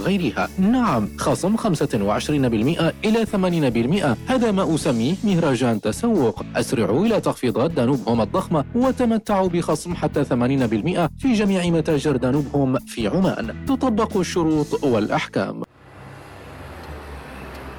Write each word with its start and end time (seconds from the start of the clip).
وغيرها. 0.00 0.48
نعم 0.58 1.08
خصم 1.18 1.56
25% 1.56 2.92
إلى 3.04 3.26
80% 3.26 4.16
هذا 4.26 4.50
ما 4.50 4.74
أسميه 4.74 5.14
مهرجان 5.24 5.80
تسوق. 5.80 6.42
أسرعوا 6.56 7.06
إلى 7.06 7.20
تخفيضات 7.20 7.70
Danube 7.70 8.00
Home 8.08 8.20
الضخمة 8.20 8.64
وتمتعوا 8.74 9.48
بخصم 9.48 9.94
حتى 9.94 10.24
80% 10.24 11.10
في 11.18 11.32
جميع 11.32 11.66
متاجر 11.66 12.16
Danube 12.16 12.46
Home 12.54 12.78
في 12.78 13.08
عمان. 13.08 13.64
تطبق 13.66 14.16
الشروط 14.16 14.84
والأحكام. 14.84 15.62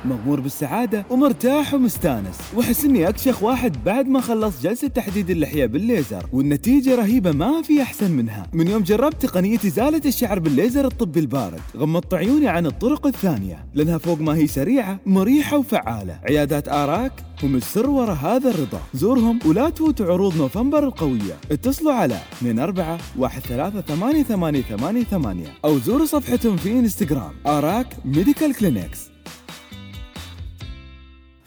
مغمور 0.06 0.40
بالسعادة 0.40 1.06
ومرتاح 1.10 1.74
ومستانس. 1.74 2.38
وأحس 2.56 2.86
إني 2.86 3.10
أكشخ 3.10 3.44
واحد 3.44 3.84
بعد 3.86 4.08
ما 4.08 4.22
خلص 4.22 4.62
جلسة 4.62 4.88
تحديد 4.88 5.30
اللحية 5.30 5.66
بالليزر. 5.66 6.26
والنتيجة 6.34 6.96
رهيبة 6.96 7.32
ما 7.32 7.62
في 7.62 7.82
أحسن 7.82 8.12
منها. 8.12 8.48
من 8.54 8.68
يوم 8.68 8.84
جربت 8.84 9.26
تقنية 9.26 9.60
إزالة 9.66 10.02
الشعر 10.06 10.40
بالليزر 10.40 10.86
الطبي 10.86 11.20
البارد. 11.20 11.60
غمضت 11.78 12.14
عيوني 12.14 12.48
عن 12.48 12.66
الطرق 12.66 13.08
الثانية. 13.08 13.66
لأنها 13.74 13.98
فوق 13.98 14.20
ما 14.20 14.36
هي 14.36 14.48
سريعة 14.48 15.00
مريحة 15.06 15.58
وفعالة. 15.58 16.20
عيادات 16.30 16.70
آراك 16.70 17.12
هم 17.44 17.56
السر 17.56 17.90
وراء 17.90 18.16
هذا 18.16 18.50
الرضا. 18.50 18.82
زورهم 18.94 19.40
ولا 19.46 19.70
تفوتوا 19.70 20.06
عروض 20.06 20.38
نوفمبر 20.38 20.84
القوية. 20.84 21.38
اتصلوا 21.52 21.94
على 21.94 22.18
24 22.42 23.42
13 23.42 23.82
8888 23.82 25.48
أو 25.66 25.80
زوروا 25.80 26.06
صفحتهم 26.06 26.58
في 26.58 26.72
إنستغرام. 26.72 27.32
Arak 27.48 27.88
Medical 28.06 28.56
Clinics. 28.56 29.11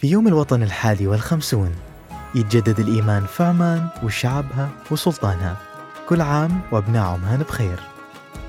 في 0.05 0.11
يوم 0.11 0.29
الوطن 0.29 0.63
الحادي 0.63 1.07
والخمسون. 1.07 1.71
يتجدد 2.35 2.81
الإيمان 2.81 3.27
في 3.27 3.43
عمان 3.43 3.87
وشعبها 4.03 4.69
وسلطانها. 4.91 5.57
كل 6.09 6.21
عام 6.21 6.61
وأبناء 6.73 7.03
عمان 7.03 7.39
بخير. 7.39 7.81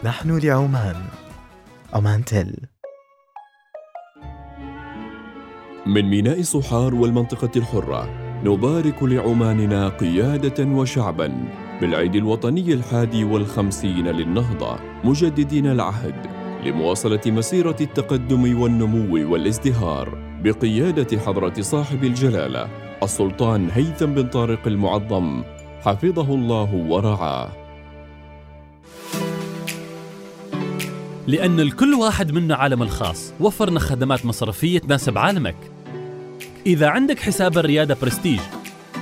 نحن 0.04 0.38
لعمان. 0.38 0.96
عمان 1.94 2.26
تل. 2.26 2.56
من 5.86 6.10
ميناء 6.10 6.42
صحار 6.42 6.96
والمنطقة 6.96 7.52
الحرة 7.56 8.10
نبارك 8.44 9.04
لعماننا 9.04 9.90
قيادة 9.90 10.66
وشعبا 10.66 11.34
بالعيد 11.82 12.16
الوطني 12.16 12.74
الحادي 12.74 13.24
والخمسين 13.24 14.08
للنهضة 14.08 14.80
مجددين 15.04 15.66
العهد 15.66 16.28
لمواصلة 16.66 17.22
مسيرة 17.26 17.78
التقدم 17.82 18.62
والنمو 18.62 19.32
والازدهار. 19.32 20.25
بقيادة 20.46 21.20
حضرة 21.20 21.62
صاحب 21.62 22.04
الجلالة 22.04 22.70
السلطان 23.04 23.70
هيثم 23.70 24.06
بن 24.06 24.28
طارق 24.28 24.68
المعظم 24.68 25.44
حفظه 25.82 26.36
الله 26.36 26.74
ورعاه. 26.74 27.50
لأن 31.28 31.60
الكل 31.60 31.94
واحد 31.94 32.32
منا 32.32 32.56
عالم 32.56 32.82
الخاص 32.82 33.34
وفرنا 33.40 33.80
خدمات 33.80 34.26
مصرفية 34.26 34.80
تناسب 34.80 35.18
عالمك. 35.18 35.56
إذا 36.66 36.88
عندك 36.88 37.20
حساب 37.20 37.58
الريادة 37.58 37.98
برستيج 38.02 38.40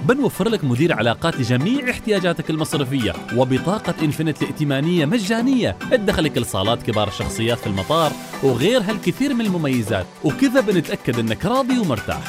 بنوفر 0.08 0.50
لك 0.50 0.64
مدير 0.64 0.94
علاقات 0.94 1.36
لجميع 1.40 1.90
احتياجاتك 1.90 2.50
المصرفية 2.50 3.14
وبطاقة 3.36 3.94
Infinite 4.02 4.42
الائتمانية 4.42 5.06
مجانية. 5.06 5.76
تدخلك 5.92 6.38
لصالات 6.38 6.84
كبار 6.84 7.08
الشخصيات 7.08 7.58
في 7.58 7.68
المطار 7.68 8.12
وغير 8.44 8.82
هالكثير 8.82 9.34
من 9.34 9.46
المميزات. 9.46 10.06
وكذا 10.24 10.62
بنتأكد 10.62 11.20
إنك 11.20 11.46
راضي 11.46 11.80
ومرتاح. 11.80 12.22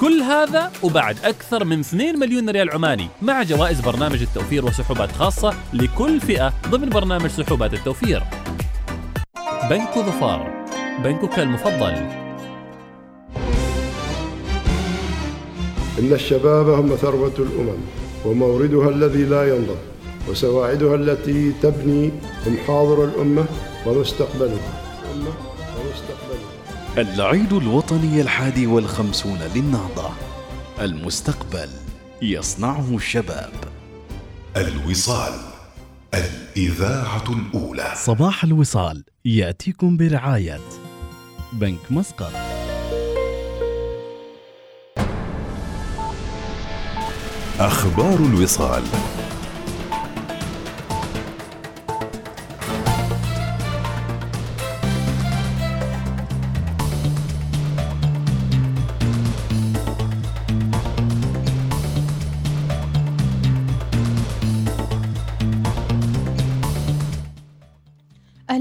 كل 0.00 0.22
هذا 0.22 0.72
وبعد 0.82 1.16
أكثر 1.24 1.64
من 1.64 1.80
2 1.80 2.18
مليون 2.18 2.50
ريال 2.50 2.70
عماني 2.70 3.08
مع 3.22 3.42
جوائز 3.42 3.80
برنامج 3.80 4.22
التوفير 4.22 4.64
وسحوبات 4.64 5.12
خاصة 5.12 5.54
لكل 5.72 6.20
فئة 6.20 6.52
ضمن 6.68 6.88
برنامج 6.88 7.30
سحوبات 7.30 7.74
التوفير. 7.74 8.22
بنك 9.70 9.98
ظفار 9.98 10.66
بنكك 11.04 11.38
المفضل. 11.38 12.25
إن 15.98 16.12
الشباب 16.12 16.68
هم 16.68 16.96
ثروة 16.96 17.34
الأمم 17.38 17.78
وموردها 18.24 18.88
الذي 18.88 19.24
لا 19.24 19.56
ينضب 19.56 19.78
وسواعدها 20.28 20.94
التي 20.94 21.52
تبني 21.62 22.12
هم 22.46 22.56
حاضر 22.66 23.04
الأمة 23.04 23.46
ومستقبلها. 23.86 24.82
العيد 26.98 27.52
الوطني 27.52 28.20
الحادي 28.20 28.66
والخمسون 28.66 29.38
للنهضة. 29.54 30.10
المستقبل 30.80 31.68
يصنعه 32.22 32.96
الشباب. 32.96 33.52
الوصال 34.56 35.32
الإذاعة 36.14 37.24
الأولى. 37.28 37.92
صباح 37.96 38.44
الوصال 38.44 39.04
يأتيكم 39.24 39.96
برعاية 39.96 40.60
بنك 41.52 41.80
مسقط. 41.90 42.55
أخبار 47.60 48.14
الوصال. 48.14 48.82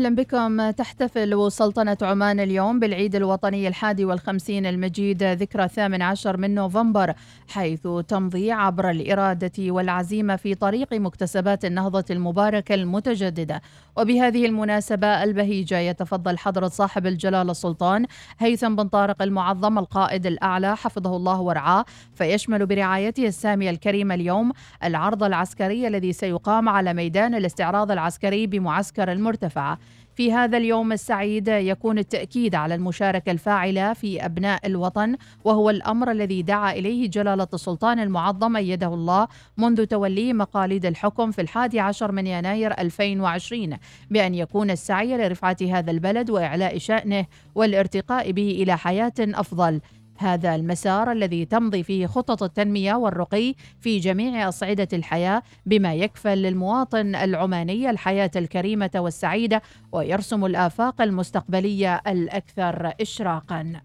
أهلا 0.05 0.16
بكم. 0.16 0.69
تحتفل 0.69 1.51
سلطنة 1.51 1.97
عمان 2.01 2.39
اليوم 2.39 2.79
بالعيد 2.79 3.16
الوطني 3.16 3.67
الحادي 3.67 4.05
والخمسين 4.05 4.66
المجيد 4.66 5.23
ذكرى 5.23 5.63
الثامن 5.63 6.01
عشر 6.01 6.38
من 6.38 6.55
نوفمبر 6.55 7.13
حيث 7.47 7.88
تمضي 8.07 8.51
عبر 8.51 8.89
الإرادة 8.89 9.51
والعزيمة 9.59 10.35
في 10.35 10.55
طريق 10.55 10.93
مكتسبات 10.93 11.66
النهضة 11.66 12.05
المباركة 12.11 12.75
المتجددة. 12.75 13.61
وبهذه 13.97 14.45
المناسبة 14.45 15.23
البهيجة 15.23 15.79
يتفضل 15.79 16.37
حضرة 16.37 16.67
صاحب 16.67 17.07
الجلالة 17.07 17.51
السلطان 17.51 18.05
هيثم 18.39 18.75
بن 18.75 18.87
طارق 18.87 19.22
المعظم 19.22 19.79
القائد 19.79 20.25
الأعلى 20.25 20.75
حفظه 20.75 21.16
الله 21.16 21.41
ورعاه 21.41 21.85
فيشمل 22.16 22.66
برعايته 22.66 23.27
السامية 23.27 23.69
الكريمة 23.69 24.16
اليوم 24.16 24.51
العرض 24.83 25.23
العسكري 25.23 25.87
الذي 25.87 26.13
سيقام 26.13 26.69
على 26.69 26.93
ميدان 26.93 27.35
الاستعراض 27.35 27.91
العسكري 27.91 28.47
بمعسكر 28.47 29.11
المرتفعة. 29.11 29.77
في 30.15 30.33
هذا 30.33 30.57
اليوم 30.57 30.91
السعيد 30.91 31.47
يكون 31.47 31.97
التأكيد 31.97 32.55
على 32.55 32.75
المشاركة 32.75 33.31
الفاعلة 33.31 33.93
في 33.93 34.25
أبناء 34.25 34.67
الوطن 34.67 35.15
وهو 35.43 35.69
الأمر 35.69 36.11
الذي 36.11 36.41
دعا 36.41 36.71
إليه 36.71 37.09
جلالة 37.09 37.47
السلطان 37.53 37.99
المعظم 37.99 38.55
أيده 38.55 38.87
الله 38.87 39.27
منذ 39.57 39.85
توليه 39.85 40.33
مقاليد 40.33 40.85
الحكم 40.85 41.31
في 41.31 41.41
الحادي 41.41 41.79
عشر 41.79 42.11
من 42.11 42.27
يناير 42.27 42.71
2020 42.71 43.77
بأن 44.11 44.35
يكون 44.35 44.71
السعي 44.71 45.17
لرفعة 45.17 45.57
هذا 45.61 45.91
البلد 45.91 46.29
وإعلاء 46.29 46.77
شأنه 46.77 47.25
والارتقاء 47.55 48.31
به 48.31 48.51
إلى 48.51 48.77
حياة 48.77 49.13
أفضل. 49.19 49.81
هذا 50.17 50.55
المسار 50.55 51.11
الذي 51.11 51.45
تمضي 51.45 51.83
فيه 51.83 52.07
خطط 52.07 52.43
التنمية 52.43 52.93
والرقي 52.93 53.55
في 53.79 53.99
جميع 53.99 54.49
أصعدة 54.49 54.87
الحياة 54.93 55.41
بما 55.65 55.95
يكفل 55.95 56.37
للمواطن 56.37 57.15
العماني 57.15 57.89
الحياة 57.89 58.31
الكريمة 58.35 58.91
والسعيدة 58.95 59.61
ويرسم 59.91 60.45
الآفاق 60.45 61.01
المستقبلية 61.01 62.01
الأكثر 62.07 62.93
اشراقا. 63.01 63.81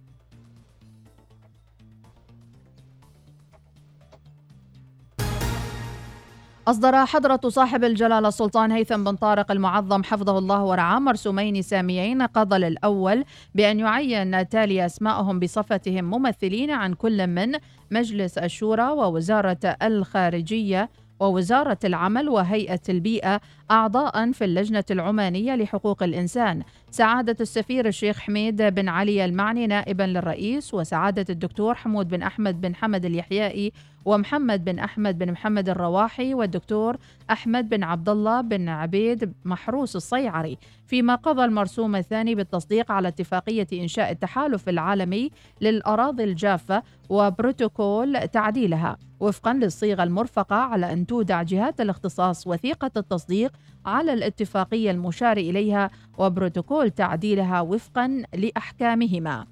أصدر 6.69 7.07
حضرة 7.07 7.41
صاحب 7.49 7.85
الجلالة 7.85 8.29
السلطان 8.29 8.73
هيثم 8.73 9.05
بن 9.05 9.17
طارق 9.17 9.51
المعظم 9.51 10.03
حفظه 10.03 10.39
الله 10.39 10.65
ورعاه 10.65 10.99
مرسومين 10.99 11.63
ساميين 11.63 12.23
قضل 12.23 12.65
الأول 12.65 13.25
بأن 13.55 13.81
يعين 13.81 14.49
تالي 14.49 14.87
أسمائهم 14.87 15.41
بصفتهم 15.41 16.05
ممثلين 16.05 16.71
عن 16.71 16.95
كل 16.95 17.27
من 17.27 17.53
مجلس 17.91 18.39
الشورى 18.39 18.83
ووزارة 18.91 19.77
الخارجية 19.83 20.91
ووزارة 21.21 21.79
العمل 21.85 22.29
وهيئة 22.29 22.81
البيئة 22.89 23.41
أعضاء 23.71 24.33
في 24.33 24.45
اللجنة 24.45 24.85
العمانية 24.91 25.55
لحقوق 25.55 26.03
الإنسان. 26.03 26.63
سعادة 26.91 27.37
السفير 27.41 27.87
الشيخ 27.87 28.19
حميد 28.19 28.63
بن 28.63 28.89
علي 28.89 29.25
المعني 29.25 29.67
نائبا 29.67 30.03
للرئيس 30.03 30.75
وسعادة 30.75 31.25
الدكتور 31.31 31.75
حمود 31.75 32.09
بن 32.09 32.23
أحمد 32.23 32.61
بن 32.61 32.75
حمد 32.75 33.05
اليحيائي 33.05 33.73
ومحمد 34.05 34.65
بن 34.65 34.79
أحمد 34.79 35.19
بن 35.19 35.33
محمد 35.33 35.69
الرواحي 35.69 36.35
والدكتور 36.35 36.97
أحمد 37.31 37.69
بن 37.69 37.83
عبد 37.83 38.09
الله 38.09 38.41
بن 38.41 38.69
عبيد 38.69 39.33
محروس 39.45 39.97
الصيعري. 39.97 40.59
فيما 40.87 41.15
قضى 41.15 41.45
المرسوم 41.45 41.97
الثاني 41.97 42.35
بالتصديق 42.35 42.93
على 42.93 43.09
اتفاقية 43.09 43.67
إنشاء 43.73 44.11
التحالف 44.11 44.69
العالمي 44.69 45.31
للأراضي 45.61 46.25
الجافة 46.25 46.83
وبروتوكول 47.09 48.29
تعديلها. 48.29 48.97
وفقا 49.21 49.53
للصيغة 49.53 50.03
المرفقة 50.03 50.57
على 50.57 50.93
أن 50.93 51.07
تودع 51.07 51.43
جهات 51.43 51.81
الاختصاص 51.81 52.47
وثيقة 52.47 52.91
التصديق 52.97 53.53
على 53.87 54.13
الاتفاقية 54.13 54.91
المشار 54.91 55.37
إليها 55.37 55.91
وبروتوكول 56.19 56.91
تعديلها 56.91 57.61
وفقا 57.61 58.23
لأحكامهما. 58.35 59.47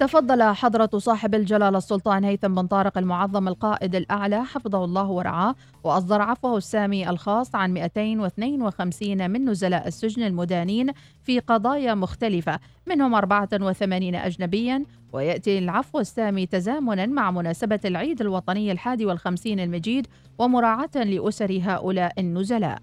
تفضل 0.00 0.42
حضرة 0.42 0.90
صاحب 0.98 1.34
الجلالة 1.34 1.78
السلطان 1.78 2.24
هيثم 2.24 2.54
بن 2.54 2.66
طارق 2.66 2.98
المعظم 2.98 3.48
القائد 3.48 3.94
الأعلى 3.94 4.44
حفظه 4.44 4.84
الله 4.84 5.10
ورعاه 5.10 5.54
وأصدر 5.84 6.22
عفوه 6.22 6.56
السامي 6.56 7.10
الخاص 7.10 7.54
عن 7.54 7.72
252 7.72 9.30
من 9.30 9.44
نزلاء 9.44 9.88
السجن 9.88 10.22
المدانين 10.22 10.92
في 11.22 11.38
قضايا 11.38 11.94
مختلفة 11.94 12.58
منهم 12.86 13.14
84 13.14 14.14
أجنبيا 14.14 14.84
ويأتي 15.12 15.58
العفو 15.58 15.98
السامي 16.00 16.46
تزامنا 16.46 17.06
مع 17.06 17.30
مناسبة 17.30 17.80
العيد 17.84 18.20
الوطني 18.20 18.72
الحادي 18.72 19.06
والخمسين 19.06 19.60
المجيد 19.60 20.06
ومراعاة 20.38 20.96
لأسر 20.96 21.60
هؤلاء 21.62 22.12
النزلاء. 22.18 22.78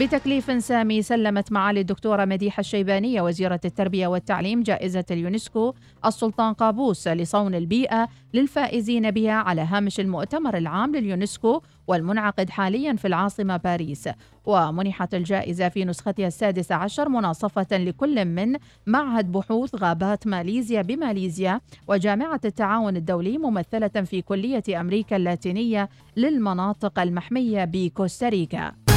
بتكليف 0.00 0.62
سامي 0.62 1.02
سلمت 1.02 1.52
معالي 1.52 1.80
الدكتورة 1.80 2.24
مديحة 2.24 2.60
الشيبانية 2.60 3.22
وزيرة 3.22 3.60
التربية 3.64 4.06
والتعليم 4.06 4.62
جائزة 4.62 5.04
اليونسكو 5.10 5.74
السلطان 6.06 6.52
قابوس 6.52 7.08
لصون 7.08 7.54
البيئة 7.54 8.08
للفائزين 8.34 9.10
بها 9.10 9.32
على 9.32 9.60
هامش 9.60 10.00
المؤتمر 10.00 10.56
العام 10.56 10.96
لليونسكو 10.96 11.62
والمنعقد 11.86 12.50
حاليا 12.50 12.96
في 12.96 13.06
العاصمة 13.08 13.56
باريس. 13.56 14.08
ومنحت 14.46 15.14
الجائزة 15.14 15.68
في 15.68 15.84
نسختها 15.84 16.26
السادسة 16.26 16.74
عشر 16.74 17.08
مناصفة 17.08 17.76
لكل 17.78 18.24
من 18.24 18.56
معهد 18.86 19.32
بحوث 19.32 19.74
غابات 19.74 20.26
ماليزيا 20.26 20.82
بماليزيا 20.82 21.60
وجامعة 21.88 22.40
التعاون 22.44 22.96
الدولي 22.96 23.38
ممثلة 23.38 23.88
في 23.88 24.22
كلية 24.22 24.80
أمريكا 24.80 25.16
اللاتينية 25.16 25.88
للمناطق 26.16 26.98
المحمية 26.98 27.64
بكوستاريكا. 27.64 28.87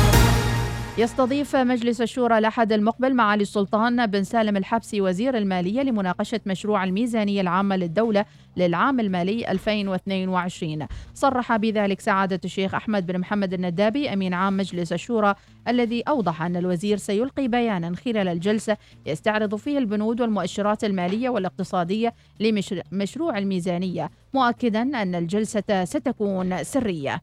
يستضيف 1.01 1.55
مجلس 1.55 2.01
الشورى 2.01 2.37
الأحد 2.37 2.71
المقبل 2.73 3.13
معالي 3.15 3.41
السلطان 3.41 4.05
بن 4.07 4.23
سالم 4.23 4.57
الحبسي 4.57 5.01
وزير 5.01 5.37
المالية 5.37 5.81
لمناقشة 5.81 6.39
مشروع 6.45 6.83
الميزانية 6.83 7.41
العامة 7.41 7.75
للدولة 7.75 8.25
للعام 8.57 8.99
المالي 8.99 9.51
2022 9.51 10.87
صرح 11.13 11.57
بذلك 11.57 11.99
سعادة 12.01 12.39
الشيخ 12.45 12.75
أحمد 12.75 13.07
بن 13.07 13.19
محمد 13.19 13.53
الندابي 13.53 14.13
أمين 14.13 14.33
عام 14.33 14.57
مجلس 14.57 14.93
الشورى 14.93 15.35
الذي 15.67 16.01
أوضح 16.01 16.41
أن 16.41 16.55
الوزير 16.55 16.97
سيلقي 16.97 17.47
بيانا 17.47 17.95
خلال 17.95 18.27
الجلسة 18.27 18.77
يستعرض 19.05 19.55
فيه 19.55 19.77
البنود 19.77 20.21
والمؤشرات 20.21 20.83
المالية 20.83 21.29
والاقتصادية 21.29 22.13
لمشروع 22.39 23.37
الميزانية 23.37 24.09
مؤكدا 24.33 24.81
أن 24.81 25.15
الجلسة 25.15 25.85
ستكون 25.85 26.63
سرية. 26.63 27.21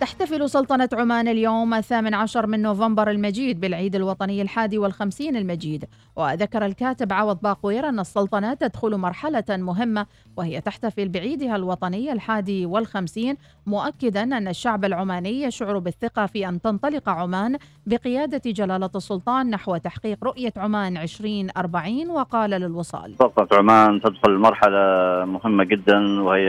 تحتفل 0.00 0.50
سلطنة 0.50 0.88
عمان 0.92 1.28
اليوم 1.28 1.74
الثامن 1.74 2.14
عشر 2.14 2.46
من 2.46 2.62
نوفمبر 2.62 3.10
المجيد 3.10 3.60
بالعيد 3.60 3.94
الوطني 3.94 4.42
الحادي 4.42 4.78
والخمسين 4.78 5.36
المجيد. 5.36 5.84
وذكر 6.16 6.66
الكاتب 6.66 7.12
عوض 7.12 7.38
باقوير 7.42 7.88
أن 7.88 8.00
السلطنة 8.00 8.54
تدخل 8.54 8.96
مرحلة 8.96 9.44
مهمة 9.50 10.06
وهي 10.36 10.60
تحتفل 10.60 11.08
بعيدها 11.08 11.56
الوطني 11.56 12.12
الحادي 12.12 12.66
والخمسين 12.66 13.36
مؤكدا 13.66 14.22
أن 14.22 14.48
الشعب 14.48 14.84
العماني 14.84 15.42
يشعر 15.42 15.78
بالثقة 15.78 16.26
في 16.26 16.48
أن 16.48 16.60
تنطلق 16.60 17.08
عمان 17.08 17.58
بقيادة 17.86 18.50
جلالة 18.50 18.90
السلطان 18.96 19.50
نحو 19.50 19.76
تحقيق 19.76 20.24
رؤية 20.24 20.52
عمان 20.56 20.96
2040 20.96 22.10
وقال 22.10 22.50
للوصال. 22.50 23.14
سلطنة 23.18 23.58
عمان 23.58 24.00
تدخل 24.00 24.30
مرحلة 24.38 24.78
مهمة 25.24 25.64
جدا 25.64 26.22
وهي 26.22 26.48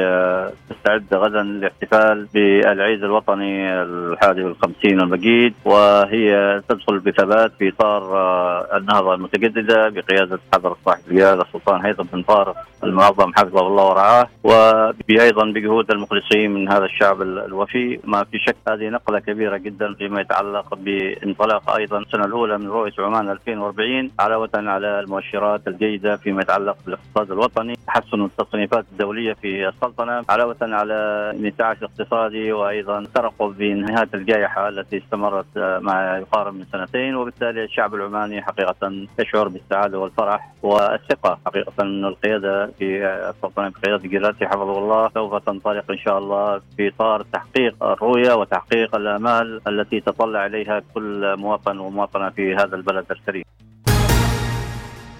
تستعد 0.69 1.13
غدا 1.13 1.43
للاحتفال 1.43 2.27
بالعيد 2.33 3.03
الوطني 3.03 3.38
الوطني 3.39 3.81
الحادي 3.81 4.43
والخمسين 4.43 5.01
المجيد 5.01 5.53
وهي 5.65 6.61
تدخل 6.69 6.99
بثبات 6.99 7.51
في 7.59 7.69
إطار 7.69 8.17
آه، 8.17 8.77
النهضة 8.77 9.13
المتجددة 9.13 9.89
بقيادة 9.89 10.39
حضرة 10.53 10.77
صاحب 10.85 11.01
الجلالة 11.07 11.41
السلطان 11.41 11.85
هيثم 11.85 12.03
بن 12.13 12.21
طارق 12.21 12.55
المعظم 12.83 13.33
حفظه 13.33 13.67
الله 13.67 13.85
ورعاه 13.89 14.27
وأيضا 14.43 15.45
بجهود 15.45 15.91
المخلصين 15.91 16.51
من 16.51 16.71
هذا 16.71 16.85
الشعب 16.85 17.21
الوفي. 17.21 17.99
ما 18.03 18.23
في 18.23 18.39
شك 18.39 18.55
هذه 18.67 18.89
نقلة 18.89 19.19
كبيرة 19.19 19.57
جدا 19.57 19.93
فيما 19.93 20.21
يتعلق 20.21 20.75
بانطلاق 20.75 21.69
أيضا 21.69 21.99
السنة 21.99 22.25
الأولى 22.25 22.57
من 22.57 22.67
رؤية 22.67 22.93
عمان 22.99 23.29
2040 23.29 24.11
علاوة 24.19 24.49
على 24.53 24.99
المؤشرات 24.99 25.67
الجيدة 25.67 26.17
فيما 26.17 26.41
يتعلق 26.41 26.77
بالاقتصاد 26.85 27.31
الوطني 27.31 27.75
تحسن 27.87 28.25
التصنيفات 28.25 28.85
الدولية 28.91 29.33
في 29.33 29.67
السلطنة 29.67 30.23
علاوة 30.29 30.57
على 30.61 30.93
الانتعاش 31.35 31.77
الاقتصادي 31.77 32.51
وأيضا 32.51 33.03
ترقب 33.29 33.57
بنهاية 33.57 34.09
الجائحة 34.13 34.69
التي 34.69 34.97
استمرت 34.97 35.57
ما 35.57 36.17
يقارب 36.17 36.53
من 36.53 36.65
سنتين 36.71 37.15
وبالتالي 37.15 37.63
الشعب 37.63 37.95
العماني 37.95 38.41
حقيقة 38.41 39.07
يشعر 39.19 39.47
بالسعادة 39.47 39.99
والفرح 39.99 40.53
والثقة 40.63 41.39
حقيقة 41.45 41.73
أن 41.81 42.05
القيادة 42.05 42.67
في 42.79 43.05
السلطنة 43.05 43.69
بقيادة 43.69 44.07
جلالته 44.07 44.45
حفظه 44.45 44.77
الله. 44.77 45.09
سوف 45.13 45.35
تنطلق 45.35 45.91
إن 45.91 45.97
شاء 45.97 46.17
الله 46.17 46.61
في 46.77 46.87
إطار 46.87 47.21
تحقيق 47.33 47.83
الرؤية 47.83 48.33
وتحقيق 48.33 48.95
الآمال 48.95 49.61
التي 49.67 49.99
تطلع 49.99 50.45
إليها 50.45 50.81
كل 50.93 51.35
مواطن 51.37 51.79
ومواطنة 51.79 52.29
في 52.29 52.55
هذا 52.55 52.75
البلد 52.75 53.05
الكريم. 53.11 53.43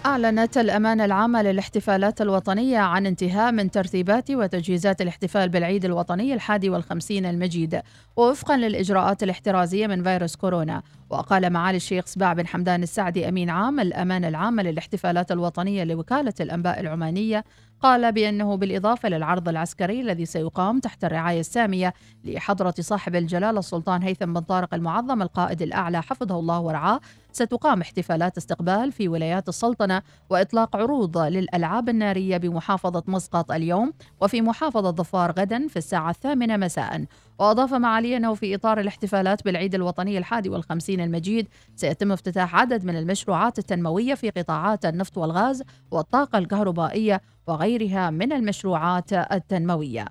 أعلنت 0.10 0.58
الأمانة 0.58 1.06
العامة 1.06 1.42
للاحتفالات 1.42 2.22
الوطنية 2.22 2.78
عن 2.78 3.06
انتهاء 3.06 3.52
من 3.52 3.72
ترتيبات 3.72 4.32
وتجهيزات 4.32 5.02
الاحتفال 5.02 5.50
بالعيد 5.50 5.86
الوطني 5.86 6.34
الحادي 6.34 6.70
والخمسين 6.70 7.26
المجيد 7.26 7.82
ووفقا 8.16 8.58
للإجراءات 8.58 9.24
الاحترازية 9.24 9.88
من 9.88 10.04
فيروس 10.04 10.36
كورونا. 10.36 10.82
وقال 11.10 11.50
معالي 11.50 11.78
الشيخ 11.78 12.06
سباع 12.06 12.34
بن 12.34 12.48
حمدان 12.48 12.84
السعدي 12.84 13.30
أمين 13.30 13.50
عام 13.50 13.80
الأمانة 13.80 14.28
العامة 14.28 14.64
للاحتفالات 14.64 15.32
الوطنية 15.32 15.84
لوكالة 15.84 16.34
الأنباء 16.40 16.80
العمانية. 16.80 17.44
قال 17.82 18.12
بأنه 18.12 18.56
بالإضافة 18.56 19.10
للعرض 19.10 19.50
العسكري 19.50 20.02
الذي 20.02 20.26
سيقام 20.26 20.80
تحت 20.80 21.04
الرعاية 21.04 21.40
السامية 21.40 21.94
لحضرة 22.24 22.74
صاحب 22.80 23.16
الجلالة 23.16 23.60
السلطان 23.60 24.04
هيثم 24.04 24.34
بن 24.34 24.40
طارق 24.40 24.74
المعظم 24.74 25.22
القائد 25.22 25.62
الأعلى 25.62 26.02
حفظه 26.02 26.40
الله 26.40 26.60
ورعاه 26.60 27.00
ستقام 27.39 27.81
احتفالات 27.81 28.38
استقبال 28.38 28.91
في 28.91 29.07
ولايات 29.07 29.50
السلطنة 29.50 30.01
وإطلاق 30.30 30.75
عروض 30.75 31.18
للألعاب 31.18 31.89
النارية 31.89 32.38
بمحافظة 32.38 33.03
مسقط 33.07 33.51
اليوم 33.51 33.94
وفي 34.21 34.41
محافظة 34.41 34.91
ظفار 34.91 35.31
غدا 35.31 35.68
في 35.68 35.77
الساعة 35.77 36.09
الثامنة 36.09 36.57
مساء. 36.57 37.06
وأضاف 37.39 37.74
معالي 37.74 38.18
أنه 38.18 38.33
في 38.33 38.56
إطار 38.56 38.80
الاحتفالات 38.80 39.45
بالعيد 39.45 39.75
الوطني 39.75 40.18
الحادي 40.18 40.50
والخمسين 40.50 41.01
المجيد 41.01 41.47
سيتم 41.75 42.12
افتتاح 42.12 42.56
عدد 42.56 42.86
من 42.86 42.95
المشروعات 42.95 43.59
التنموية 43.59 44.13
في 44.13 44.30
قطاعات 44.30 44.86
النفط 44.86 45.17
والغاز 45.17 45.63
والطاقة 45.91 46.38
الكهربائية 46.38 47.22
وغيرها 47.48 48.10
من 48.10 48.34
المشروعات 48.34 49.13
التنموية. 49.13 50.05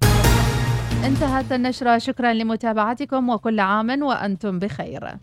انتهت 1.04 1.52
النشرة 1.52 1.98
شكرا 1.98 2.32
لمتابعتكم 2.32 3.28
وكل 3.28 3.60
عام 3.60 4.02
وأنتم 4.02 4.58
بخير. 4.58 5.18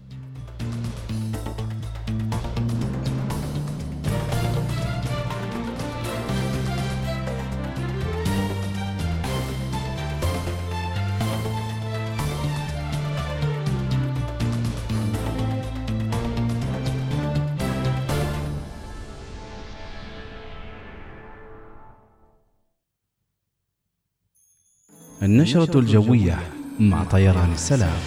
النشرة 25.24 25.80
الجوية 25.80 26.38
مع 26.80 27.04
طيران 27.04 27.52
السلام. 27.54 27.98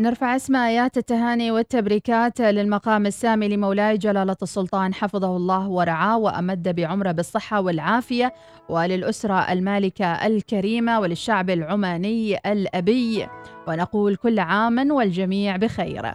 نرفع 0.00 0.36
اسم 0.36 0.56
آيات 0.56 0.98
التهاني 0.98 1.50
والتبريكات 1.50 2.40
للمقام 2.40 3.06
السامي 3.06 3.48
لمولاي 3.48 3.98
جلالة 3.98 4.36
السلطان 4.42 4.94
حفظه 4.94 5.36
الله 5.36 5.68
ورعاه 5.68 6.18
وأمد 6.18 6.68
بعمره 6.68 7.12
بالصحة 7.12 7.60
والعافية 7.60 8.34
وللأسرة 8.68 9.52
المالكة 9.52 10.06
الكريمة 10.06 11.00
وللشعب 11.00 11.50
العماني 11.50 12.38
الأبي. 12.52 13.26
ونقول 13.68 14.16
كل 14.16 14.38
عام 14.38 14.90
والجميع 14.90 15.56
بخير. 15.56 16.14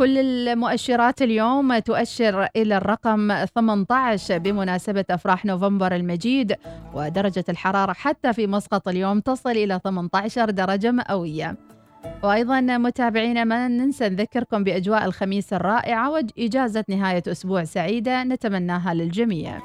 كل 0.00 0.18
المؤشرات 0.18 1.22
اليوم 1.22 1.78
تؤشر 1.78 2.48
إلى 2.56 2.76
الرقم 2.76 3.44
18 3.44 4.38
بمناسبة 4.38 5.04
أفراح 5.10 5.44
نوفمبر 5.44 5.96
المجيد 5.96 6.56
ودرجة 6.94 7.44
الحرارة 7.48 7.92
حتى 7.92 8.32
في 8.32 8.46
مسقط 8.46 8.88
اليوم 8.88 9.20
تصل 9.20 9.50
إلى 9.50 9.80
18 9.84 10.50
درجة 10.50 10.90
مئوية. 10.90 11.56
وأيضا 12.22 12.60
متابعينا 12.60 13.44
ما 13.44 13.68
ننسى 13.68 14.08
نذكركم 14.08 14.64
بأجواء 14.64 15.04
الخميس 15.04 15.52
الرائعة 15.52 16.10
وإجازة 16.10 16.84
نهاية 16.88 17.22
أسبوع 17.28 17.64
سعيدة 17.64 18.24
نتمناها 18.24 18.94
للجميع. 18.94 19.58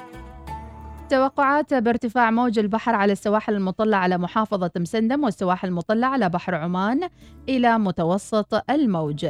توقعات 1.09 1.73
بارتفاع 1.73 2.31
موج 2.31 2.59
البحر 2.59 2.95
على 2.95 3.11
السواحل 3.11 3.53
المطلة 3.53 3.97
على 3.97 4.17
محافظة 4.17 4.71
مسندم 4.77 5.23
والسواحل 5.23 5.67
المطلة 5.67 6.07
على 6.07 6.29
بحر 6.29 6.55
عمان 6.55 7.09
إلى 7.49 7.77
متوسط 7.77 8.69
الموج. 8.69 9.27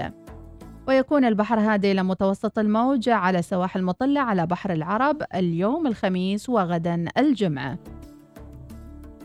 ويكون 0.88 1.26
البحر 1.26 1.60
هادئ 1.60 1.92
إلى 1.92 2.04
متوسط 2.04 2.60
الموج 2.60 3.10
على 3.10 3.40
السواحل 3.40 3.80
المطلة 3.80 4.22
على 4.22 4.46
بحر 4.46 4.74
العرب 4.74 5.24
اليوم 5.36 5.88
الخميس 5.88 6.50
وغدا 6.50 7.06
الجمعة. 7.18 7.78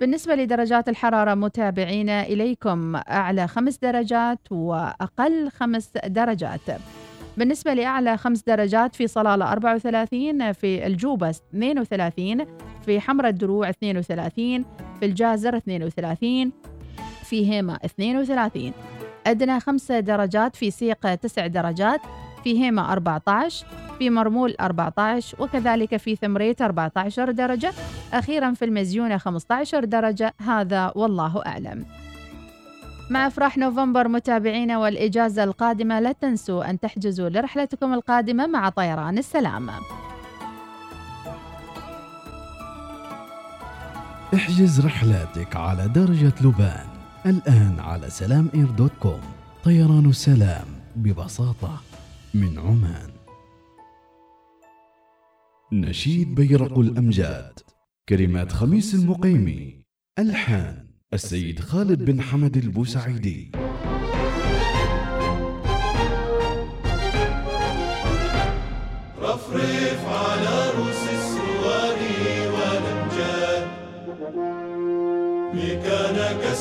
بالنسبة 0.01 0.35
لدرجات 0.35 0.89
الحرارة 0.89 1.35
متابعينا 1.35 2.23
إليكم 2.23 2.97
أعلى 2.97 3.49
خمس 3.49 3.79
درجات 3.79 4.39
وأقل 4.51 5.51
خمس 5.51 5.91
درجات. 6.07 6.61
بالنسبة 7.37 7.75
لأعلى 7.75 8.17
خمس 8.17 8.43
درجات 8.43 8.95
في 8.95 9.07
صلالة 9.07 9.53
34 9.53 10.53
في 10.53 10.87
الجوبة 10.87 11.31
32 11.31 12.47
في 12.87 13.01
حمرة 13.01 13.29
الدروع 13.29 13.71
32 13.71 14.65
في 15.01 15.07
الجازر 15.07 15.57
32 15.57 16.53
في 17.25 17.51
هيمة 17.53 17.79
32 17.85 18.73
أدنى 19.27 19.61
خمسة 19.61 20.01
درجات 20.01 20.57
في 20.57 20.71
سيقة 20.71 21.15
تسع 21.15 21.47
درجات 21.47 22.01
في 22.45 22.65
هيمة 22.65 22.93
14 22.93 23.67
في 23.99 24.11
مرمول 24.11 24.57
14 24.61 25.43
وكذلك 25.43 25.97
في 25.97 26.17
ثمريت 26.17 26.63
14 26.63 27.31
درجة. 27.31 27.73
أخيرا 28.13 28.55
في 28.55 28.65
المزيونة 28.65 29.19
15 29.19 29.85
درجة 29.85 30.35
هذا 30.41 30.93
والله 30.95 31.43
أعلم. 31.47 31.87
مع 33.11 33.27
أفراح 33.27 33.59
نوفمبر 33.59 34.09
متابعينا 34.09 34.79
والإجازة 34.79 35.45
القادمة 35.45 36.01
لا 36.01 36.13
تنسوا 36.13 36.71
أن 36.71 36.81
تحجزوا 36.81 37.29
لرحلتكم 37.29 37.95
القادمة 37.95 38.47
مع 38.47 38.69
طيران 38.69 39.19
السلام. 39.19 39.71
احجز 44.35 44.87
رحلاتك 44.87 45.57
على 45.57 45.89
درجة 45.89 46.33
لبان. 46.41 46.90
الآن 47.27 47.81
على 47.81 48.11
سلام 48.11 48.51
إير 48.55 48.71
دوت 48.71 48.93
كوم 49.01 49.21
طيران 49.65 50.07
السلام 50.07 50.67
ببساطة 50.97 51.83
من 52.35 52.59
عمان. 52.59 53.11
نشيد 55.73 56.35
بيرق 56.35 56.79
الأمجاد 56.79 57.53
كلمات 58.09 58.53
خميس 58.53 58.95
المقيمي. 58.95 59.85
ألحان 60.19 60.89
السيد 61.13 61.61
خالد 61.61 62.05
بن 62.05 62.21
حمد 62.21 62.57
البوسعيدي. 62.57 63.53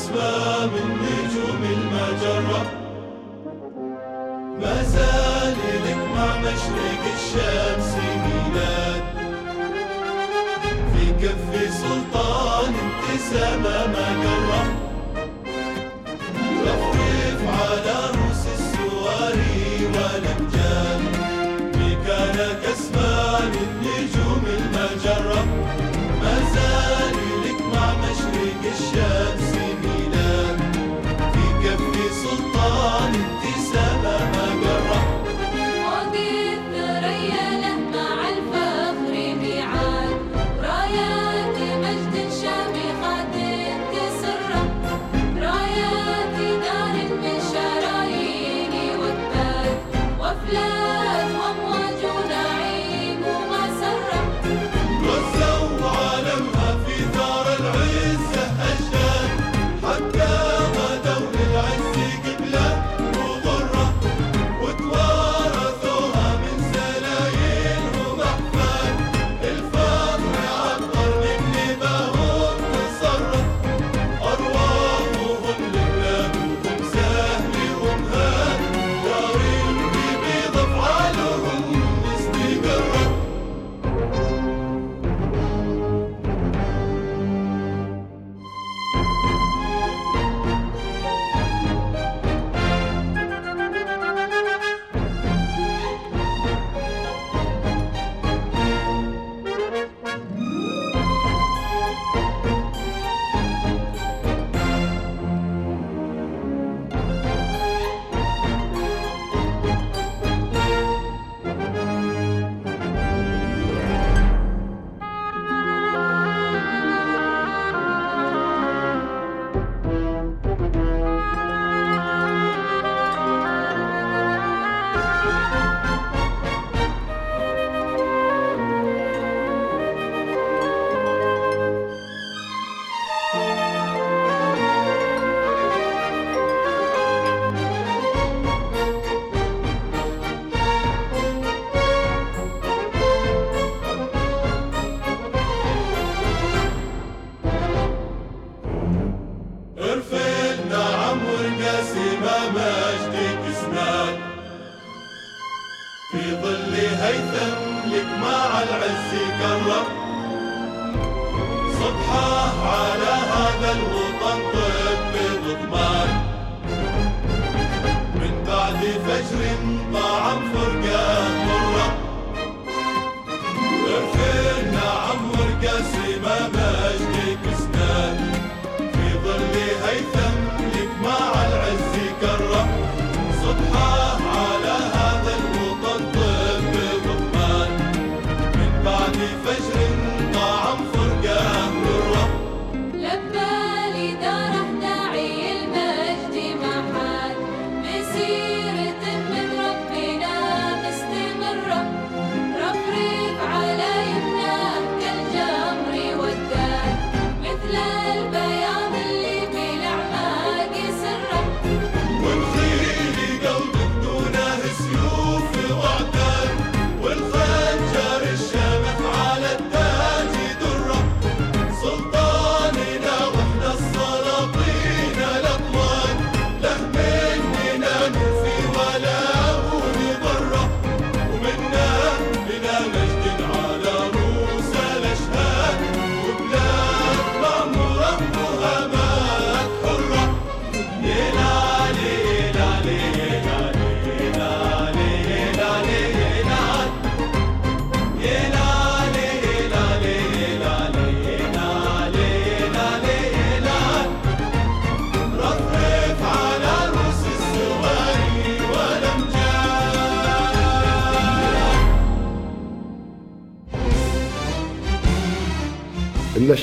اسمى 0.00 0.66
من 0.72 0.88
نجوم 1.02 1.62
المجرة 1.76 2.62
لك 5.84 6.00
مع 6.14 6.38
مشرق 6.38 7.02
الشمس. 7.16 8.09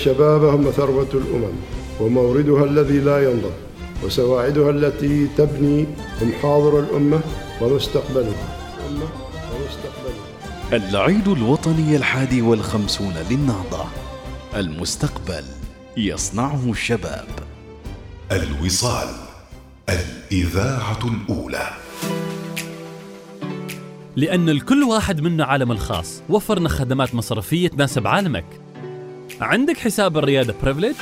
الشباب 0.07 0.43
هم 0.43 0.71
ثروة 0.71 1.09
الأمم 1.13 1.53
وموردها 1.99 2.63
الذي 2.63 2.99
لا 2.99 3.31
ينضب 3.31 3.51
وسواعدها 4.03 4.69
التي 4.69 5.27
تبني 5.37 5.85
هم 6.21 6.31
حاضر 6.41 6.79
الأمة 6.79 7.21
ومستقبلها. 7.61 8.57
الأمة 8.79 9.05
ومستقبلها 9.53 10.89
العيد 10.89 11.27
الوطني 11.27 11.95
الحادي 11.95 12.41
والخمسون 12.41 13.13
للنهضة. 13.29 13.85
المستقبل 14.55 15.43
يصنعه 15.97 16.71
الشباب. 16.71 17.27
الوصال 18.31 19.09
الإذاعة 19.89 20.99
الأولى. 21.03 21.69
لأن 24.15 24.49
لكل 24.49 24.83
واحد 24.83 25.21
منا 25.21 25.45
عالم 25.45 25.71
الخاص. 25.71 26.21
وفرنا 26.29 26.69
خدمات 26.69 27.15
مصرفية 27.15 27.67
تناسب 27.67 28.07
عالمك. 28.07 28.45
عندك 29.41 29.77
حساب 29.77 30.17
الريادة 30.17 30.55
Privilege؟ 30.63 30.95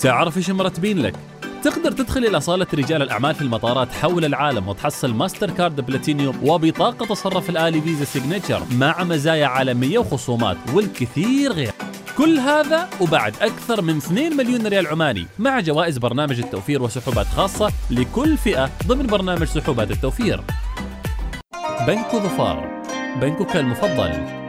تعرف 0.00 0.36
إيش 0.36 0.50
مرتبين 0.50 0.98
لك؟ 0.98 1.14
تقدر 1.62 1.92
تدخل 1.92 2.24
إلى 2.24 2.40
صالة 2.40 2.66
رجال 2.74 3.02
الأعمال 3.02 3.34
في 3.34 3.42
المطارات 3.42 3.92
حول 3.92 4.24
العالم 4.24 4.68
وتحصل 4.68 5.14
Mastercard 5.14 5.80
Platinum 5.80 6.38
وبطاقة 6.42 7.06
تصرف 7.06 7.50
الآلي 7.50 7.80
Visa 7.80 8.04
Signature 8.04 8.62
مع 8.72 9.04
مزايا 9.04 9.46
عالمية 9.46 9.98
وخصومات 9.98 10.56
والكثير 10.74 11.52
غير 11.52 11.72
كل 12.18 12.38
هذا 12.38 12.88
وبعد 13.00 13.34
أكثر 13.40 13.82
من 13.82 13.96
2 13.96 14.36
مليون 14.36 14.66
ريال 14.66 14.86
عماني 14.86 15.26
مع 15.38 15.60
جوائز 15.60 15.98
برنامج 15.98 16.38
التوفير 16.40 16.82
وسحوبات 16.82 17.26
خاصة 17.26 17.72
لكل 17.90 18.36
فئة 18.36 18.70
ضمن 18.86 19.06
برنامج 19.06 19.44
سحوبات 19.44 19.90
التوفير 19.90 20.40
بنك 21.86 22.16
ظفار 22.16 22.82
بنكك 23.20 23.56
المفضل 23.56 24.45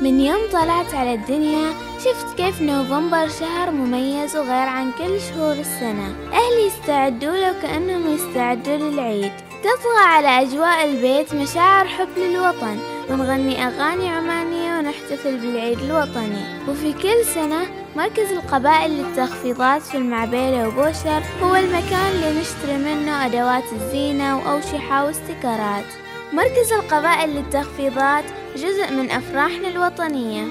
من 0.00 0.20
يوم 0.20 0.40
طلعت 0.52 0.94
على 0.94 1.14
الدنيا 1.14 1.72
شفت 2.04 2.36
كيف 2.36 2.62
نوفمبر 2.62 3.28
شهر 3.28 3.70
مميز 3.70 4.36
وغير 4.36 4.68
عن 4.68 4.92
كل 4.92 5.20
شهور 5.20 5.52
السنة. 5.52 6.14
أهلي 6.32 6.66
يستعدوا 6.66 7.36
له 7.36 7.54
كأنهم 7.62 8.14
يستعدوا 8.14 8.76
للعيد. 8.76 9.32
تطغى 9.60 10.04
على 10.06 10.28
أجواء 10.28 10.84
البيت 10.84 11.34
مشاعر 11.34 11.86
حب 11.86 12.08
للوطن 12.16 12.78
ونغني 13.10 13.66
أغاني 13.66 14.08
عمانية 14.08 14.78
ونحتفل 14.78 15.36
بالعيد 15.36 15.78
الوطني. 15.78 16.44
وفي 16.68 16.92
كل 16.92 17.24
سنة 17.34 17.66
مركز 17.96 18.32
القبائل 18.32 18.90
للتخفيضات 18.90 19.82
في 19.82 19.96
المعبيلة 19.96 20.68
وبوشر 20.68 21.22
هو 21.42 21.56
المكان 21.56 22.10
اللي 22.14 22.40
نشتري 22.40 22.76
منه 22.76 23.26
أدوات 23.26 23.64
الزينة 23.72 24.38
وأوشحة 24.38 25.04
واستيكرات. 25.04 26.05
مركز 26.32 26.72
القبائل 26.72 27.30
للتخفيضات 27.30 28.24
جزء 28.56 28.92
من 28.92 29.10
أفراحنا 29.10 29.68
الوطنية. 29.68 30.44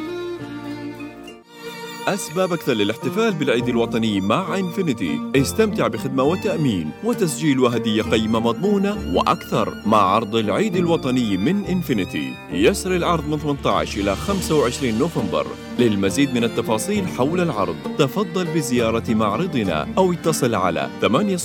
أسباب 2.07 2.53
أكثر 2.53 2.73
للاحتفال 2.73 3.33
بالعيد 3.33 3.67
الوطني 3.67 4.21
مع 4.21 4.57
Infiniti. 4.57 5.19
استمتع 5.35 5.87
بخدمة 5.87 6.23
وتأمين 6.23 6.91
وتسجيل 7.03 7.59
وهدية 7.59 8.01
قيمة 8.01 8.39
مضمونة 8.39 9.13
وأكثر 9.15 9.73
مع 9.85 9.97
عرض 9.97 10.35
العيد 10.35 10.75
الوطني 10.75 11.37
من 11.37 11.65
Infiniti. 11.65 12.33
يسري 12.51 12.95
العرض 12.95 13.29
من 13.29 13.39
18 13.39 13.99
إلى 14.01 14.15
25 14.15 14.97
نوفمبر. 14.99 15.47
للمزيد 15.79 16.33
من 16.33 16.43
التفاصيل 16.43 17.07
حول 17.07 17.41
العرض. 17.41 17.75
تفضل 17.97 18.45
بزيارة 18.45 19.03
معرضنا 19.09 19.87
أو 19.97 20.13
اتصل 20.13 20.55
على 20.55 20.89
800 21.01 21.37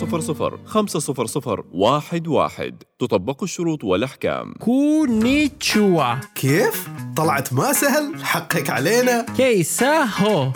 500 0.67 0.69
11 0.69 1.65
تطبق 2.99 3.43
الشروط 3.43 3.85
والأحكام. 3.85 4.55
كونيتشوا. 4.61 6.15
كيف؟ 6.35 6.89
طلعت 7.17 7.53
ما 7.53 7.73
سهل 7.73 8.25
حقك 8.25 8.71
علينا. 8.71 9.27
كيساهو 9.37 10.53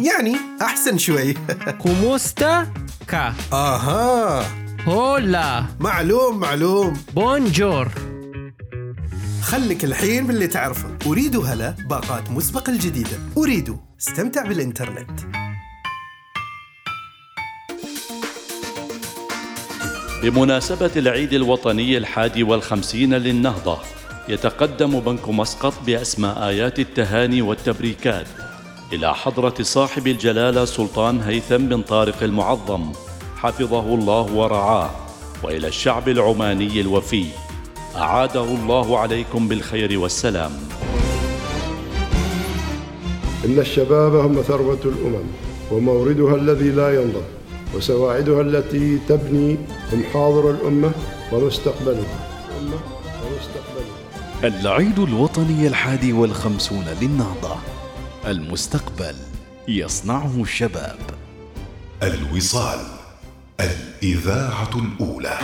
يعني 0.00 0.36
أحسن 0.62 0.98
شوي. 0.98 1.34
كوموستا 1.82 2.66
كا. 3.08 3.34
آها. 3.52 4.46
هولا. 4.84 5.64
معلوم 5.80 6.40
معلوم. 6.40 6.92
بونجور. 7.14 7.88
خلك 9.42 9.84
الحين 9.84 10.26
باللي 10.26 10.46
تعرفه. 10.46 10.88
أريد 11.06 11.36
هلا 11.36 11.74
باقات 11.90 12.30
مسبق 12.30 12.68
الجديدة 12.68 13.18
أريد. 13.36 13.76
استمتع 14.00 14.46
بالإنترنت. 14.46 15.20
بمناسبة 20.22 20.90
العيد 20.96 21.32
الوطني 21.32 21.96
الحادي 21.96 22.42
والخمسين 22.42 23.14
للنهضة 23.14 23.78
يتقدم 24.28 25.00
بنك 25.00 25.28
مسقط 25.28 25.74
بأسماء 25.86 26.48
آيات 26.48 26.78
التهاني 26.78 27.42
والتبريكات 27.42 28.26
إلى 28.92 29.14
حضرة 29.14 29.54
صاحب 29.62 30.06
الجلالة 30.06 30.64
سلطان 30.64 31.20
هيثم 31.20 31.56
بن 31.56 31.82
طارق 31.82 32.22
المعظم 32.22 32.92
حفظه 33.36 33.94
الله 33.94 34.32
ورعاه 34.34 34.90
وإلى 35.42 35.68
الشعب 35.68 36.08
العماني 36.08 36.80
الوفي. 36.80 37.26
أعاده 37.96 38.44
الله 38.44 38.98
عليكم 38.98 39.48
بالخير 39.48 39.98
والسلام. 39.98 40.52
إن 43.44 43.58
الشباب 43.58 44.14
هم 44.14 44.42
ثروة 44.42 44.80
الأمم 44.84 45.26
وموردها 45.70 46.36
الذي 46.36 46.70
لا 46.70 47.02
ينضب 47.02 47.24
وسواعدها 47.74 48.40
التي 48.40 48.98
تبني 49.08 49.58
هم 49.92 50.04
حاضر 50.12 50.50
الأمة 50.50 50.92
ومستقبلها. 51.32 52.28
العيد 54.44 54.98
الوطني 54.98 55.66
الحادي 55.66 56.12
والخمسون 56.12 56.84
للنهضة. 57.00 57.56
المستقبل 58.26 59.14
يصنعه 59.68 60.42
الشباب. 60.42 60.98
الوصال 62.02 62.78
الإذاعة 63.60 64.70
الأولى. 64.76 65.38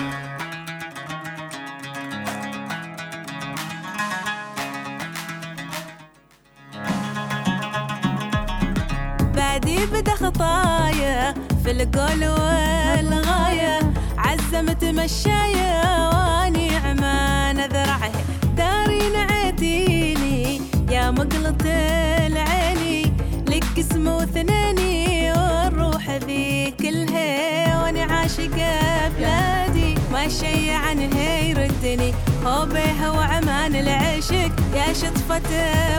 عنها 31.89 31.89
يردني 31.89 32.13
هو 32.45 32.67
بيها 32.67 33.11
وعمان 33.11 33.75
العشق. 33.75 34.53
يا 34.75 34.93
شطفة 34.93 35.41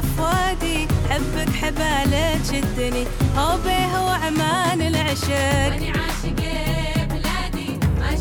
فؤادي 0.01 0.87
حبك 1.09 1.49
حبالة 1.49 2.37
تشدني. 2.43 3.05
هو 3.37 3.57
بيها 3.57 3.99
وعمان 3.99 4.81
العشق. 4.81 5.73
عاشقة 5.97 7.05
بلادي 7.05 7.79
ما 7.99 8.15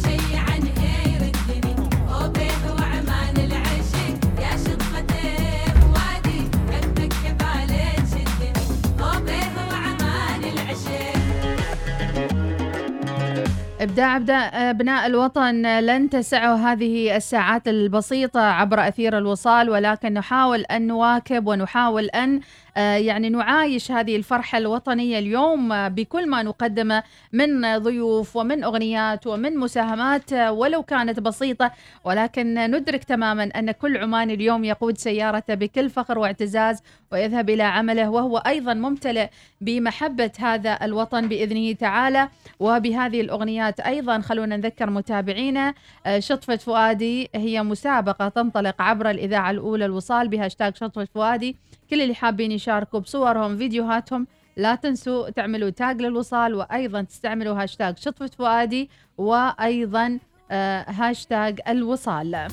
أبناء 14.71 15.07
الوطن 15.07 15.63
لن 15.81 16.11
تسعه 16.11 16.55
هذه 16.55 17.17
الساعات 17.17 17.69
البسيطة 17.69 18.41
عبر 18.41 18.89
أثير 18.89 19.19
الوصال 19.19 19.71
ولكن 19.71 20.13
نحاول 20.13 20.61
أن 20.61 20.87
نواكب 20.87 21.47
ونحاول 21.47 22.05
أن 22.05 22.41
آه، 22.79 22.97
يعني 22.97 23.29
نعايش 23.29 23.93
هذه 23.93 24.17
الفرحة 24.17 24.59
الوطنية 24.59 25.19
اليوم 25.19 25.89
بكل 25.89 26.29
ما 26.29 26.43
نقدمه 26.43 27.03
من 27.33 27.79
ضيوف 27.79 28.37
ومن 28.37 28.65
أغنيات 28.65 29.27
ومن 29.27 29.57
مساهمات 29.57 30.33
آه، 30.33 30.53
ولو 30.53 30.83
كانت 30.83 31.21
بسيطة. 31.21 31.71
ولكن 32.05 32.55
ندرك 32.55 33.05
تماما 33.05 33.45
أن 33.57 33.71
كل 33.71 33.97
عماني 33.97 34.35
اليوم 34.35 34.65
يقود 34.65 34.99
سيارته 34.99 35.55
بكل 35.55 35.91
فخر 35.91 36.19
واعتزاز 36.19 36.83
ويذهب 37.13 37.51
إلى 37.51 37.63
عمله 37.63 38.11
وهو 38.11 38.39
أيضا 38.39 38.75
ممتلئ 38.75 39.29
بمحبة 39.61 40.31
هذا 40.39 40.79
الوطن 40.83 41.29
بإذنه 41.29 41.73
تعالى. 41.73 42.29
وبهذه 42.61 43.21
الأغنيات 43.21 43.81
أيضا 43.81 44.21
خلونا 44.21 44.57
نذكر 44.59 44.91
متابعينا 44.91 45.75
آه، 46.07 46.19
شطفة 46.19 46.57
فؤادي 46.57 47.31
هي 47.35 47.63
مسابقة 47.63 48.29
تنطلق 48.29 48.83
عبر 48.83 49.11
الإذاعة 49.11 49.51
الأولى 49.51 49.85
الوصال 49.85 50.29
بهاشتاج 50.29 50.77
شطفة 50.77 51.05
فؤادي. 51.15 51.57
كل 51.91 52.03
اللي 52.03 52.15
حابين 52.15 52.53
يشاركوا 52.53 53.01
بصورهم 53.01 53.57
فيديوهاتهم 53.57 54.27
لا 54.57 54.75
تنسوا 54.75 55.31
تعملوا 55.31 55.71
tag 55.71 56.03
للوصال 56.03 56.55
وأيضا 56.55 57.03
تستعملوا 57.03 57.63
هاشتاج 57.63 57.99
شطفة 57.99 58.27
فؤادي 58.27 58.91
وأيضا 59.19 60.19
آه، 60.51 60.85
هاشتاج 60.91 61.61
الوصال. 61.69 62.49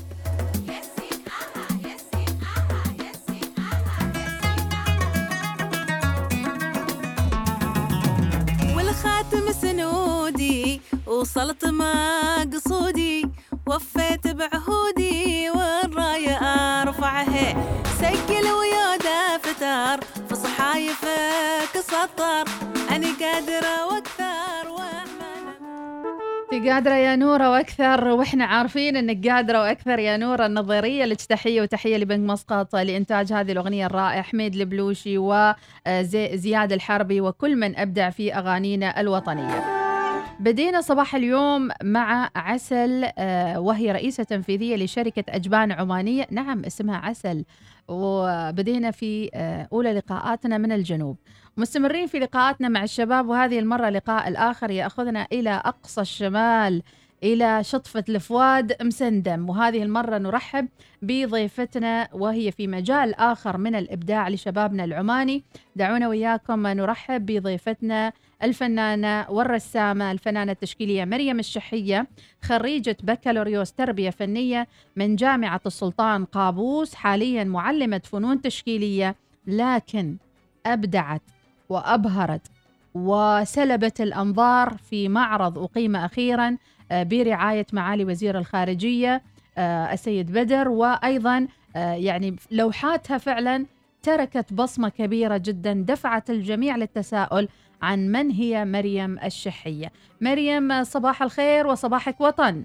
وصلت 11.25 11.65
مقصودي 11.65 13.25
وفيت 13.67 14.27
بعهودي 14.27 15.49
والراية 15.49 16.35
أرفعها. 16.81 17.55
سجل 17.99 18.51
ويا 18.51 18.97
دفتر 18.97 20.05
في 20.29 20.35
صحايفك 20.35 21.73
سطر 21.73 22.45
اني 22.95 23.11
قادرة 23.21 23.85
وأكثر 23.87 24.25
انت 26.53 26.67
قادرة 26.67 26.93
يا 26.93 27.15
نورة 27.15 27.51
وأكثر 27.51 28.07
وإحنا 28.07 28.45
عارفين 28.45 28.97
أنك 28.97 29.27
قادرة 29.27 29.59
وأكثر 29.59 29.99
يا 29.99 30.17
نورة. 30.17 30.45
النظرية 30.45 31.05
لك 31.05 31.21
تحية 31.21 31.61
وتحية 31.61 31.97
لبنك 31.97 32.29
مسقط 32.29 32.75
لإنتاج 32.75 33.33
هذه 33.33 33.51
الأغنية 33.51 33.85
الرائعة 33.85 34.21
حميد 34.21 34.55
البلوشي 34.55 35.17
وزياد 35.17 36.71
الحربي 36.71 37.21
وكل 37.21 37.55
من 37.55 37.77
أبدع 37.77 38.09
في 38.09 38.33
أغانينا 38.33 39.01
الوطنية. 39.01 39.84
بدينا 40.39 40.81
صباح 40.81 41.15
اليوم 41.15 41.69
مع 41.83 42.29
عسل 42.35 43.09
آه، 43.17 43.59
وهي 43.59 43.91
رئيسة 43.91 44.23
تنفيذية 44.23 44.75
لشركة 44.75 45.23
أجبان 45.29 45.71
عمانية. 45.71 46.27
نعم 46.31 46.65
اسمها 46.65 46.97
عسل. 46.97 47.45
وبدينا 47.87 48.91
في 48.91 49.29
آه، 49.33 49.67
أولى 49.73 49.93
لقاءاتنا 49.93 50.57
من 50.57 50.71
الجنوب. 50.71 51.17
مستمرين 51.57 52.07
في 52.07 52.19
لقاءاتنا 52.19 52.69
مع 52.69 52.83
الشباب 52.83 53.27
وهذه 53.27 53.59
المرة 53.59 53.89
لقاء 53.89 54.27
الآخر 54.27 54.71
يأخذنا 54.71 55.27
إلى 55.31 55.61
أقصى 55.65 56.01
الشمال 56.01 56.83
إلى 57.23 57.63
شطفة 57.63 58.03
الفواد 58.09 58.75
مسندم. 58.81 59.49
وهذه 59.49 59.83
المرة 59.83 60.17
نرحب 60.17 60.67
بضيفتنا 61.01 62.07
وهي 62.13 62.51
في 62.51 62.67
مجال 62.67 63.15
آخر 63.15 63.57
من 63.57 63.75
الإبداع 63.75 64.29
لشبابنا 64.29 64.83
العماني. 64.83 65.43
دعونا 65.75 66.07
وياكم 66.07 66.67
نرحب 66.67 67.25
بضيفتنا 67.25 68.13
الفنانة 68.43 69.25
والرسامة 69.29 70.11
الفنانة 70.11 70.51
التشكيلية 70.51 71.05
مريم 71.05 71.39
الشحية 71.39 72.07
خريجة 72.41 72.97
بكالوريوس 73.03 73.73
تربية 73.73 74.09
فنية 74.09 74.67
من 74.95 75.15
جامعة 75.15 75.61
السلطان 75.65 76.25
قابوس 76.25 76.95
حاليا 76.95 77.43
معلمة 77.43 78.01
فنون 78.03 78.41
تشكيلية 78.41 79.15
لكن 79.47 80.15
أبدعت 80.65 81.21
وأبهرت 81.69 82.41
وسلبت 82.95 84.01
الأنظار 84.01 84.77
في 84.89 85.09
معرض 85.09 85.57
أقيم 85.57 85.95
أخيرا 85.95 86.57
آه، 86.91 87.03
برعاية 87.03 87.65
معالي 87.73 88.05
وزير 88.05 88.37
الخارجية 88.37 89.21
آه، 89.57 89.93
السيد 89.93 90.31
بدر. 90.31 90.69
وأيضا 90.69 91.47
آه، 91.75 91.93
يعني 91.93 92.35
لوحاتها 92.51 93.17
فعلا 93.17 93.65
تركت 94.03 94.53
بصمة 94.53 94.89
كبيرة 94.89 95.37
جدا 95.37 95.73
دفعت 95.73 96.29
الجميع 96.29 96.75
للتساؤل 96.75 97.47
عن 97.85 98.11
من 98.11 98.31
هي 98.31 98.65
مريم 98.65 99.19
الشحية. 99.23 99.91
مريم 100.21 100.83
صباح 100.83 101.21
الخير 101.23 101.67
وصباحك 101.67 102.21
وطن. 102.21 102.63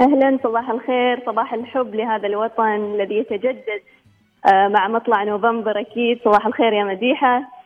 أهلا 0.00 0.38
صباح 0.44 0.70
الخير 0.70 1.22
صباح 1.26 1.54
الحب 1.54 1.94
لهذا 1.94 2.26
الوطن 2.26 2.94
الذي 2.94 3.14
يتجدد 3.14 3.80
آه، 4.46 4.68
مع 4.68 4.88
مطلع 4.88 5.24
نوفمبر 5.24 5.80
أكيد. 5.80 6.18
صباح 6.24 6.46
الخير 6.46 6.72
يا 6.72 6.84
مديحة. 6.84 7.60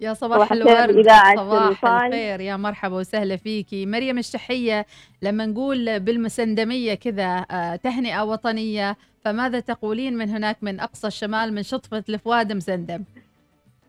يا 0.00 0.14
صباح, 0.14 0.38
صباح 0.38 0.52
الورد 0.52 1.06
صباح. 1.36 2.02
الخير 2.04 2.40
يا 2.40 2.56
مرحبا 2.56 2.96
وسهلا 2.96 3.36
فيكي 3.36 3.86
مريم 3.86 4.18
الشحية 4.18 4.86
لما 5.22 5.46
نقول 5.46 6.00
بالمسندمية 6.00 6.94
كذا 6.94 7.46
آه، 7.50 7.76
تهنئة 7.76 8.22
وطنية 8.24 8.96
فماذا 9.24 9.60
تقولين 9.60 10.18
من 10.18 10.28
هناك 10.28 10.56
من 10.62 10.80
أقصى 10.80 11.06
الشمال 11.06 11.54
من 11.54 11.62
شطفة 11.62 12.04
الفواد 12.08 12.52
مسندم؟ 12.52 13.04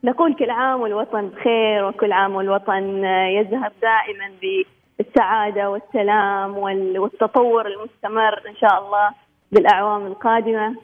نقول 0.03 0.35
كل 0.35 0.49
عام 0.49 0.81
والوطن 0.81 1.27
بخير 1.27 1.85
وكل 1.85 2.11
عام 2.11 2.35
والوطن 2.35 3.03
يزهر 3.05 3.71
دائما 3.81 4.31
بالسعادة 4.99 5.69
والسلام 5.69 6.57
وال- 6.57 6.99
والتطور 6.99 7.67
المستمر 7.67 8.49
إن 8.49 8.55
شاء 8.55 8.85
الله 8.85 9.09
بالأعوام 9.51 10.05
القادمة. 10.07 10.75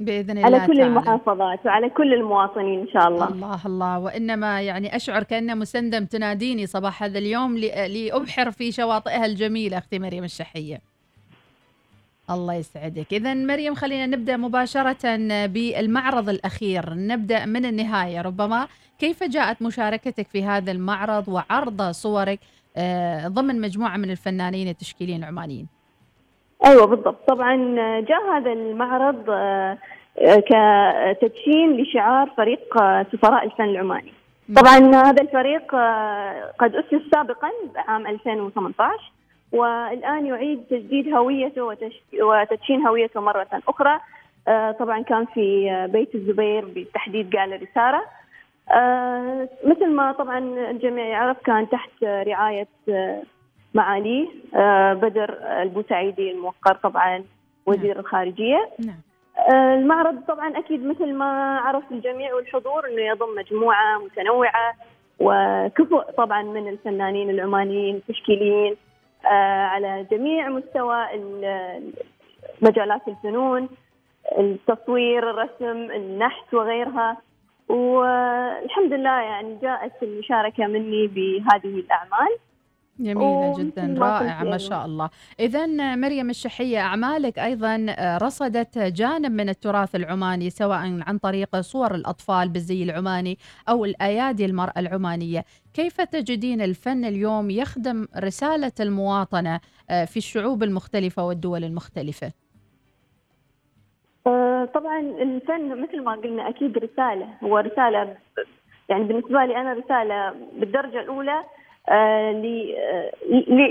بإذن 0.00 0.30
الله 0.30 0.44
على 0.46 0.58
كل 0.66 0.66
تعالى. 0.66 0.82
المحافظات 0.82 1.66
وعلى 1.66 1.90
كل 1.90 2.14
المواطنين 2.14 2.80
إن 2.80 2.88
شاء 2.88 3.08
الله. 3.08 3.28
الله 3.28 3.66
الله. 3.66 3.98
وإنما 3.98 4.62
يعني 4.62 4.96
أشعر 4.96 5.22
كأن 5.22 5.58
مسندم 5.58 6.04
تناديني 6.04 6.66
صباح 6.66 7.02
هذا 7.02 7.18
اليوم 7.18 7.58
ل- 7.58 8.04
لأبحر 8.06 8.50
في 8.50 8.72
شواطئها 8.72 9.26
الجميلة 9.26 9.78
أختي 9.78 9.98
مريم 9.98 10.24
الشحية. 10.24 10.78
الله 12.30 12.54
يسعدك. 12.54 13.12
إذا 13.12 13.34
مريم 13.34 13.74
خلينا 13.74 14.06
نبدأ 14.06 14.36
مباشرة 14.36 15.16
بالمعرض 15.46 16.28
الأخير. 16.28 16.94
نبدأ 16.94 17.46
من 17.46 17.64
النهاية. 17.64 18.22
ربما 18.22 18.66
كيف 18.98 19.24
جاءت 19.24 19.62
مشاركتك 19.62 20.26
في 20.26 20.44
هذا 20.44 20.72
المعرض 20.72 21.28
وعرض 21.28 21.82
صورك 21.82 22.38
آه، 22.76 23.28
ضمن 23.28 23.60
مجموعة 23.60 23.96
من 23.96 24.10
الفنانين 24.10 24.68
التشكيليين 24.68 25.20
العمانيين؟ 25.20 25.66
أيوه 26.66 26.86
بالضبط. 26.86 27.28
طبعا 27.28 27.56
جاء 28.00 28.36
هذا 28.36 28.52
المعرض 28.52 29.30
آه، 29.30 29.78
آه، 30.18 30.36
كتدشين 30.36 31.76
لشعار 31.76 32.32
فريق 32.36 32.74
سفراء 33.12 33.44
الفن 33.44 33.64
العماني. 33.64 34.12
طبعا 34.56 34.78
هذا 34.78 35.22
الفريق 35.22 35.74
قد 36.58 36.74
أسس 36.74 37.10
سابقا 37.14 37.50
عام 37.76 38.06
2018 38.06 39.13
والآن 39.54 40.26
يعيد 40.26 40.64
تجديد 40.70 41.14
هويته 41.14 41.62
وتدشين 42.22 42.86
هويته 42.86 43.20
مرة 43.20 43.46
أخرى. 43.68 44.00
آه، 44.48 44.72
طبعا 44.72 45.02
كان 45.02 45.24
في 45.24 45.70
بيت 45.92 46.14
الزبير 46.14 46.64
بالتحديد 46.64 47.30
جاليري 47.30 47.68
سارة. 47.74 48.04
آه، 48.70 49.48
مثل 49.64 49.90
ما 49.90 50.12
طبعا 50.12 50.38
الجميع 50.70 51.04
يعرف 51.04 51.38
كان 51.44 51.68
تحت 51.68 52.04
رعاية 52.04 52.68
آه، 52.88 53.22
معاليه 53.74 54.28
بدر 54.94 55.38
البوسعيدي 55.62 56.30
الموقر 56.30 56.74
طبعا 56.74 57.24
وزير 57.66 57.98
الخارجية. 57.98 58.70
نعم. 58.86 59.00
آه، 59.52 59.74
المعرض 59.74 60.20
طبعا 60.28 60.58
أكيد 60.58 60.86
مثل 60.86 61.14
ما 61.14 61.58
عرف 61.58 61.84
الجميع 61.92 62.34
والحضور 62.34 62.86
إنه 62.88 63.02
يضم 63.02 63.34
مجموعة 63.36 63.98
متنوعة 63.98 64.74
وكفؤ 65.20 66.02
طبعا 66.16 66.42
من 66.42 66.68
الفنانين 66.68 67.30
العمانيين 67.30 67.96
التشكيليين. 67.96 68.76
على 69.72 70.06
جميع 70.10 70.48
مستوى 70.48 71.14
ال- 71.14 71.92
مجالات 72.62 73.08
الفنون 73.08 73.68
التصوير 74.38 75.30
الرسم 75.30 75.90
النحت 75.90 76.54
وغيرها. 76.54 77.16
والحمد 77.68 78.92
لله 78.92 79.20
يعني 79.20 79.58
جاءت 79.62 80.02
المشاركة 80.02 80.66
مني 80.66 81.06
بهذه 81.06 81.74
الأعمال. 81.80 82.36
جميلة 82.98 83.54
جدا 83.58 83.94
رائعة 83.98 84.44
ما. 84.44 84.58
شاء 84.58 84.84
الله. 84.86 85.10
إذا 85.40 85.66
مريم 85.96 86.30
الشحية 86.30 86.78
أعمالك 86.80 87.38
أيضا 87.38 87.86
آه، 87.90 88.18
رصدت 88.18 88.78
جانب 88.78 89.32
من 89.32 89.48
التراث 89.48 89.94
العماني 89.94 90.50
سواء 90.50 90.78
عن 91.06 91.18
طريق 91.18 91.60
صور 91.60 91.94
الأطفال 91.94 92.48
بالزي 92.48 92.82
العماني 92.82 93.38
أو 93.68 93.84
الأيادي 93.84 94.44
المرأة 94.44 94.72
العمانية. 94.78 95.44
كيف 95.74 96.00
تجدين 96.00 96.60
الفن 96.60 97.04
اليوم 97.04 97.50
يخدم 97.50 98.06
رسالة 98.16 98.72
المواطنة 98.80 99.60
آه، 99.90 100.04
في 100.04 100.16
الشعوب 100.16 100.62
المختلفة 100.62 101.24
والدول 101.26 101.64
المختلفة؟ 101.64 102.32
آه، 104.26 104.64
طبعا 104.74 105.00
الفن 105.00 105.82
مثل 105.82 106.02
ما 106.04 106.12
قلنا 106.12 106.48
أكيد 106.48 106.78
رسالة 106.78 107.28
هو 107.44 107.58
رسالة 107.58 108.04
ب- 108.04 108.16
يعني 108.88 109.04
بالنسبة 109.04 109.44
لي 109.44 109.56
آه، 109.56 109.74
ل- 109.74 109.92
آه، 109.92 110.34
ل- 111.22 111.44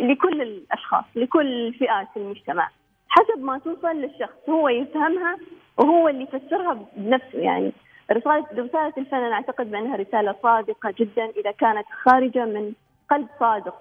لكل 0.09 0.41
الأشخاص 0.41 1.03
لكل 1.15 1.73
فئات 1.73 2.07
المجتمع 2.17 2.69
حسب 3.09 3.43
ما 3.43 3.59
توصل 3.59 3.95
للشخص 3.95 4.49
هو 4.49 4.69
يفهمها 4.69 5.37
وهو 5.77 6.09
اللي 6.09 6.23
يفسرها 6.23 6.85
بنفسه. 6.95 7.39
يعني 7.39 7.71
رساله 8.11 8.45
رسالة 8.51 8.93
الفن 8.97 9.17
أنا 9.17 9.35
أعتقد 9.35 9.71
بأنها 9.71 9.95
رسالة 9.95 10.35
صادقة 10.43 10.93
جدا 10.99 11.25
إذا 11.25 11.51
كانت 11.51 11.85
خارجة 12.05 12.45
من 12.45 12.73
قلب 13.09 13.27
صادق 13.39 13.75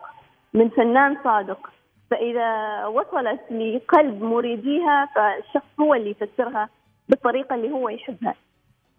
من 0.55 0.69
فنان 0.69 1.17
صادق. 1.25 1.71
فإذا 2.11 2.87
وصلت 2.87 3.41
لقلب 3.51 4.23
مريديها 4.23 5.09
فالشخص 5.15 5.81
هو 5.81 5.95
اللي 5.95 6.11
يفسرها 6.11 6.69
بالطريقة 7.09 7.55
اللي 7.55 7.71
هو 7.71 7.89
يحبها. 7.89 8.35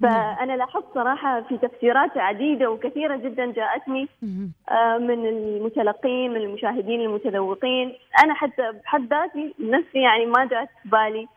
فأنا 0.03 0.53
لاحظت 0.57 0.85
صراحة 0.93 1.41
في 1.41 1.57
تفسيرات 1.57 2.17
عديدة 2.17 2.71
وكثيرة 2.71 3.15
جدا 3.15 3.51
جاءتني 3.51 4.07
آه، 4.69 4.97
من 4.97 5.25
المتلقين 5.25 6.31
من 6.31 6.37
المشاهدين 6.37 7.01
المتذوقين. 7.01 7.93
أنا 8.23 8.33
حتى 8.33 8.71
بحد 8.83 9.01
ذاتي 9.01 9.53
نفسي 9.59 9.99
يعني 9.99 10.25
ما 10.25 10.45
جاءت 10.45 10.69
في 10.83 10.89
بالي 10.89 11.27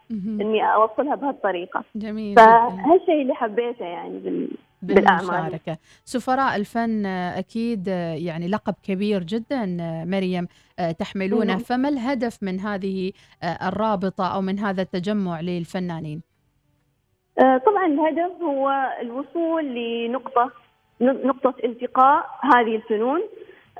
إني 0.40 0.74
أوصلها 0.74 1.14
بهالطريقة. 1.14 1.84
جميل 1.94 2.36
فهالشيء 2.36 3.22
اللي 3.22 3.34
حبيته 3.34 3.84
يعني 3.84 4.18
بال... 4.18 4.48
بالمشاركة. 4.82 5.78
سفراء 6.04 6.56
الفن 6.56 7.06
أكيد 7.06 7.88
آه، 7.88 8.14
يعني 8.14 8.48
لقب 8.48 8.74
كبير 8.82 9.22
جدا 9.22 9.76
آه، 9.80 10.04
مريم 10.04 10.48
تحملونه. 10.98 11.58
فما 11.58 11.88
الهدف 11.88 12.42
من 12.42 12.60
هذه 12.60 13.12
الرابطة 13.62 14.34
أو 14.34 14.40
من 14.40 14.58
هذا 14.58 14.82
التجمع 14.82 15.40
للفنانين؟ 15.40 16.35
طبعا 17.38 17.86
الهدف 17.86 18.42
هو 18.42 18.92
الوصول 19.00 19.64
لنقطة 19.64 20.50
نقطة 21.00 21.54
التقاء 21.64 22.26
هذه 22.54 22.76
الفنون 22.76 23.22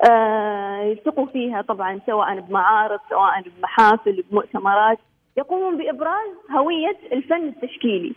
آه، 0.09 0.81
يلتقوا 0.81 1.25
فيها 1.25 1.61
طبعا 1.61 1.99
سواء 2.05 2.39
بمعارض 2.39 2.99
سواء 3.09 3.41
بمحافل 3.41 4.23
بمؤتمرات 4.31 4.97
يقومون 5.37 5.77
بإبراز 5.77 6.29
هوية 6.51 6.97
الفن 7.11 7.47
التشكيلي. 7.47 8.15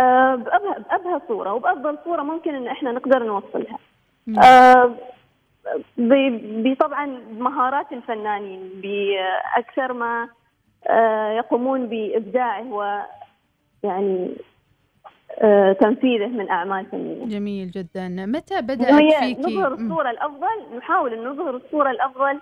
آه، 0.00 0.34
بأبهى, 0.34 1.20
صورة 1.28 1.52
وبأفضل 1.52 1.98
صورة 2.04 2.22
ممكن 2.22 2.54
إن 2.54 2.66
إحنا 2.66 2.92
نقدر 2.92 3.22
نوصلها. 3.22 3.78
آه، 4.44 4.94
بطبعا 5.98 7.06
مهارات 7.38 7.92
الفنانين 7.92 8.70
بأكثر 8.82 9.92
ما 9.92 10.28
آه، 10.86 11.32
يقومون 11.32 11.86
بإبداعه 11.86 12.72
و 12.72 13.00
يعني 13.82 14.24
آه، 14.26 14.57
تنفيذه 15.80 16.26
من 16.26 16.50
أعمال 16.50 16.86
فنية 16.86 17.24
جميل 17.24 17.70
جدا 17.70 18.08
متى 18.08 18.60
بدأت 18.62 18.92
هي 18.92 19.10
فيكي 19.20 19.40
نظهر 19.56 19.76
مم. 19.76 19.86
الصورة 19.86 20.10
الأفضل 20.10 20.76
نحاول 20.78 21.12
أن 21.14 21.24
نظهر 21.24 21.56
الصورة 21.56 21.90
الأفضل 21.90 22.40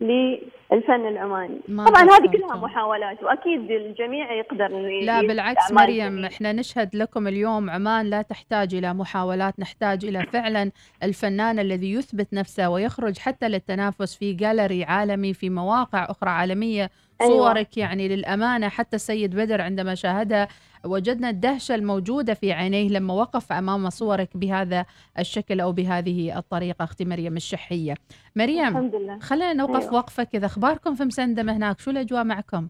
للفن 0.00 1.06
العماني 1.08 1.60
ما 1.68 1.84
طبعا 1.84 2.02
هذه. 2.02 2.30
كلها 2.32 2.56
محاولات 2.56 3.22
وأكيد 3.22 3.70
الجميع 3.70 4.32
يقدر 4.32 4.68
لا 5.02 5.20
بالعكس 5.20 5.72
مريم 5.72 6.06
جميلة. 6.08 6.28
إحنا 6.28 6.52
نشهد 6.52 6.96
لكم 6.96 7.28
اليوم 7.28 7.70
عمان 7.70 8.10
لا 8.10 8.22
تحتاج 8.22 8.74
إلى 8.74 8.94
محاولات 8.94 9.60
نحتاج 9.60 10.04
إلى 10.04 10.22
فعلا 10.22 10.70
الفنان 11.02 11.58
الذي 11.58 11.92
يثبت 11.92 12.34
نفسه 12.34 12.70
ويخرج 12.70 13.18
حتى 13.18 13.48
للتنافس 13.48 14.16
في 14.16 14.32
جاليري 14.32 14.84
عالمي 14.84 15.34
في 15.34 15.50
مواقع 15.50 16.04
أخرى 16.10 16.30
عالمية 16.30 16.90
أيوة. 17.20 17.32
صورك 17.32 17.76
يعني 17.78 18.08
للأمانة 18.08 18.68
حتى 18.68 18.96
السيد 18.96 19.36
بدر 19.36 19.60
عندما 19.60 19.94
شاهدها 19.94 20.48
وجدنا 20.86 21.30
الدهشه 21.30 21.74
الموجوده 21.74 22.34
في 22.34 22.52
عينيه 22.52 22.88
لما 22.88 23.14
وقف 23.14 23.52
أمام 23.52 23.90
صورك 23.90 24.36
بهذا 24.36 24.86
الشكل 25.18 25.60
أو 25.60 25.72
بهذه 25.72 26.38
الطريقة 26.38 26.84
أختي 26.84 27.04
مريم 27.04 27.36
الشحية. 27.36 27.94
مريم 28.36 28.68
الحمد 28.68 28.94
لله 28.94 29.18
خلينا 29.18 29.52
نوقف 29.52 29.82
أيوة. 29.82 29.94
وقفه 29.94 30.24
كذا 30.24 30.46
أخباركم 30.46 30.94
في 30.94 31.04
مسندم 31.04 31.50
هناك 31.50 31.80
شو 31.80 31.90
الأجواء 31.90 32.24
معكم؟ 32.24 32.68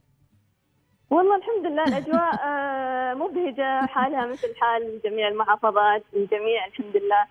والله 1.11 1.37
الحمد 1.37 1.67
لله 1.67 1.83
الأجواء 1.83 2.35
آه، 2.45 3.15
مبهجة 3.15 3.87
حالها 3.87 4.27
مثل 4.27 4.55
حال 4.57 5.01
جميع 5.05 5.29
المحافظات 5.29 6.03
الجميع 6.17 6.67
الحمد 6.67 6.97
لله 6.97 7.27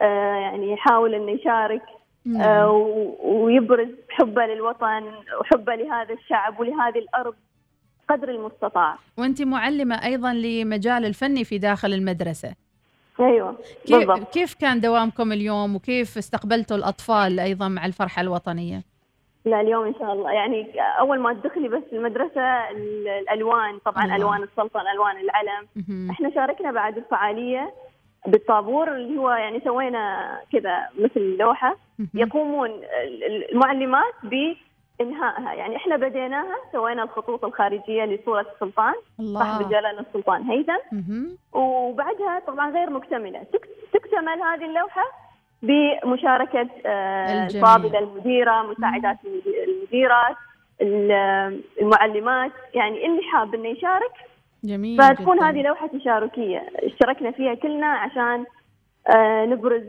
آه، 0.00 0.36
يعني 0.36 0.72
يحاول 0.72 1.14
أنه 1.14 1.30
يشارك 1.30 1.82
آه، 2.40 2.70
ويبرز 3.22 3.88
حبه 4.10 4.46
للوطن 4.46 5.12
وحبه 5.40 5.74
لهذا 5.74 6.14
الشعب 6.14 6.60
ولهذه 6.60 6.98
الأرض 6.98 7.34
قدر 8.08 8.28
المستطاع. 8.28 8.98
وأنت 9.18 9.42
معلمة 9.42 10.04
أيضا 10.04 10.32
لمجال 10.32 11.04
الفني 11.04 11.44
في 11.44 11.58
داخل 11.58 11.92
المدرسة. 11.92 12.54
أيوة 13.20 13.56
كيف, 13.86 13.96
بالضبط. 14.08 14.32
كيف 14.34 14.54
كان 14.54 14.80
دوامكم 14.80 15.32
اليوم 15.32 15.76
وكيف 15.76 16.18
استقبلتوا 16.18 16.76
الأطفال 16.76 17.40
أيضا 17.40 17.68
مع 17.68 17.86
الفرحة 17.86 18.22
الوطنية؟ 18.22 18.82
لا 19.44 19.60
اليوم 19.60 19.86
إن 19.86 19.94
شاء 19.98 20.12
الله. 20.12 20.30
يعني 20.32 20.66
أول 21.00 21.20
ما 21.20 21.32
تدخلي 21.34 21.68
بس 21.68 21.82
المدرسة 21.92 22.70
ال- 22.70 23.08
الألوان 23.08 23.78
طبعا 23.84 24.04
الله. 24.04 24.16
ألوان 24.16 24.42
السلطنه 24.42 24.92
الوان 24.92 25.16
العلم. 25.16 25.66
مهم. 25.76 26.10
إحنا 26.10 26.30
شاركنا 26.34 26.72
بعد 26.72 26.96
الفعالية 26.96 27.74
بالطابور 28.26 28.96
اللي 28.96 29.18
هو 29.18 29.30
يعني 29.30 29.60
سوينا 29.64 30.38
كذا 30.52 30.88
مثل 30.98 31.36
لوحة. 31.38 31.76
يقومون 32.14 32.70
ال- 32.70 33.24
ال- 33.24 33.56
بانهائها 34.98 35.52
يعني 35.54 35.76
إحنا 35.76 35.96
بديناها 35.96 36.56
سوينا 36.72 37.02
الخطوط 37.02 37.44
الخارجية 37.44 38.04
لصورة 38.04 38.46
السلطان 38.54 38.94
الله. 39.20 39.40
صاحب 39.40 39.68
جلاله 39.68 40.00
السلطان 40.00 40.42
هيثم. 40.42 41.26
وبعدها 41.52 42.38
طبعا 42.46 42.70
غير 42.70 42.90
مكتملة 42.90 43.42
تك- 43.52 43.68
تكتمل 43.92 44.42
هذه 44.42 44.64
اللوحة 44.64 45.02
بمشاركة 45.62 46.68
آه،. 46.86 47.46
الفاضله 47.46 47.98
المديرة 47.98 48.62
مساعدات 48.62 49.16
المدي- 49.24 49.64
المديرات 49.64 50.36
ال- 50.80 51.60
المعلمات 51.80 52.52
يعني 52.74 53.06
اللي 53.06 53.22
حاب 53.32 53.54
إنه 53.54 53.68
يشارك 53.68 54.12
جميل 54.64 54.98
فتكون 55.02 55.36
جداً. 55.36 55.48
هذه 55.48 55.62
لوحة 55.62 55.86
تشاركية 55.86 56.66
اشتركنا 56.76 57.30
فيها 57.30 57.54
كلنا 57.54 57.86
عشان 57.86 58.44
آه، 59.14 59.44
نبرز 59.46 59.82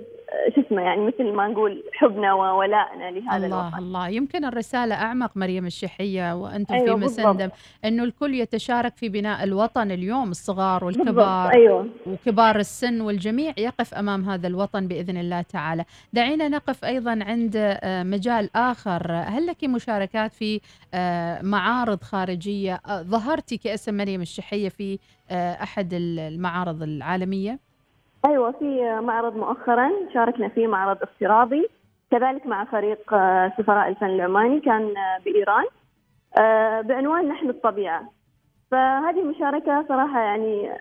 شو 0.55 0.61
اسمه 0.61 0.81
يعني 0.81 1.01
مثل 1.07 1.33
ما 1.33 1.47
نقول 1.47 1.83
حبنا 1.93 2.33
وولائنا 2.33 3.11
لهذا 3.11 3.45
الله 3.45 3.67
الوطن. 3.67 3.77
الله. 3.77 4.09
يمكن 4.09 4.45
الرسالة 4.45 4.95
أعمق 4.95 5.37
مريم 5.37 5.65
الشحية 5.65 6.35
وأنتم 6.35 6.73
أيوة 6.75 6.95
في 6.95 7.01
بالضبط. 7.01 7.19
مسندم 7.19 7.49
أنه 7.85 8.03
الكل 8.03 8.33
يتشارك 8.35 8.95
في 8.95 9.09
بناء 9.09 9.43
الوطن 9.43 9.91
اليوم 9.91 10.31
الصغار 10.31 10.85
والكبار 10.85 11.53
أيوة. 11.53 11.89
وكبار 12.07 12.55
السن 12.59 13.01
والجميع 13.01 13.53
يقف 13.57 13.93
أمام 13.93 14.29
هذا 14.29 14.47
الوطن 14.47 14.87
بإذن 14.87 15.17
الله 15.17 15.41
تعالى. 15.41 15.85
دعينا 16.13 16.49
نقف 16.49 16.85
أيضا 16.85 17.19
عند 17.23 17.53
آه، 17.55 18.03
مجال 18.03 18.49
آخر. 18.55 19.11
هل 19.11 19.45
لك 19.47 19.63
مشاركات 19.63 20.33
في 20.33 20.61
آه، 20.93 21.41
معارض 21.41 22.01
خارجية؟ 22.03 22.81
آه، 22.87 23.01
ظهرتي 23.01 23.57
كاسم 23.57 23.97
مريم 23.97 24.21
الشحية 24.21 24.69
في 24.69 24.99
أحد 25.31 25.89
المعارض 25.93 26.83
العالمية؟ 26.83 27.59
أيوه 28.25 28.51
في 28.51 28.99
معرض 29.01 29.35
مؤخرا 29.35 29.91
شاركنا 30.13 30.47
فيه 30.47 30.67
معرض 30.67 30.97
افتراضي. 31.01 31.69
كذلك 32.11 32.45
مع 32.45 32.63
فريق 32.63 33.13
آه، 33.13 33.53
سفراء 33.57 33.87
الفن 33.87 34.05
العماني 34.05 34.59
كان 34.59 34.97
آه، 34.97 35.17
بإيران. 35.25 35.65
آه، 36.39 36.81
بعنوان 36.81 37.27
نحن 37.27 37.49
الطبيعة. 37.49 38.09
فهذه 38.71 39.19
المشاركة 39.19 39.85
صراحة 39.87 40.19
يعني 40.19 40.71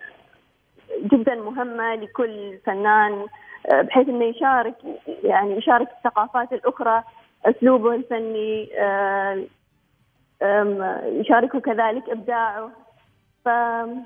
جدا 1.03 1.35
مهمة 1.35 1.95
لكل 1.95 2.59
فنان 2.67 3.27
بحيث 3.73 4.09
إنه 4.09 4.25
يشارك 4.25 4.75
يعني 5.25 5.57
يشارك 5.57 5.89
الثقافات 5.99 6.53
الأخرى 6.53 7.03
أسلوبه 7.45 7.95
الفني 7.95 8.69
يشاركه 11.21 11.61
كذلك 11.61 12.11
إبداعه. 12.11 12.71
فهذه 13.45 13.97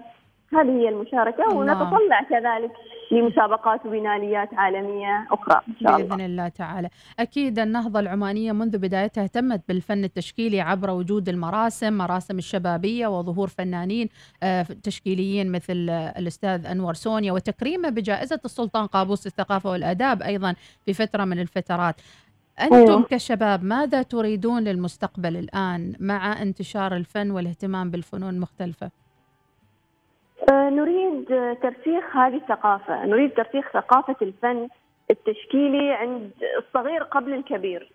هي 0.53 0.88
المشاركة 0.88 1.44
الله. 1.44 1.57
ونتطلع 1.57 2.22
كذلك 2.22 2.72
لمسابقات 3.11 3.87
وبناليات 3.87 4.55
عالمية 4.55 5.27
أخرى 5.31 5.61
إن 5.68 5.75
شاء 5.83 5.97
الله 5.97 6.09
بإذن 6.09 6.21
الله 6.21 6.49
تعالى 6.49 6.88
أكيد 7.18 7.59
النهضة 7.59 8.01
العمانية 8.01 8.53
منذ 8.53 8.79
بدايتها 8.79 9.25
اهتمت 9.25 9.62
بالفن 9.68 10.05
التشكيلي 10.05 10.61
عبر 10.61 10.90
وجود 10.90 11.29
المراسم 11.29 11.92
مراسم 11.92 12.38
الشبابية 12.38 13.07
وظهور 13.07 13.49
فنانين 13.49 14.09
آه، 14.42 14.62
تشكيليين 14.62 15.53
مثل 15.53 15.90
الأستاذ 16.18 16.66
أنور 16.66 16.94
سونيا 16.94 17.33
وتكريمه 17.33 17.88
بجائزة 17.88 18.40
السلطان 18.44 18.87
قابوس 18.87 19.27
الثقافة 19.27 19.71
والآداب 19.71 20.23
أيضا 20.23 20.55
في 20.87 20.92
فترة 20.92 21.25
من 21.25 21.38
الفترات 21.38 22.01
أنتم 22.61 22.75
أيوة. 22.75 23.03
كشباب 23.03 23.64
ماذا 23.64 24.03
تريدون 24.03 24.64
للمستقبل 24.64 25.37
الآن 25.37 25.94
مع 26.01 26.42
انتشار 26.42 26.97
الفن 26.97 27.31
والاهتمام 27.31 27.90
بالفنون 27.90 28.35
المختلفة؟ 28.35 28.90
آه، 30.53 30.70
نريد 30.70 31.24
ترسيخ 31.62 32.16
هذه 32.16 32.37
الثقافة. 32.37 33.07
نريد 33.07 33.35
ترسيخ 33.35 33.72
ثقافة 33.72 34.16
الفن 34.22 34.68
التشكيلي 35.11 35.92
عند 35.92 36.31
الصغير 36.59 37.03
قبل 37.03 37.35
الكبير. 37.35 37.92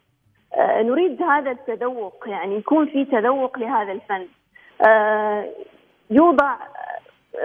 آه، 0.56 0.82
نريد 0.82 1.21
هذا 1.21 1.51
التذوق 1.51 2.23
يعني 2.27 2.56
يكون 2.56 2.86
في 2.86 3.06
تذوق 3.06 3.60
لهذا 3.60 3.91
الفن. 3.91 4.27
آه، 4.88 5.49
يوضع 6.10 6.56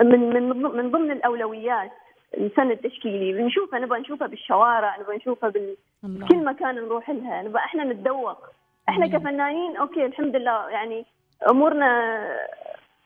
من 0.02 0.30
من 0.30 0.48
من 0.62 0.90
ضمن 0.90 1.10
الأولويات 1.10 1.90
الفن 2.34 2.70
التشكيلي. 2.70 3.32
بنشوفه 3.32 3.78
نبغى 3.78 4.00
نشوفه 4.00 4.26
بالشوارع 4.26 4.96
نبغى 5.00 5.16
نشوفه 5.16 5.48
بال... 5.48 5.76
كل 6.28 6.44
مكان 6.44 6.74
نروح 6.74 7.10
لها. 7.10 7.42
نبغى 7.42 7.58
إحنا 7.58 7.84
نتذوق. 7.84 8.38
إحنا 8.88 9.06
كفنانين 9.06 9.76
okay 9.76 10.06
الحمد 10.06 10.36
لله 10.36 10.68
يعني 10.68 11.06
أمورنا 11.50 12.20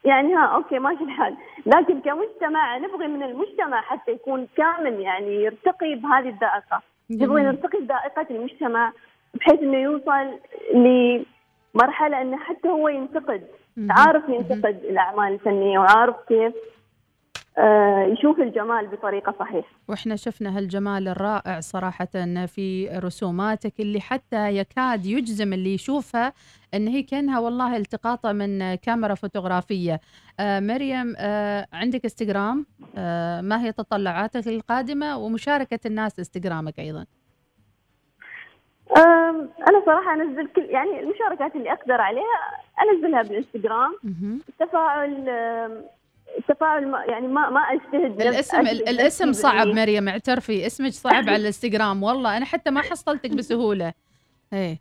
يعني 0.05 0.33
ها 0.33 0.45
okay 0.45 0.79
ماشي 0.79 1.03
الحال. 1.03 1.35
لكن 1.65 2.01
كمجتمع 2.01 2.77
نبغي 2.77 3.07
من 3.07 3.23
المجتمع 3.23 3.81
حتى 3.81 4.11
يكون 4.11 4.47
كامل 4.57 4.99
يعني 4.99 5.43
يرتقي 5.43 5.95
بهذه 5.95 6.29
الذائقه. 6.29 6.81
نبغي 7.11 7.41
نرتقي 7.41 7.79
بذائقه 7.79 8.27
المجتمع 8.29 8.91
بحيث 9.33 9.59
إنه 9.59 9.77
يوصل 9.77 10.39
لمرحلة 10.73 12.21
إنه 12.21 12.37
حتى 12.37 12.69
هو 12.69 12.87
ينتقد 12.87 13.43
عارف 13.89 14.29
ينتقد 14.29 14.81
الأعمال 14.83 15.33
الفنية 15.33 15.79
وعارف 15.79 16.15
كيف 16.27 16.53
يشوف 18.13 18.39
الجمال 18.39 18.87
بطريقة 18.87 19.35
صحيحة. 19.39 19.67
وإحنا 19.87 20.15
شفنا 20.15 20.57
هالجمال 20.57 21.07
الرائع 21.07 21.59
صراحة 21.59 22.07
في 22.45 22.89
رسوماتك 23.03 23.79
اللي 23.79 24.01
حتى 24.01 24.57
يكاد 24.57 25.05
يجزم 25.05 25.53
اللي 25.53 25.73
يشوفها 25.73 26.33
إن 26.73 26.87
هي 26.87 27.03
كأنها 27.03 27.39
والله 27.39 27.77
التقاطة 27.77 28.31
من 28.31 28.75
كاميرا 28.75 29.13
فوتوغرافية. 29.13 29.99
آه 30.39 30.59
مريم 30.59 31.15
آه 31.17 31.67
عندك 31.73 32.03
إنستغرام؟ 32.03 32.65
آه 32.97 33.41
ما 33.41 33.63
هي 33.63 33.71
تطلعاتك 33.71 34.47
القادمة 34.47 35.17
ومشاركة 35.17 35.79
الناس 35.85 36.19
إنستغرامك 36.19 36.79
أيضا؟ 36.79 37.05
أنا 39.67 39.81
صراحة 39.85 40.13
أنزل 40.13 40.47
كل 40.47 40.61
يعني 40.61 40.99
المشاركات 40.99 41.55
اللي 41.55 41.71
أقدر 41.71 42.01
عليها 42.01 42.39
أنزلها 42.93 43.21
بالإنستغرام. 43.21 43.95
التفاعل 44.49 45.25
التفاعل 46.37 46.87
ما 46.87 47.03
يعني 47.05 47.27
ما 47.27 47.49
ما 47.49 47.59
أجتهد 47.59 48.21
الاسم 48.21 48.59
الاسم 48.59 49.33
صعب 49.33 49.67
مريم 49.67 50.09
اعترفي 50.09 50.65
اسمك 50.67 50.91
صعب 50.91 51.29
على 51.29 51.35
الانستغرام 51.35 52.03
والله 52.03 52.37
أنا 52.37 52.45
حتى 52.45 52.71
ما 52.71 52.81
حصلتك 52.81 53.29
بسهولة. 53.31 53.93
إيه. 54.53 54.79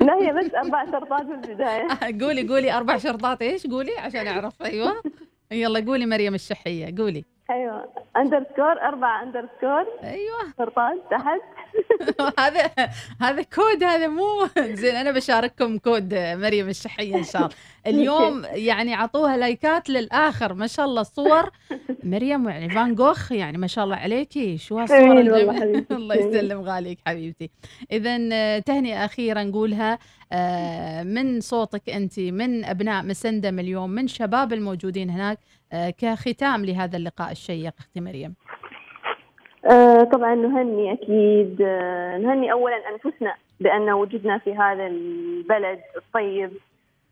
لا 0.00 0.14
هي 0.14 0.32
بس 0.32 0.54
أربع 0.54 0.84
شرطات 0.86 1.26
في 1.26 1.32
البداية. 1.32 1.88
قولي 2.24 2.48
قولي 2.48 2.72
أربع 2.72 2.96
شرطات 2.96 3.42
إيش؟ 3.42 3.66
قولي 3.66 3.98
عشان 3.98 4.26
أعرف. 4.26 4.62
أيوه. 4.62 5.02
يلا 5.52 5.84
قولي 5.86 6.06
مريم 6.06 6.34
الشحية 6.34 6.94
قولي. 6.98 7.24
أيوه. 7.50 7.88
underscore 8.16 8.72
أربع 8.72 9.22
underscore 9.22 9.84
أيوه. 10.04 10.54
شرطات 10.58 10.98
تحت. 11.10 11.40
هذا 12.38 12.70
هذا 13.20 13.42
كود 13.42 13.84
هذا 13.84 14.08
مو 14.08 14.48
زين 14.58 14.96
أنا 14.96 15.10
بشارككم 15.10 15.78
كود 15.78 16.14
مريم 16.14 16.68
الشحيه 16.68 17.14
إن 17.16 17.24
شاء 17.24 17.42
الله. 17.42 17.54
اليوم 17.86 18.44
يعني 18.52 18.94
عطوها 18.94 19.36
لايكات 19.36 19.90
للآخر. 19.90 20.54
ما 20.54 20.66
شاء 20.66 20.86
الله 20.86 21.00
الصور. 21.00 21.50
مريم 22.02 22.48
يعني 22.48 22.70
فان 22.70 22.94
جوخ 22.94 23.32
يعني 23.32 23.58
ما 23.58 23.66
شاء 23.66 23.84
الله 23.84 23.96
عليكي. 23.96 24.58
شو 24.58 24.78
هالصور. 24.78 25.20
الله 25.98 26.14
يسلم 26.14 26.60
غاليك 26.60 26.98
حبيبتي. 27.06 27.50
اذا 27.92 28.58
تهنئة 28.58 29.04
أخيرة 29.04 29.42
نقولها 29.42 29.98
آه، 30.32 31.02
من 31.02 31.40
صوتك 31.40 31.90
أنت 31.90 32.20
من 32.20 32.64
أبناء 32.64 33.02
مسندم 33.04 33.58
اليوم 33.58 33.90
من 33.90 34.08
شباب 34.08 34.52
الموجودين 34.52 35.10
هناك 35.10 35.38
آه، 35.72 35.90
كختام 35.90 36.64
لهذا 36.64 36.96
اللقاء 36.96 37.32
الشيق 37.32 37.74
أختي 37.78 38.00
مريم. 38.00 38.34
آه، 39.70 40.04
طبعا 40.04 40.34
نهني 40.34 40.92
أكيد. 40.92 41.62
آه، 41.66 42.18
نهني 42.18 42.52
اولا 42.52 42.76
أنفسنا 42.90 43.34
بأن 43.60 43.90
وجدنا 43.90 44.38
في 44.38 44.54
هذا 44.54 44.86
البلد 44.86 45.80
الطيب. 45.96 46.50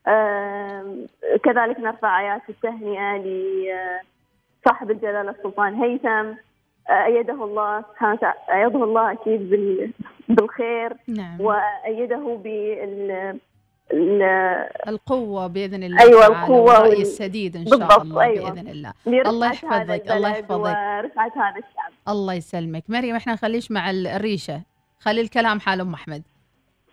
آه، 0.07 0.95
كذلك 1.43 1.79
نرفع 1.79 2.19
آيات 2.19 2.41
التهنئة 2.49 3.17
لصاحب 3.17 4.91
الجلاله 4.91 5.31
السلطان 5.31 5.73
هيثم. 5.75 6.33
أيده 6.89 7.33
الله 7.33 7.81
سبحانه 7.91 8.13
وتعالى 8.13 8.63
أيده 8.63 8.83
الله 8.83 9.11
أكيد 9.11 9.49
بال- 9.49 9.91
بالخير. 10.29 10.93
نعم. 11.07 11.41
وأيده 11.41 12.37
بال 12.43 12.77
ال- 12.83 13.39
القوة 14.87 15.47
بإذن 15.47 15.83
الله 15.83 16.01
أيوة، 16.01 16.27
القوة 16.27 16.59
والرأي 16.61 16.89
وال- 16.89 17.01
السديد 17.01 17.55
إن 17.55 17.67
شاء 17.67 18.01
الله 18.01 18.21
أيوة. 18.21 18.49
بإذن 18.49 18.67
الله. 18.67 18.93
الله 19.07 19.47
يحفظك 19.47 20.11
الله 20.11 20.29
يحفظك. 20.29 20.51
ورفعة 20.51 21.31
هذا 21.35 21.57
الشعب. 21.57 21.91
الله 22.09 22.33
يسلمك. 22.33 22.83
مريم 22.89 23.15
إحنا 23.15 23.33
نخليش 23.33 23.71
مع 23.71 23.89
ال- 23.89 24.07
الريشة. 24.07 24.61
خلي 24.99 25.21
الكلام 25.21 25.59
حال 25.59 25.81
أم 25.81 25.93
أحمد. 25.93 26.21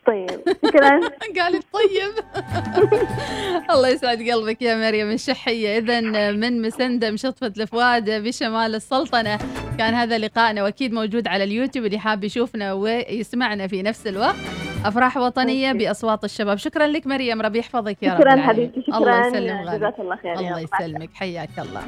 طيب 0.07 0.31
شكرا. 0.67 1.01
قالت 1.41 1.65
طيب. 1.73 2.25
الله 3.71 3.89
يسعد 3.89 4.19
قلبك 4.23 4.63
يا 4.63 4.75
مريم. 4.77 5.11
الشحية. 5.11 5.79
إذا 5.79 6.01
من 6.33 6.63
مسندم 6.63 7.17
شطفة 7.17 7.53
الفؤاد 7.59 8.11
بشمال 8.11 8.75
السلطنة. 8.75 9.39
كان 9.79 9.95
هذا 9.95 10.19
لقائنا 10.19 10.63
وأكيد 10.63 10.93
موجود 10.93 11.29
على 11.29 11.45
اليوتيوب 11.45 11.87
اللي 11.87 11.99
حاب 11.99 12.25
يشوفنا 12.25 12.73
ويسمعنا 12.73 13.67
في 13.67 13.83
نفس 13.83 14.07
الوقت. 14.07 14.37
أفراح 14.85 15.17
وطنية 15.17 15.73
بأصوات 15.73 16.25
الشباب. 16.25 16.57
شكرا 16.57 16.87
لك 16.87 17.07
مريم. 17.07 17.43
ربي 17.43 17.59
يحفظك 17.59 18.03
يا 18.03 18.15
رب 18.15 18.21
شكرا. 18.21 18.37
حبيبتي. 18.37 18.83
شكرا. 18.83 18.97
الله 18.99 19.27
يسلم 19.27 19.57
غالي 19.57 19.79
جزاك 19.79 20.01
الله 20.01 20.17
خير. 20.17 20.35
الله 20.39 20.61
يسلمك. 20.61 21.11
حياك 21.15 21.59
الله. 21.59 21.83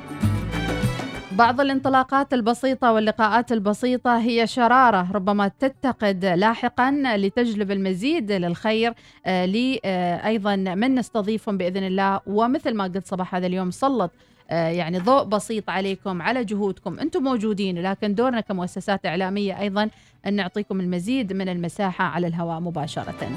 بعض 1.33 1.61
الانطلاقات 1.61 2.35
البسيطة 2.35 2.93
واللقاءات 2.93 3.53
البسيطة 3.53 4.19
هي 4.19 4.47
شرارة 4.47 5.13
ربما 5.13 5.51
تتقد 5.59 6.25
لاحقا 6.25 6.91
لتجلب 7.17 7.71
المزيد 7.71 8.33
للخير 8.33 8.93
آه، 9.27 9.45
لي 9.45 9.81
آه، 9.85 10.27
أيضا 10.27 10.57
من 10.57 10.95
نستضيفهم 10.95 11.57
بإذن 11.59 11.85
الله. 11.87 12.21
ومثل 12.27 12.75
ما 12.75 12.85
قلت 12.85 13.07
صباح 13.07 13.35
هذا 13.35 13.47
اليوم 13.47 13.71
سلط 13.71 14.11
يعني 14.51 14.99
ضوء 14.99 15.25
بسيط 15.25 15.71
عليكم 15.71 16.23
على 16.23 16.45
جهودكم. 16.45 16.99
أنتم 16.99 17.23
موجودين 17.23 17.83
لكن 17.83 18.15
دورنا 18.15 18.41
كمؤسسات 18.41 19.07
إعلامية 19.07 19.61
أيضا 19.61 19.91
أن 20.27 20.35
نعطيكم 20.35 20.81
المزيد 20.81 21.33
من 21.33 21.49
المساحة 21.49 22.05
على 22.05 22.27
الهواء 22.27 22.61
مباشرة. 22.61 23.31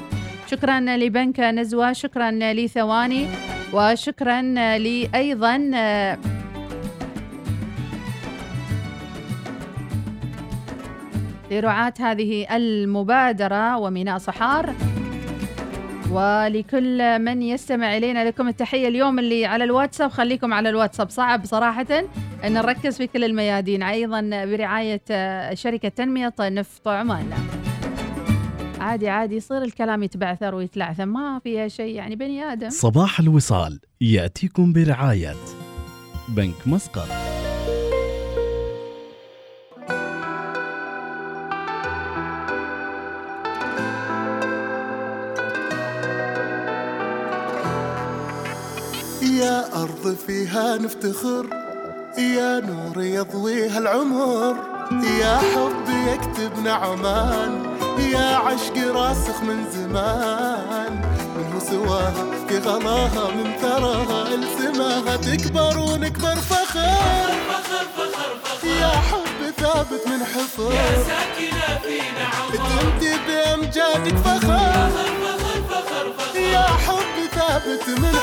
شكرا 0.47 0.79
لبنك 0.79 1.39
نزوة 1.39 1.93
شكرا 1.93 2.31
لثواني 2.31 3.27
وشكرا 3.73 4.41
لي 4.77 5.09
أيضا 5.15 5.71
آه، 5.75 6.17
لرعاة 11.51 11.93
هذه 11.99 12.55
المبادرة 12.55 13.77
وميناء 13.77 14.17
صحار. 14.17 14.73
ولكل 16.13 17.19
من 17.19 17.41
يستمع 17.41 17.97
إلينا 17.97 18.27
لكم 18.27 18.47
التحية 18.47 18.87
اليوم 18.87 19.19
اللي 19.19 19.45
على 19.45 19.63
الواتساب. 19.63 20.11
خليكم 20.11 20.53
على 20.53 20.69
الواتساب. 20.69 21.09
صعب 21.09 21.45
صراحة 21.45 21.85
أن 22.43 22.53
نركز 22.53 22.97
في 22.97 23.07
كل 23.07 23.23
الميادين. 23.23 23.83
أيضا 23.83 24.21
برعاية 24.45 25.01
شركة 25.53 25.89
تنمية 25.89 26.33
نفط 26.39 26.87
عمان 26.87 27.33
عادي 28.79 29.09
عادي 29.09 29.35
يصير 29.35 29.61
الكلام 29.61 30.03
يتبعثر 30.03 30.55
ويتلعثم 30.55 31.07
ما 31.07 31.39
فيها 31.43 31.67
شيء 31.67 31.95
يعني 31.95 32.15
بني 32.15 32.43
آدم. 32.43 32.69
صباح 32.69 33.19
الوصال. 33.19 33.79
يأتيكم 34.01 34.73
برعاية 34.73 35.33
بنك 36.27 36.67
مسقط. 36.67 37.07
يا 49.43 49.81
أرض 49.83 50.17
فيها 50.27 50.77
نفتخر 50.77 51.45
يا 52.17 52.59
نور 52.59 53.03
يضويها 53.03 53.77
العمر 53.77 54.55
يا 55.21 55.37
حب 55.37 55.87
يكتبنا 56.07 56.73
عمان 56.73 57.77
يا 58.13 58.35
عشق 58.35 58.77
راسخ 58.77 59.41
من 59.43 59.65
زمان. 59.71 61.01
منه 61.35 61.59
سواها 61.59 62.25
في 62.47 62.57
غلاها 62.57 63.31
من 63.31 63.51
ثراها 63.61 64.27
السماها 64.35 65.15
تكبر 65.15 65.77
ونكبر 65.77 66.35
فخر. 66.35 67.33
يا 68.63 68.87
حب 69.09 69.39
ثابت 69.57 70.07
من 70.07 70.23
حفر 70.25 70.71
يا 70.73 71.03
ساكنة 71.07 71.79
فينا 71.83 72.25
عمر 72.35 72.55
تمتي 72.55 73.13
بأمجادك 73.27 74.17
فخر. 74.17 75.32
يا 76.35 76.61
حب 76.61 77.17
ثابت 77.35 77.87
من 77.99 78.15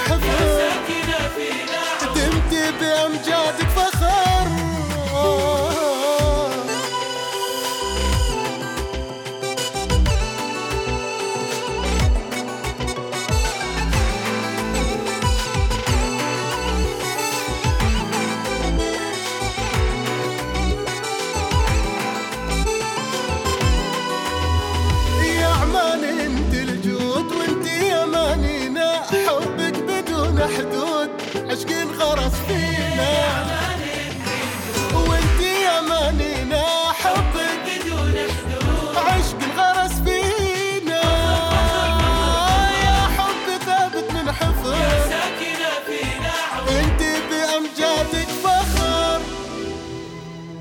فينا 1.37 1.81
تمتي 2.15 2.73
بأمجادك 2.81 3.69
فخر. 3.77 4.00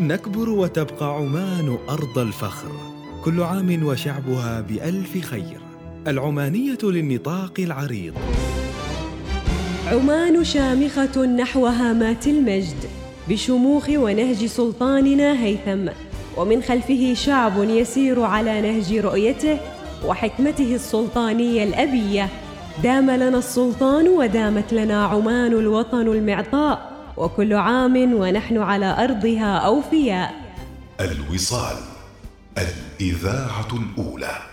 نكبر 0.10 0.49
وتبقى 0.49 1.16
عمان 1.16 1.78
أرض 1.89 2.18
الفخر. 2.18 2.72
كل 3.26 3.41
عام 3.43 3.84
وشعبها 3.84 4.62
بألف 4.62 5.26
خير. 5.26 5.62
العمانية 6.07 6.78
للنطاق 6.84 7.53
العريض. 7.60 8.14
عمان 9.88 10.43
شامخة 10.43 11.26
نحو 11.26 11.66
هامات 11.66 12.28
المجد 12.28 12.86
بشموخ 13.30 13.89
ونهج 13.89 14.45
سلطاننا 14.45 15.43
هيثم. 15.43 15.88
ومن 16.38 16.62
خلفه 16.62 17.14
شعب 17.14 17.64
يسير 17.64 18.22
على 18.22 18.62
نهج 18.62 18.93
رؤيته 18.93 19.57
وحكمته 20.05 20.76
السلطانية 20.76 21.64
الأبية. 21.64 22.30
دام 22.84 23.12
لنا 23.12 23.38
السلطان 23.38 24.07
ودامت 24.07 24.74
لنا 24.74 25.05
عمان 25.05 25.53
الوطن 25.53 26.07
المعطاء. 26.07 26.88
وكل 27.20 27.53
عام 27.53 28.13
ونحن 28.13 28.57
على 28.57 29.03
أرضها 29.03 29.57
أوفياء. 29.57 30.34
الوصال 31.01 31.78
الإذاعة 32.57 33.67
الأولى. 33.74 34.48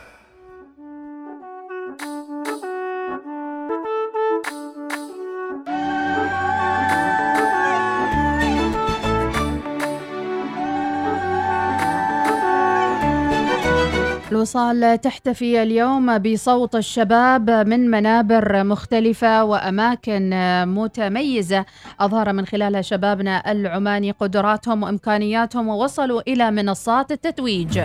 الوصال 14.36 15.00
تحتفي 15.00 15.62
اليوم 15.62 16.18
بصوت 16.18 16.76
الشباب 16.76 17.50
من 17.50 17.90
منابر 17.90 18.64
مختلفة 18.64 19.44
وأماكن 19.44 20.30
متميزة. 20.66 21.64
أظهر 22.00 22.32
من 22.32 22.46
خلالها 22.46 22.82
شبابنا 22.82 23.52
العماني 23.52 24.10
قدراتهم 24.10 24.82
وإمكانياتهم 24.82 25.68
ووصلوا 25.68 26.20
إلى 26.28 26.50
منصات 26.50 27.12
التتويج. 27.12 27.80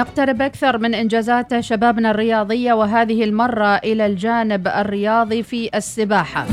نقترب 0.00 0.42
أكثر 0.42 0.78
من 0.78 0.94
إنجازات 0.94 1.60
شبابنا 1.60 2.10
الرياضية 2.10 2.72
وهذه 2.72 3.24
المرة 3.24 3.76
إلى 3.76 4.06
الجانب 4.06 4.68
الرياضي 4.68 5.42
في 5.42 5.70
السباحة. 5.74 6.46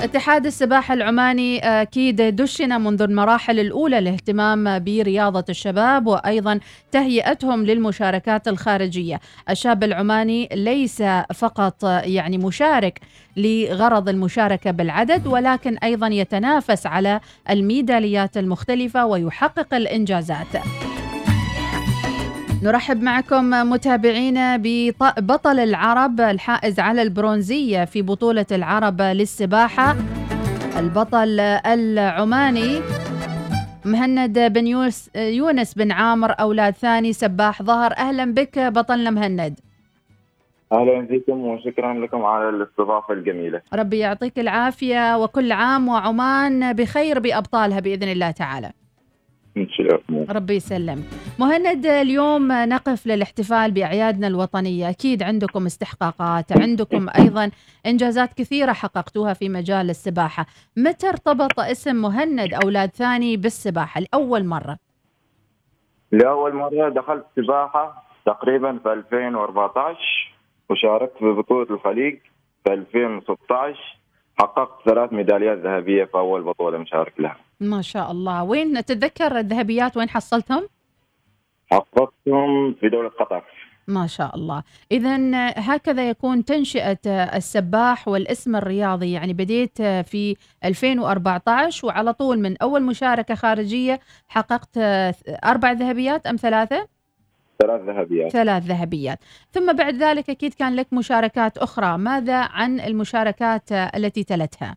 اتحاد 0.00 0.46
السباحة 0.46 0.94
العماني 0.94 1.58
أكيد 1.58 2.22
دشن 2.22 2.80
منذ 2.80 3.02
المراحل 3.02 3.60
الأولى 3.60 3.98
الاهتمام 3.98 4.78
برياضة 4.78 5.44
الشباب 5.48 6.06
وأيضا 6.06 6.60
تهيئتهم 6.92 7.64
للمشاركات 7.64 8.48
الخارجية. 8.48 9.20
الشاب 9.50 9.84
العماني 9.84 10.48
ليس 10.52 11.02
فقط 11.34 11.84
يعني 11.84 12.38
مشارك 12.38 13.00
لغرض 13.36 14.08
المشاركة 14.08 14.70
بالعدد 14.70 15.26
ولكن 15.26 15.76
أيضا 15.76 16.06
يتنافس 16.06 16.86
على 16.86 17.20
الميداليات 17.50 18.36
المختلفة 18.36 19.06
ويحقق 19.06 19.74
الإنجازات. 19.74 20.56
نرحب 22.64 23.02
معكم 23.02 23.50
متابعينا 23.50 24.56
ببطل 24.56 25.58
العرب 25.58 26.20
الحائز 26.20 26.80
على 26.80 27.02
البرونزية 27.02 27.84
في 27.84 28.02
بطولة 28.02 28.46
العرب 28.52 29.00
للسباحة 29.00 29.96
البطل 30.78 31.40
العماني 31.40 32.80
مهند 33.84 34.38
بن 34.38 34.66
يونس, 34.66 35.10
يونس 35.16 35.74
بن 35.74 35.92
عامر 35.92 36.34
أولاد 36.40 36.74
ثاني 36.74 37.12
سباح 37.12 37.62
ظهر. 37.62 37.92
أهلا 37.98 38.34
بك 38.34 38.58
بطلنا 38.58 39.10
مهند. 39.10 39.60
أهلا 40.72 41.06
فيكم 41.06 41.40
وشكرا 41.40 41.94
لكم 41.94 42.24
على 42.24 42.48
الاستضافة 42.48 43.14
الجميلة. 43.14 43.60
ربي 43.74 43.98
يعطيك 43.98 44.38
العافية 44.38 45.18
وكل 45.18 45.52
عام 45.52 45.88
وعمان 45.88 46.72
بخير 46.72 47.18
بأبطالها 47.18 47.80
بإذن 47.80 48.08
الله 48.08 48.30
تعالى. 48.30 48.70
الله 49.90 50.26
ربي 50.30 50.54
يسلم. 50.54 51.04
مهند 51.38 51.86
اليوم 51.86 52.52
نقف 52.52 53.06
للاحتفال 53.06 53.70
بأعيادنا 53.70 54.26
الوطنية. 54.26 54.90
أكيد 54.90 55.22
عندكم 55.22 55.66
استحقاقات 55.66 56.52
عندكم 56.52 57.06
أيضا 57.18 57.50
إنجازات 57.86 58.32
كثيرة 58.32 58.72
حققتوها 58.72 59.32
في 59.34 59.48
مجال 59.48 59.90
السباحة. 59.90 60.46
متى 60.76 61.08
ارتبط 61.08 61.60
اسم 61.60 61.96
مهند 61.96 62.54
أولاد 62.64 62.88
ثاني 62.88 63.36
بالسباحة 63.36 64.00
لأول 64.00 64.44
مرة؟ 64.44 64.76
لأول 66.12 66.54
مرة 66.54 66.88
دخلت 66.88 67.24
سباحة 67.36 68.04
تقريبا 68.26 68.78
في 68.82 68.92
2014 68.92 69.98
وشاركت 70.70 71.18
في 71.18 71.24
بطولة 71.24 71.66
الخليج 71.70 72.18
في 72.64 72.72
2016 72.72 73.98
حققت 74.38 74.88
ثلاث 74.88 75.12
ميداليات 75.12 75.58
ذهبية 75.58 76.04
في 76.04 76.14
أول 76.14 76.42
بطولة 76.42 76.78
مشارك 76.78 77.12
لها. 77.18 77.36
ما 77.60 77.82
شاء 77.82 78.10
الله. 78.10 78.42
وين 78.42 78.84
تتذكر 78.84 79.38
الذهبيات؟ 79.38 79.96
وين 79.96 80.08
حصلتهم؟ 80.08 80.68
حققتهم 81.70 82.74
في 82.80 82.88
دولة 82.88 83.08
قطر. 83.08 83.44
ما 83.88 84.06
شاء 84.06 84.36
الله. 84.36 84.62
إذا 84.92 85.18
هكذا 85.56 86.08
يكون 86.10 86.44
تنشئة 86.44 86.98
السباح 87.36 88.08
والاسم 88.08 88.56
الرياضي. 88.56 89.12
يعني 89.12 89.32
بديت 89.32 89.82
في 89.82 90.36
2014 90.64 91.86
وعلى 91.86 92.12
طول 92.12 92.38
من 92.38 92.56
أول 92.62 92.82
مشاركة 92.82 93.34
خارجية 93.34 94.00
حققت 94.28 94.78
أربع 95.44 95.72
ذهبيات 95.72 96.26
أم 96.26 96.36
ثلاثة؟ 96.36 96.88
ثلاث 97.62 97.80
ذهبيات. 97.80 98.32
ثلاث 98.32 98.62
ذهبيات. 98.62 99.18
ثم 99.52 99.72
بعد 99.72 99.94
ذلك 99.94 100.30
أكيد 100.30 100.54
كان 100.54 100.76
لك 100.76 100.92
مشاركات 100.92 101.58
أخرى. 101.58 101.98
ماذا 101.98 102.36
عن 102.36 102.80
المشاركات 102.80 103.72
التي 103.72 104.24
تلتها؟ 104.24 104.76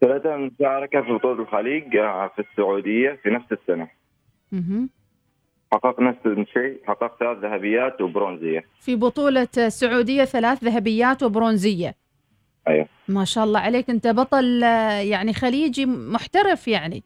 ثلاثة 0.00 0.36
مشاركة 0.36 1.02
في 1.02 1.12
بطولة 1.12 1.42
الخليج 1.42 1.96
آه، 1.96 2.30
في 2.36 2.42
السعودية 2.50 3.18
في 3.22 3.30
نفس 3.30 3.52
السنة. 3.52 3.88
مهم. 4.52 4.90
حققت 5.72 6.00
نفس 6.00 6.26
الشيء 6.26 6.80
حققت 6.84 7.18
ثلاث 7.20 7.38
ذهبيات 7.38 8.00
وبرونزية. 8.00 8.64
في 8.80 8.96
بطولة 8.96 9.48
السعودية 9.58 10.24
ثلاث 10.24 10.64
ذهبيات 10.64 11.22
وبرونزية. 11.22 11.94
أيوة. 12.68 12.86
ما 13.08 13.24
شاء 13.24 13.44
الله 13.44 13.60
عليك 13.60 13.90
أنت 13.90 14.06
بطل 14.06 14.64
آه، 14.64 15.00
يعني 15.00 15.32
خليجي 15.32 15.86
محترف 15.86 16.68
يعني. 16.68 17.02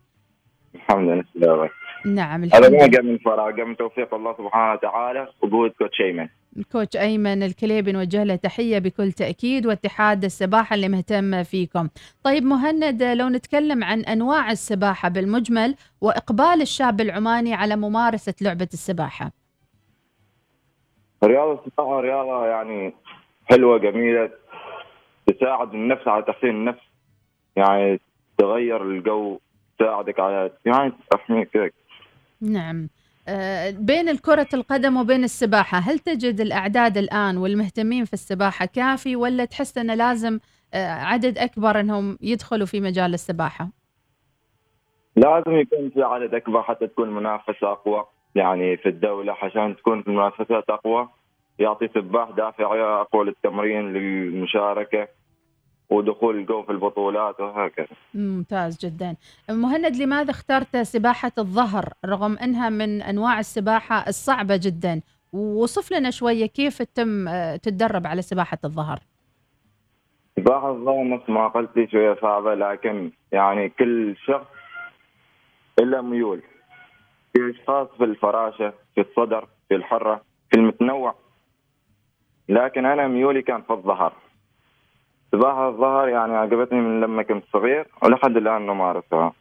الحمد 0.74 1.24
لله. 1.36 1.70
نعم 2.07 2.44
هذا 2.44 2.59
الحمد 2.59 2.72
ما 2.72 2.86
لله. 2.86 2.96
قام 2.96 3.07
من 3.07 3.18
فراغ 3.18 3.57
قام 3.57 3.68
من 3.68 3.76
توفيق 3.76 4.14
الله 4.14 4.34
سبحانه 4.38 4.72
وتعالى 4.72 5.28
وقوة 5.42 5.68
كوتش 5.68 6.01
أيمن. 6.01 6.28
كوتش 6.72 6.96
أيمن 6.96 7.42
الكليبي 7.42 7.92
نوجه 7.92 8.24
له 8.24 8.36
تحية 8.36 8.78
بكل 8.78 9.12
تأكيد 9.12 9.66
واتحاد 9.66 10.24
السباحة 10.24 10.74
اللي 10.74 10.88
مهتم 10.88 11.42
فيكم. 11.42 11.88
طيب 12.24 12.42
مهند 12.42 13.03
لو 13.03 13.28
نتكلم 13.28 13.84
عن 13.84 14.01
أنواع 14.01 14.51
السباحة 14.51 15.09
بالمجمل 15.09 15.74
وإقبال 16.01 16.62
الشاب 16.62 17.01
العماني 17.01 17.55
على 17.55 17.76
ممارسة 17.76 18.34
لعبة 18.42 18.68
السباحة. 18.72 19.30
رياضة 21.24 21.61
السباحة 21.66 22.01
رياضة 22.01 22.46
يعني 22.46 22.94
حلوة 23.44 23.78
جميلة 23.78 24.30
تساعد 25.26 25.74
النفس 25.74 26.09
على 26.09 26.22
تحسين 26.22 26.51
النفس 26.51 26.82
يعني 27.57 28.01
تغير 28.38 28.82
الجو 28.82 29.38
تساعدك 29.78 30.20
على 30.20 30.51
يعني 30.64 30.92
تحميك 31.11 31.72
نعم. 32.41 32.89
آه، 33.28 33.70
بين 33.70 34.09
الكرة 34.09 34.49
القدم 34.55 34.97
وبين 34.97 35.24
السباحة 35.24 35.78
هل 35.78 35.99
تجد 35.99 36.41
الأعداد 36.41 36.99
الآن 36.99 37.36
والمهتمين 37.36 38.05
في 38.05 38.12
السباحة 38.12 38.66
كافي 38.66 39.16
ولا 39.16 39.45
تحس 39.45 39.78
أنه 39.78 39.95
لازم 39.95 40.39
آه، 40.74 40.91
عدد 40.91 41.39
أكبر 41.39 41.80
أنهم 41.80 42.18
يدخلوا 42.20 42.66
في 42.66 42.80
مجال 42.80 43.14
السباحة؟ 43.14 43.68
لازم 45.16 45.53
يكون 45.53 45.91
في 45.91 46.03
عدد 46.03 46.34
أكبر 46.34 46.62
حتى 46.62 46.86
تكون 46.86 47.09
المنافسة 47.09 47.72
أقوى. 47.72 48.05
يعني 48.34 48.76
في 48.76 48.89
الدولة 48.89 49.36
عشان 49.43 49.76
تكون 49.76 50.05
المنافسات 50.07 50.70
أقوى 50.70 51.09
يعطي 51.59 51.89
سباح 51.89 52.30
دافع 52.30 53.01
أقوى 53.01 53.24
للتمرين 53.24 53.93
للمشاركة. 53.93 55.09
ودخول 55.91 56.36
الجو 56.36 56.62
في 56.62 56.72
البطولات 56.72 57.41
وهكذا. 57.41 57.86
ممتاز 58.14 58.78
جدا. 58.86 59.16
مهند 59.51 59.97
لماذا 59.97 60.30
اخترت 60.30 60.76
سباحة 60.76 61.32
الظهر 61.39 61.93
رغم 62.05 62.39
أنها 62.39 62.68
من 62.68 63.03
أنواع 63.03 63.39
السباحة 63.39 64.05
الصعبة 64.09 64.57
جدا؟ 64.57 65.01
وصف 65.32 65.93
لنا 65.93 66.11
شوية 66.11 66.47
كيف 66.47 66.82
تتم 66.82 67.28
آه، 67.28 67.57
تتدرب 67.57 68.07
على 68.07 68.22
سباحة 68.22 68.59
الظهر. 68.64 68.99
سباحة 70.36 70.70
الظهر 70.70 71.09
نفس 71.09 71.30
ما 71.30 71.49
قلتي 71.49 71.86
شوية 71.86 72.16
صعبة 72.22 72.55
لكن 72.55 73.11
يعني 73.32 73.68
كل 73.68 74.16
شخص 74.26 74.47
إلا 75.80 76.01
ميول. 76.03 76.43
في 77.32 77.51
أشخاص 77.51 77.89
في 77.99 78.05
الفراشة 78.05 78.72
في 78.95 79.01
الصدر 79.01 79.49
في 79.68 79.74
الحرة 79.74 80.20
في 80.51 80.59
المتنوع. 80.59 81.14
لكن 82.49 82.86
أنا 82.86 83.09
ميولي 83.09 83.43
كان 83.43 83.62
في 83.62 83.70
الظهر. 83.72 84.12
سباحة 85.33 85.68
الظهر 85.68 86.09
يعني 86.09 86.37
عجبتني 86.37 86.81
من 86.81 87.01
لما 87.01 87.22
كنت 87.22 87.45
صغير 87.53 87.87
ولحد 88.03 88.37
الآن 88.37 88.66
نمارسها 88.66 89.33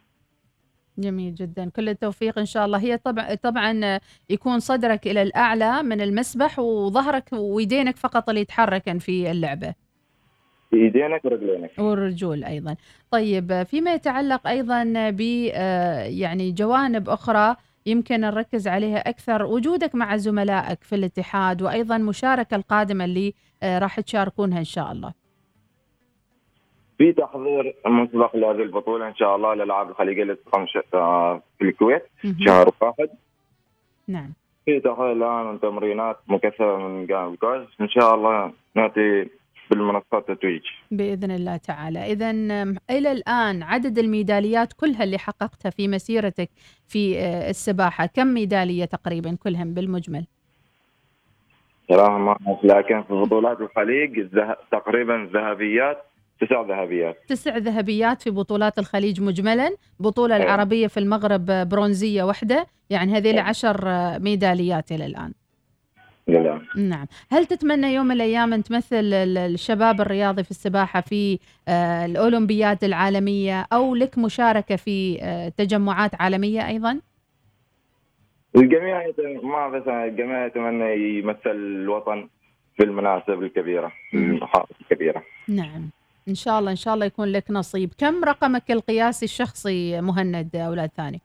جميل 0.98 1.34
جدا. 1.34 1.70
كل 1.76 1.88
التوفيق 1.88 2.38
إن 2.38 2.46
شاء 2.46 2.66
الله. 2.66 2.78
هي 2.78 2.96
طبعا 2.96 3.34
طبعا 3.34 4.00
يكون 4.30 4.60
صدرك 4.60 5.06
إلى 5.06 5.22
الأعلى 5.22 5.82
من 5.82 6.00
المسبح 6.00 6.58
وظهرك 6.58 7.24
ويدينك 7.32 7.96
فقط 7.96 8.28
اللي 8.28 8.40
يتحركن 8.40 8.98
في 8.98 9.30
اللعبة. 9.30 9.74
بإيدينك 10.72 11.24
ورجلينك. 11.24 11.70
والرجول 11.78 12.44
أيضا. 12.44 12.76
طيب 13.10 13.62
فيما 13.62 13.94
يتعلق 13.94 14.46
أيضا 14.46 15.10
ب 15.10 15.50
آه، 15.54 16.02
يعني 16.02 16.52
جوانب 16.52 17.08
أخرى 17.08 17.56
يمكن 17.86 18.20
نركز 18.20 18.68
عليها 18.68 18.98
أكثر. 19.08 19.42
وجودك 19.44 19.94
مع 19.94 20.16
زملائك 20.16 20.82
في 20.82 20.94
الاتحاد 20.94 21.62
وأيضا 21.62 21.96
المشاركه 21.96 22.54
القادمة 22.54 23.04
اللي 23.04 23.34
آه، 23.62 23.78
راح 23.78 24.00
تشاركونها 24.00 24.58
إن 24.58 24.64
شاء 24.64 24.92
الله. 24.92 25.12
في 26.98 27.12
تحضير 27.12 27.74
مسبق 27.86 28.36
لهذه 28.36 28.62
البطولة 28.62 29.08
إن 29.08 29.14
شاء 29.14 29.36
الله 29.36 29.52
الألعاب 29.52 29.90
الخليجية 29.90 30.22
اللي 30.22 30.34
تقام 30.34 30.66
آه، 30.94 31.42
في 31.58 31.64
الكويت. 31.64 32.02
شهر 32.46 32.70
واحد. 32.80 33.08
نعم. 34.08 34.32
في 34.64 34.80
تحضير 34.80 35.12
الآن 35.12 35.60
تمرينات 35.60 36.16
مكثفة 36.28 36.76
من 36.76 37.06
جانب 37.06 37.32
الكويت 37.32 37.68
إن 37.80 37.88
شاء 37.88 38.14
الله 38.14 38.52
نأتي 38.74 39.28
بالمنصات 39.70 40.30
التتويج 40.30 40.62
بإذن 40.90 41.30
الله 41.30 41.56
تعالى. 41.56 42.12
اذا 42.12 42.30
إلى 42.90 43.12
الآن 43.12 43.62
عدد 43.62 43.98
الميداليات 43.98 44.72
كلها 44.72 45.04
اللي 45.04 45.18
حققتها 45.18 45.70
في 45.70 45.88
مسيرتك 45.88 46.48
في 46.88 47.18
آه، 47.18 47.50
السباحة 47.50 48.06
كم 48.06 48.26
ميدالية 48.26 48.84
تقريبا 48.84 49.36
كلهم 49.42 49.74
بالمجمل؟ 49.74 50.24
صراحة 51.88 52.18
ما 52.18 52.36
لكن 52.64 53.02
في 53.02 53.14
بطولات 53.14 53.60
الخليج 53.60 54.28
تقريبا 54.70 55.30
ذهبيات 55.32 56.07
تسع 56.40 56.62
ذهبيات. 56.62 57.16
تسع 57.28 57.56
ذهبيات 57.56 58.22
في 58.22 58.30
بطولات 58.30 58.78
الخليج 58.78 59.20
مجملا. 59.22 59.70
بطولة 60.00 60.34
أيوة. 60.34 60.46
العربية 60.46 60.86
في 60.86 61.00
المغرب 61.00 61.46
برونزية 61.68 62.22
واحدة. 62.22 62.66
يعني 62.90 63.12
هذيل 63.16 63.38
عشر 63.38 63.84
ميداليات 64.18 64.92
إلى 64.92 65.06
الآن. 65.06 65.32
لله 66.28 66.60
نعم. 66.76 67.06
هل 67.30 67.46
تتمنى 67.46 67.94
يوم 67.94 68.06
من 68.06 68.12
الأيام 68.12 68.52
أن 68.52 68.62
تمثل 68.62 68.96
ال- 68.96 69.38
الشباب 69.38 70.00
الرياضي 70.00 70.44
في 70.44 70.50
السباحة 70.50 71.00
في 71.00 71.38
آه، 71.68 72.04
الأولمبياد 72.06 72.84
العالمية 72.84 73.66
أو 73.72 73.94
لك 73.94 74.18
مشاركة 74.18 74.76
في 74.76 75.18
آه، 75.22 75.48
تجمعات 75.48 76.10
عالمية 76.20 76.68
أيضا؟ 76.68 77.00
الجميع 78.56 79.02
ما 79.42 79.68
بس 79.68 79.88
الجميع 79.88 80.46
يتمنى 80.46 81.18
يمثل 81.18 81.50
الوطن 81.50 82.28
في 82.76 82.84
المناسب 82.84 83.42
الكبيرة 83.42 83.92
المحافظ 84.14 84.74
الكبيرة. 84.80 85.22
نعم. 85.48 85.90
إن 86.28 86.34
شاء 86.34 86.58
الله 86.58 86.70
إن 86.70 86.76
شاء 86.76 86.94
الله 86.94 87.06
يكون 87.06 87.28
لك 87.28 87.50
نصيب. 87.50 87.90
كم 87.98 88.24
رقمك 88.24 88.70
القياسي 88.70 89.24
الشخصي 89.24 90.00
مهند 90.00 90.56
أولاد 90.56 90.90
ثاني؟ 90.96 91.20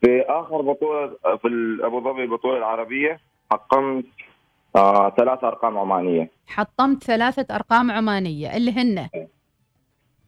في 0.00 0.20
آخر 0.28 0.62
بطولة 0.62 1.16
في 1.42 1.78
أبو 1.82 2.00
ظبي 2.00 2.22
البطولة 2.24 2.58
العربية 2.58 3.20
حقمت 3.50 4.04
آه 4.76 5.10
ثلاث 5.10 5.44
أرقام 5.44 5.78
عمانية. 5.78 6.30
حطمت 6.46 7.04
ثلاثة 7.04 7.54
أرقام 7.54 7.90
عمانية 7.90 8.56
اللي 8.56 8.72
هن؟ 8.72 9.08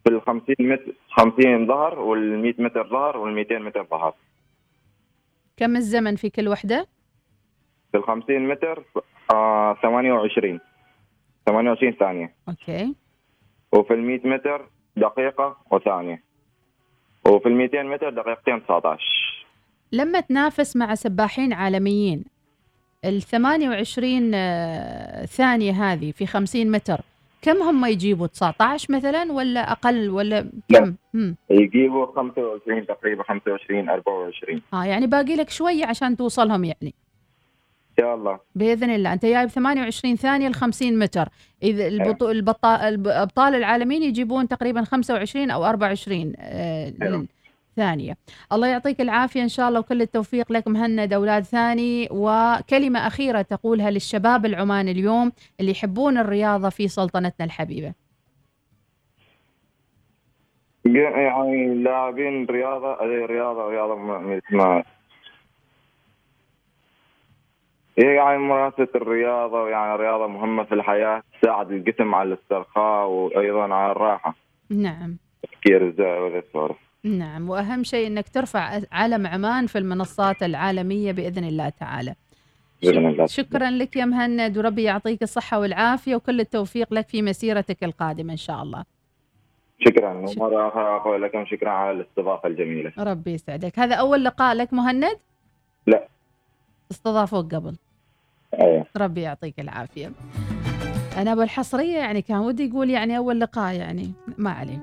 في 0.03 0.09
ال 0.09 0.21
50 0.21 0.55
متر 0.59 0.93
50 1.09 1.67
ظهر 1.67 1.99
وال 1.99 2.41
100 2.41 2.53
متر 2.59 2.89
ظهر 2.89 3.17
وال 3.17 3.33
200 3.33 3.59
متر 3.59 3.83
ظهر. 3.91 4.13
كم 5.57 5.75
الزمن 5.75 6.15
في 6.15 6.29
كل 6.29 6.47
وحدة؟ 6.47 6.87
في 7.91 7.97
ال 7.97 8.03
50 8.03 8.47
متر 8.47 8.83
آه 9.33 9.77
28 9.81 10.59
28 11.45 11.93
ثانية. 11.93 12.33
أوكي. 12.49 12.95
وفي 13.73 13.93
ال 13.93 14.03
100 14.03 14.27
متر 14.27 14.69
دقيقة 14.97 15.57
وثانية. 15.71 16.23
وفي 17.25 17.45
ال 17.49 17.55
200 17.55 17.83
متر 17.83 18.09
دقيقتين 18.09 18.63
19 18.63 19.03
لما 19.91 20.19
تنافس 20.19 20.75
مع 20.75 20.95
سباحين 20.95 21.53
عالميين 21.53 22.23
ال 23.05 23.21
28 23.21 24.31
آه، 24.33 25.25
ثانية 25.25 25.71
هذه 25.71 26.11
في 26.11 26.25
50 26.25 26.71
متر 26.71 27.01
كم 27.41 27.57
هم 27.57 27.85
يجيبوا؟ 27.85 28.27
19 28.27 28.93
مثلا 28.93 29.31
ولا 29.31 29.71
أقل 29.71 30.09
ولا 30.09 30.49
كم؟ 30.69 30.95
يجيبوا 31.49 32.05
25 32.05 32.85
تقريبا 32.85 33.23
25 33.23 33.89
24 33.89 34.61
آه 34.73 34.85
يعني 34.85 35.07
باقي 35.07 35.35
لك 35.35 35.49
شوية 35.49 35.85
عشان 35.85 36.17
توصلهم 36.17 36.63
يعني. 36.63 36.93
شاء 37.99 38.15
الله. 38.15 38.39
بإذن 38.55 38.89
الله. 38.89 39.13
أنت 39.13 39.25
جايب 39.25 39.49
28 39.49 40.15
ثانية 40.15 40.47
ل 40.47 40.53
50 40.53 40.99
متر 40.99 41.29
إذا 41.63 41.87
البطو... 41.87 42.31
البطا... 42.31 42.89
الأبطال 42.89 43.55
العالمين 43.55 44.03
يجيبون 44.03 44.47
تقريبا 44.47 44.83
25 44.83 45.51
أو 45.51 45.65
24 45.65 46.33
آه،. 46.37 47.25
ثانية. 47.75 48.17
الله 48.51 48.67
يعطيك 48.67 49.01
العافية 49.01 49.43
إن 49.43 49.47
شاء 49.47 49.69
الله 49.69 49.79
وكل 49.79 50.01
التوفيق 50.01 50.51
لك 50.51 50.67
مهند 50.67 51.13
أولاد 51.13 51.43
ثاني. 51.43 52.07
وكلمة 52.11 53.07
أخيرة 53.07 53.41
تقولها 53.41 53.91
للشباب 53.91 54.45
العماني 54.45 54.91
اليوم 54.91 55.31
اللي 55.59 55.71
يحبون 55.71 56.17
الرياضة 56.17 56.69
في 56.69 56.87
سلطنتنا 56.87 57.45
الحبيبة. 57.45 57.93
يعني 60.85 61.75
لاعبين 61.75 62.45
رياضة 62.45 62.97
رياضة 63.25 63.69
رياضة 63.69 63.95
ما 64.51 64.83
يعني 67.97 68.37
ممارسة 68.37 68.87
الرياضة 68.95 69.69
يعني 69.69 69.95
رياضة 69.95 70.27
مهمة 70.27 70.63
في 70.63 70.75
الحياة 70.75 71.23
تساعد 71.41 71.71
الجسم 71.71 72.15
على 72.15 72.33
الاسترخاء 72.33 73.07
وأيضا 73.07 73.73
على 73.73 73.91
الراحة. 73.91 74.35
نعم. 74.69 75.17
تفكير 75.43 75.83
وذا 75.83 76.39
السوالف 76.39 76.77
نعم. 77.03 77.49
وأهم 77.49 77.83
شيء 77.83 78.07
أنك 78.07 78.29
ترفع 78.29 78.79
علم 78.91 79.27
عمان 79.27 79.67
في 79.67 79.77
المنصات 79.77 80.43
العالمية 80.43 81.11
بإذن 81.11 81.43
الله 81.43 81.69
تعالى. 81.69 82.15
بإذن 82.81 83.05
الله. 83.07 83.25
شكرا 83.25 83.69
لك 83.69 83.95
يا 83.95 84.05
مهند 84.05 84.57
وربي 84.57 84.83
يعطيك 84.83 85.23
الصحة 85.23 85.59
والعافية 85.59 86.15
وكل 86.15 86.39
التوفيق 86.39 86.93
لك 86.93 87.07
في 87.07 87.21
مسيرتك 87.21 87.83
القادمة 87.83 88.31
إن 88.31 88.37
شاء 88.37 88.63
الله. 88.63 88.83
شكرا. 89.79 90.13
ومرة 90.13 90.67
أخرى 90.67 90.95
أقول 90.95 91.21
لكم 91.21 91.45
شكرا 91.45 91.69
على 91.69 91.91
الاستضافة 91.91 92.49
الجميلة. 92.49 92.91
ربي 92.99 93.33
يسعدك. 93.33 93.79
هذا 93.79 93.95
أول 93.95 94.23
لقاء 94.23 94.55
لك 94.55 94.73
مهند؟ 94.73 95.19
لا. 95.87 96.07
استضافوك 96.91 97.55
قبل. 97.55 97.75
ربي 98.97 99.21
يعطيك 99.21 99.59
العافية. 99.59 100.11
أنا 101.17 101.33
أبو 101.33 101.41
الحصرية 101.41 101.97
يعني 101.97 102.21
كان 102.21 102.37
ودي 102.37 102.65
يقول 102.69 102.89
يعني 102.89 103.17
أول 103.17 103.39
لقاء 103.39 103.73
يعني 103.73 104.11
ما 104.37 104.51
عليه. 104.51 104.79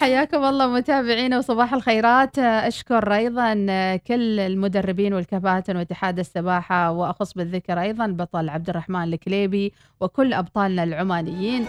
حياكم 0.00 0.44
الله 0.44 0.66
متابعينا 0.66 1.38
وصباح 1.38 1.74
الخيرات. 1.74 2.38
أشكر 2.38 3.14
أيضا 3.14 3.54
كل 3.96 4.40
المدربين 4.40 5.14
والكباتن 5.14 5.76
واتحاد 5.76 6.18
السباحة 6.18 6.90
وأخص 6.90 7.32
بالذكر 7.34 7.80
أيضا 7.80 8.06
بطل 8.06 8.48
عبد 8.48 8.68
الرحمن 8.68 9.02
الكليبي 9.02 9.72
وكل 10.00 10.32
أبطالنا 10.32 10.82
العمانيين. 10.82 11.64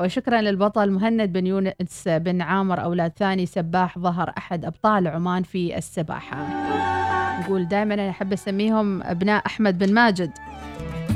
وشكرا 0.00 0.40
للبطل 0.40 0.90
مهند 0.90 1.32
بن 1.32 1.46
يونس 1.46 2.04
بن 2.06 2.42
عامر 2.42 2.82
أولاد 2.82 3.12
ثاني 3.18 3.46
سباح 3.46 3.98
ظهر 3.98 4.32
أحد 4.38 4.64
أبطال 4.64 5.08
عمان 5.08 5.42
في 5.42 5.78
السباحة. 5.78 6.46
نقول 7.40 7.68
دائما 7.68 7.94
أنا 7.94 8.10
أحب 8.10 8.32
أسميهم 8.32 9.02
أبناء 9.02 9.46
أحمد 9.46 9.78
بن 9.78 9.94
ماجد. 9.94 10.30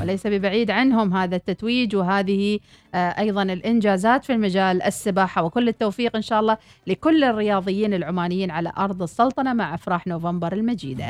وليس 0.01 0.27
ببعيد 0.27 0.71
عنهم 0.71 1.13
هذا 1.13 1.35
التتويج 1.35 1.95
وهذه 1.95 2.59
آه، 2.95 2.97
أيضا 2.97 3.43
الإنجازات 3.43 4.25
في 4.25 4.33
المجال 4.33 4.81
السباحة. 4.83 5.43
وكل 5.43 5.67
التوفيق 5.67 6.15
إن 6.15 6.21
شاء 6.21 6.39
الله 6.39 6.57
لكل 6.87 7.23
الرياضيين 7.23 7.93
العمانيين 7.93 8.51
على 8.51 8.71
أرض 8.77 9.01
السلطنة 9.01 9.53
مع 9.53 9.73
أفراح 9.73 10.07
نوفمبر 10.07 10.53
المجيدة. 10.53 11.05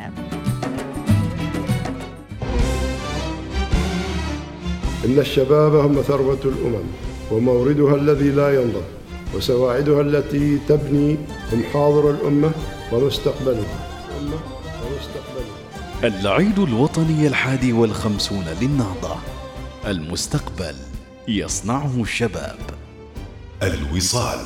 إن 5.06 5.20
الشباب 5.20 5.76
هم 5.76 6.02
ثروة 6.02 6.40
الأمم 6.46 6.86
وموردها 7.32 7.96
الذي 7.96 8.32
لا 8.32 8.62
ينضب 8.62 8.84
وسواعدها 9.36 10.02
التي 10.02 10.58
تبني 10.58 11.18
هم 11.54 11.64
حاضر 11.74 12.12
الأمة 12.12 12.52
ومستقبلها. 12.92 13.87
العيد 16.04 16.60
الوطني 16.60 17.28
الحادي 17.28 17.74
والخمسون 17.74 18.46
للنهضة. 18.62 19.16
المستقبل 19.88 20.76
يصنعه 21.28 22.02
الشباب. 22.02 22.58
الوصال 23.64 24.40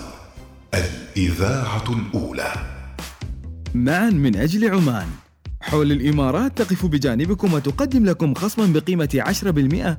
الإذاعة 0.74 1.84
الأولى. 1.89 2.54
معا 3.74 4.10
من 4.10 4.36
أجل 4.36 4.72
عمان. 4.72 5.08
حول 5.62 5.91
الإمارات 5.91 6.57
تقف 6.57 6.86
بجانبكم 6.86 7.53
وتقدم 7.53 8.05
لكم 8.05 8.34
خصما 8.34 8.66
بقيمة 8.66 9.24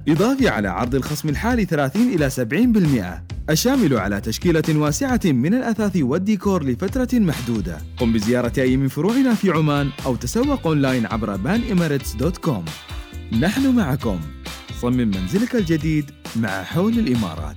10% 0.07 0.11
إضافي 0.11 0.49
على 0.49 0.69
عرض 0.69 0.95
الخصم 0.95 1.29
الحالي 1.29 1.65
30 1.65 2.03
إلى 2.03 2.31
70% 2.31 3.51
الشامل 3.51 3.97
على 3.97 4.21
تشكيلة 4.21 4.63
واسعة 4.69 5.21
من 5.25 5.55
الأثاث 5.55 5.97
والديكور 5.97 6.65
لفترة 6.65 7.09
محدودة. 7.13 7.79
قم 7.97 8.13
بزيارة 8.13 8.53
أي 8.59 8.77
من 8.77 8.89
فروعنا 8.89 9.35
في 9.35 9.51
عمان 9.51 9.91
أو 10.07 10.17
تسوق 10.17 10.67
أونلاين 10.67 11.07
عبر 11.07 11.37
banemirates.com 11.37 12.71
نحن 13.41 13.77
معكم. 13.77 14.21
صمم 14.81 15.11
منزلك 15.11 15.55
الجديد 15.55 16.11
مع 16.37 16.63
حول 16.63 16.99
الإمارات. 16.99 17.57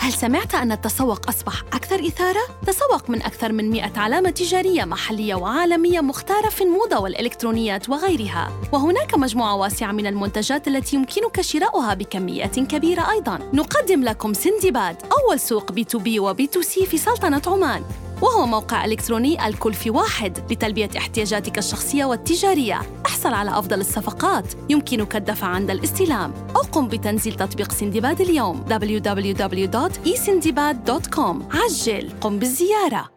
هل 0.00 0.12
سمعت 0.12 0.54
أن 0.54 0.72
التسوق 0.72 1.28
أصبح 1.28 1.62
أكثر 1.72 2.06
إثارة؟ 2.06 2.40
تسوق 2.66 3.10
من 3.10 3.22
أكثر 3.22 3.52
من 3.52 3.70
100 3.70 3.92
علامة 3.96 4.30
تجارية 4.30 4.84
محلية 4.84 5.34
وعالمية 5.34 6.00
مختارة 6.00 6.48
في 6.48 6.64
الموضة 6.64 6.98
والإلكترونيات 6.98 7.88
وغيرها. 7.88 8.52
وهناك 8.72 9.14
مجموعة 9.14 9.56
واسعة 9.56 9.92
من 9.92 10.06
المنتجات 10.06 10.68
التي 10.68 10.96
يمكنك 10.96 11.40
شراؤها 11.40 11.94
بكميات 11.94 12.60
كبيرة 12.60 13.10
أيضاً. 13.10 13.38
نقدم 13.52 14.04
لكم 14.04 14.32
سندباد 14.32 14.96
أول 15.02 15.40
سوق 15.40 15.72
بي 15.72 15.84
تو 15.84 15.98
بي 15.98 16.20
وبي 16.20 16.46
تو 16.46 16.62
سي 16.62 16.86
في 16.86 16.98
سلطنة 16.98 17.42
عمان. 17.46 17.82
وهو 18.22 18.46
موقع 18.46 18.84
إلكتروني 18.84 19.46
الكل 19.46 19.74
في 19.74 19.90
واحد 19.90 20.52
لتلبية 20.52 20.90
احتياجاتك 20.96 21.58
الشخصية 21.58 22.04
والتجارية. 22.04 22.80
أحصل 23.06 23.34
على 23.34 23.58
أفضل 23.58 23.80
الصفقات. 23.80 24.52
يمكنك 24.70 25.16
الدفع 25.16 25.46
عند 25.46 25.70
الاستلام. 25.70 26.32
أو 26.56 26.60
قم 26.60 26.88
بتنزيل 26.88 27.34
تطبيق 27.34 27.72
سندباد 27.72 28.20
اليوم. 28.20 28.64
www.esindibad.com 28.70 31.56
عجل. 31.56 32.10
قم 32.20 32.38
بالزيارة. 32.38 33.08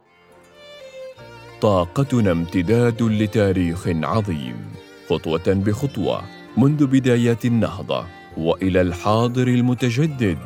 طاقتنا 1.61 2.31
امتداد 2.31 3.03
لتاريخ 3.03 3.87
عظيم. 3.87 4.71
خطوة 5.09 5.43
بخطوة 5.47 6.21
منذ 6.57 6.85
بدايات 6.85 7.45
النهضة 7.45 8.05
وإلى 8.37 8.81
الحاضر 8.81 9.47
المتجدد 9.47 10.37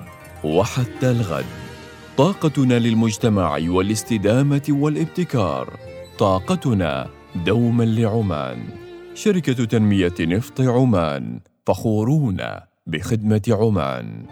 وحتى 0.43 1.11
الغد. 1.11 1.64
طاقتنا 2.17 2.79
للمجتمع 2.79 3.59
والاستدامة 3.67 4.61
والابتكار. 4.69 5.79
طاقتنا 6.17 7.09
دوما 7.45 7.83
لعمان. 7.83 8.57
شركة 9.13 9.65
تنمية 9.65 10.13
نفط 10.19 10.61
عمان. 10.61 11.39
فخورون 11.65 12.37
بخدمة 12.87 13.41
عمان. 13.49 14.25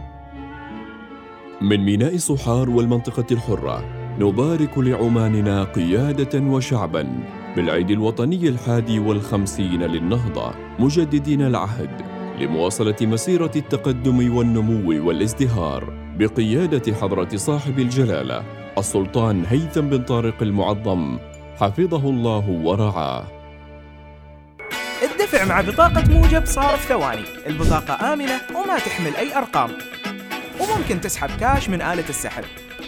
من 1.61 1.77
ميناء 1.77 2.17
صحار 2.17 2.69
والمنطقة 2.69 3.25
الحرة 3.31 3.85
نبارك 4.19 4.77
لعماننا 4.77 5.63
قيادة 5.63 6.39
وشعبا 6.39 7.07
بالعيد 7.55 7.91
الوطني 7.91 8.47
الحادي 8.49 8.99
والخمسين 8.99 9.83
للنهضة 9.83 10.51
مجددين 10.79 11.41
العهد 11.41 12.01
لمواصلة 12.39 12.97
مسيرة 13.01 13.51
التقدم 13.55 14.35
والنمو 14.37 15.07
والازدهار. 15.07 16.02
بقيادة 16.17 16.95
حضرة 16.95 17.37
صاحب 17.37 17.79
الجلالة 17.79 18.43
السلطان 18.77 19.45
هيثم 19.45 19.81
بن 19.81 20.03
طارق 20.03 20.41
المعظم 20.41 21.19
حفظه 21.59 22.09
الله 22.09 22.49
ورعاه. 22.49 23.23
الدفع 25.03 25.45
مع 25.45 25.61
بطاقة 25.61 26.03
موجب 26.09 26.45
صار 26.45 26.77
في 26.77 26.87
ثواني. 26.87 27.23
البطاقة 27.47 28.13
آمنة 28.13 28.41
وما 28.55 28.77
تحمل 28.77 29.15
أي 29.15 29.37
أرقام. 29.37 29.69
وممكن 30.59 31.01
تسحب 31.01 31.29
كاش 31.39 31.69
من 31.69 31.81
آلة 31.81 32.09
السحب 32.09 32.43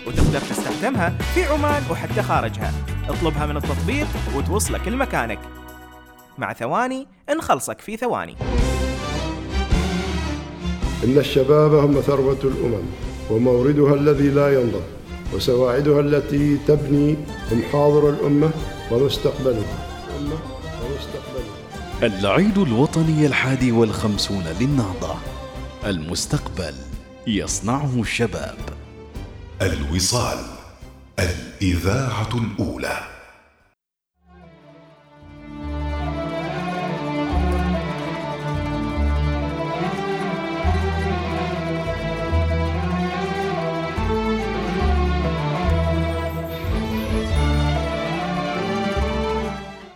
وتقدر 0.07 0.39
تستخدمها 0.39 1.09
في 1.09 1.43
عمان 1.43 1.83
وحتى 1.91 2.21
خارجها. 2.21 2.73
اطلبها 3.09 3.45
من 3.45 3.57
التطبيق 3.57 4.07
وتوصلك 4.35 4.87
لمكانك 4.87 5.39
مع 6.37 6.53
ثواني 6.53 7.07
نخلصك 7.37 7.81
في 7.81 7.97
ثواني. 7.97 8.35
إن 11.03 11.17
الشباب 11.17 11.73
هم 11.73 12.01
ثروة 12.01 12.39
الأمم. 12.43 13.04
وموردها 13.31 13.93
الذي 13.93 14.29
لا 14.29 14.61
ينضب 14.61 14.83
وسواعدها 15.33 15.99
التي 15.99 16.57
تبني 16.67 17.15
هم 17.51 17.61
حاضر 17.71 18.09
الأمة 18.09 18.51
ومستقبلها 18.91 19.77
الأمة 20.09 20.37
ومستقبلها 20.81 21.65
العيد 22.03 22.57
الوطني 22.57 23.25
الحادي 23.25 23.71
والخمسون 23.71 24.43
للنهضة. 24.59 25.15
المستقبل 25.85 26.73
يصنعه 27.27 28.01
الشباب. 28.01 28.57
الوصال 29.61 30.37
الإذاعة 31.19 32.29
الأولى. 32.35 33.14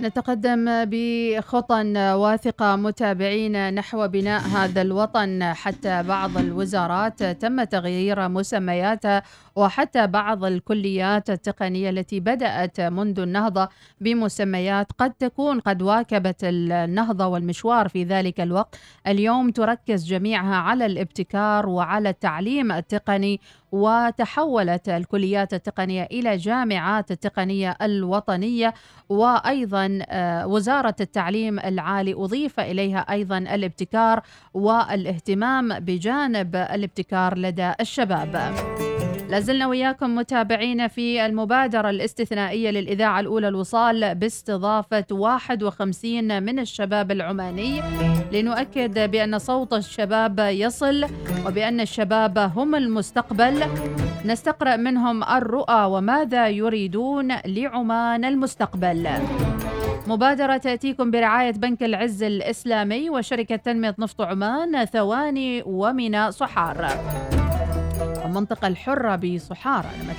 نتقدم 0.09 0.65
بخطى 0.85 1.93
واثقة 2.13 2.75
متابعين 2.75 3.73
نحو 3.73 4.07
بناء 4.07 4.41
هذا 4.41 4.81
الوطن. 4.81 5.43
حتى 5.43 6.03
بعض 6.03 6.37
الوزارات 6.37 7.23
تم 7.23 7.63
تغيير 7.63 8.27
مسمياتها 8.29 9.23
وحتى 9.55 10.07
بعض 10.07 10.45
الكليات 10.45 11.29
التقنية 11.29 11.89
التي 11.89 12.19
بدأت 12.19 12.81
منذ 12.81 13.19
النهضة 13.19 13.69
بمسميات 14.01 14.87
قد 14.97 15.13
تكون 15.13 15.59
قد 15.59 15.81
واكبت 15.81 16.39
النهضة 16.43 17.27
والمشوار 17.27 17.89
في 17.89 18.03
ذلك 18.03 18.41
الوقت. 18.41 18.75
اليوم 19.07 19.51
تركز 19.51 20.05
جميعها 20.05 20.55
على 20.55 20.85
الابتكار 20.85 21.69
وعلى 21.69 22.09
التعليم 22.09 22.71
التقني 22.71 23.39
وتحولت 23.71 24.89
الكليات 24.89 25.53
التقنية 25.53 26.03
إلى 26.11 26.37
جامعات 26.37 27.11
التقنية 27.11 27.77
الوطنية 27.81 28.73
وأيضا 29.09 29.99
آه، 30.09 30.47
وزارة 30.47 30.95
التعليم 31.01 31.59
العالي 31.59 32.13
أضيف 32.13 32.59
إليها 32.59 32.99
أيضا 32.99 33.37
الابتكار 33.37 34.21
والإهتمام 34.53 35.79
بجانب 35.79 36.55
الابتكار 36.55 37.37
لدى 37.37 37.73
الشباب. 37.81 38.49
لازلنا 39.29 39.67
وياكم 39.67 40.15
متابعين 40.15 40.87
في 40.87 41.25
المبادرة 41.25 41.89
الاستثنائية 41.89 42.71
للإذاعة 42.71 43.19
الأولى 43.19 43.47
الوصال 43.47 44.15
باستضافة 44.15 45.05
51 45.11 46.43
من 46.43 46.59
الشباب 46.59 47.11
العماني. 47.11 47.81
لنؤكد 48.31 49.11
بأن 49.11 49.39
صوت 49.39 49.73
الشباب 49.73 50.39
يصل 50.39 51.05
وبأن 51.45 51.79
الشباب 51.81 52.37
هم 52.37 52.75
المستقبل. 52.75 53.63
نستقرأ 54.25 54.75
منهم 54.75 55.23
الرؤى 55.23 55.85
وماذا 55.85 56.47
يريدون 56.47 57.35
لعمان 57.45 58.25
المستقبل. 58.25 59.07
مبادرة 60.07 60.57
تأتيكم 60.57 61.11
برعاية 61.11 61.51
بنك 61.51 61.83
العز 61.83 62.23
الإسلامي 62.23 63.09
وشركة 63.09 63.55
تنمية 63.55 63.95
نفط 63.99 64.21
عمان 64.21 64.85
ثواني 64.85 65.63
وميناء 65.65 66.29
صحار 66.29 66.87
المنطقة 68.01 68.67
الحرة 68.67 69.15
بصحارى 69.15 69.87
لما 70.03 70.13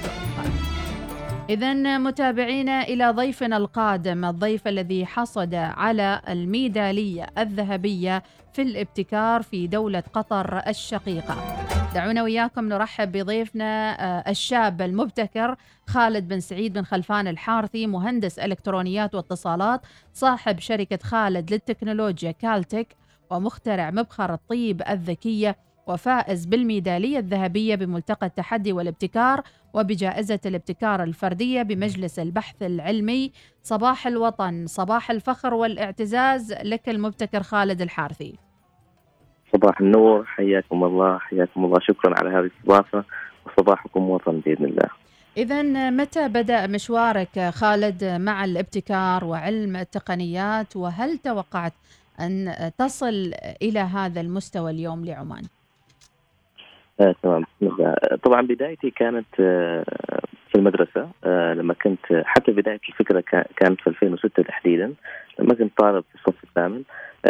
إذا 1.51 1.99
متابعينا 1.99 2.83
إلى 2.83 3.11
ضيفنا 3.11 3.57
القادم 3.57 4.25
الضيف 4.25 4.69
الذي 4.69 5.07
حصد 5.07 5.55
على 5.55 6.21
الميدالية 6.29 7.27
الذهبية 7.39 8.23
في 8.53 8.63
الابتكار 8.63 9.43
في 9.43 9.67
دولة 9.67 10.03
قطر 10.13 10.59
الشقيقة. 10.69 11.37
دعونا 11.95 12.23
وياكم 12.23 12.69
نرحب 12.69 13.13
بضيفنا 13.13 13.97
آه، 14.01 14.31
الشاب 14.31 14.83
المبتكر 14.83 15.57
خالد 15.87 16.29
بن 16.29 16.41
سعيد 16.41 16.73
بن 16.73 16.83
خلفان 16.83 17.29
الحارثي 17.29 17.87
مهندس 17.87 18.39
إلكترونيات 18.39 19.15
واتصالات 19.15 19.81
صاحب 20.15 20.59
شركة 20.59 20.99
خالد 21.03 21.53
للتكنولوجيا 21.53 22.31
كالتك 22.31 22.97
ومخترع 23.31 23.91
مبخر 23.91 24.35
الطيب 24.35 24.83
الذكية 24.89 25.57
وفائز 25.87 26.47
بالميدالية 26.47 27.19
الذهبية 27.19 27.75
بملتقى 27.75 28.27
التحدي 28.27 28.73
والابتكار 28.73 29.43
وبجائزة 29.75 30.41
الابتكار 30.47 31.03
الفردية 31.03 31.63
بمجلس 31.63 32.19
البحث 32.19 32.63
العلمي. 32.63 33.33
صباح 33.63 34.07
الوطن 34.07 34.67
صباح 34.67 35.11
الفخر 35.11 35.55
والاعتزاز 35.55 36.53
لك 36.53 36.89
المبتكر 36.89 37.43
خالد 37.43 37.83
الحارثي. 37.83 38.39
صباح 39.53 39.81
النور 39.81 40.25
حياكم 40.25 40.85
الله 40.85 41.19
حياكم 41.19 41.65
الله. 41.65 41.79
شكرا 41.81 42.15
على 42.19 42.31
هذه 42.31 42.39
الاستضافة 42.39 43.05
وصباحكم 43.47 44.11
وطن 44.11 44.41
بإذن 44.41 44.65
الله. 44.65 44.89
إذا 45.37 45.63
متى 45.91 46.29
بدأ 46.29 46.67
مشوارك 46.67 47.51
خالد 47.51 48.05
مع 48.05 48.45
الابتكار 48.45 49.25
وعلم 49.25 49.77
التقنيات؟ 49.77 50.77
وهل 50.77 51.19
توقعت 51.19 51.73
أن 52.21 52.55
تصل 52.79 53.33
إلى 53.63 53.81
هذا 53.81 54.21
المستوى 54.21 54.71
اليوم 54.71 55.05
لعمان؟ 55.05 55.43
آه، 57.01 57.15
تمام. 57.23 57.45
آه، 57.63 58.17
طبعا 58.25 58.43
بدايتي 58.43 58.91
كانت 58.91 59.27
آه، 59.41 59.85
في 60.49 60.55
المدرسة 60.59 61.09
لما 61.55 61.75
كنت 61.75 62.23
حتى 62.25 62.53
بداية 62.53 62.81
الفكرة 62.89 63.21
كا- 63.21 63.45
كانت 63.57 63.81
في 63.81 63.87
2006 63.87 64.43
تحديدا. 64.43 64.95
لما 65.41 65.55
كنت 65.55 65.73
طالب 65.79 66.05
في 66.13 66.15
الصف 66.15 66.45
الثامن. 66.45 66.83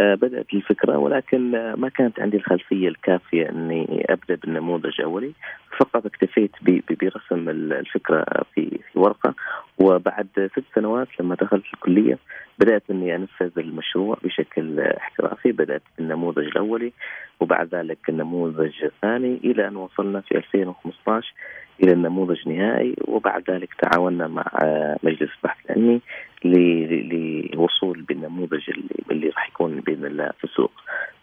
آه، 0.03 0.15
بدأت 0.15 0.47
الفكرة 0.55 0.99
ولكن 0.99 1.55
آه، 1.55 1.75
ما 1.75 1.89
كانت 1.89 2.21
عندي 2.21 2.37
الخلفية 2.37 2.89
الكافية 2.89 3.49
أني 3.49 4.07
أبدأ 4.09 4.35
بالنموذج 4.35 5.01
أولي. 5.01 5.33
فقط 5.79 6.07
اكتفيت 6.07 6.51
برسم 7.01 7.49
ال- 7.49 7.73
الفكرة 7.73 8.25
في 8.55 8.79
في 8.93 8.99
ورقة. 8.99 9.35
وبعد 9.79 10.27
ست 10.53 10.65
سنوات 10.75 11.09
لما 11.21 11.35
دخلت 11.35 11.65
الكلية 11.75 12.19
بدأت 12.59 12.83
أني 12.91 13.17
أنفذ 13.17 13.51
المشروع 13.59 14.17
بشكل 14.25 14.81
احترافي. 14.81 15.53
بدأت 15.53 15.83
بالنموذج 15.99 16.39
الأولي 16.47 16.93
وبعد 17.41 17.75
ذلك 17.75 17.99
النموذج 18.09 18.85
الثاني 18.85 19.41
إلى 19.45 19.69
أن 19.69 19.77
وصلنا 19.77 20.21
في 20.21 20.37
2015 20.37 21.33
إلى 21.83 21.93
النموذج 21.93 22.39
النهائي. 22.47 22.95
وبعد 23.09 23.51
ذلك 23.51 23.75
تعاوننا 23.75 24.27
مع 24.29 24.45
آه، 24.63 24.97
مجلس 25.03 25.31
البحث 25.43 25.71
العلمي 25.71 26.01
للوصول 26.45 28.00
بالنموذج 28.09 28.71
اللي, 28.71 28.95
اللي 29.11 29.29
راح 29.29 29.49
يكون 29.49 29.81
بإذن 29.81 30.05
الله 30.05 30.31
في 30.39 30.45
السوق. 30.45 30.73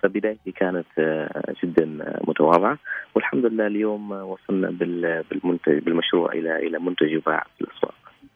فبدايتي 0.02 0.52
كانت 0.52 0.86
آه، 1.00 1.54
جدا 1.64 1.86
متواضعة. 2.28 2.78
والحمد 3.16 3.46
لله 3.46 3.68
اليوم 3.68 4.12
وصلنا 4.12 4.70
بال- 4.70 5.24
بالمنتج 5.32 5.78
بالمشروع 5.80 6.32
إلى 6.32 6.68
إلى 6.68 6.80
منتج 6.80 7.12
يباع 7.12 7.44
في 7.58 7.62
الأسواق. 7.62 7.96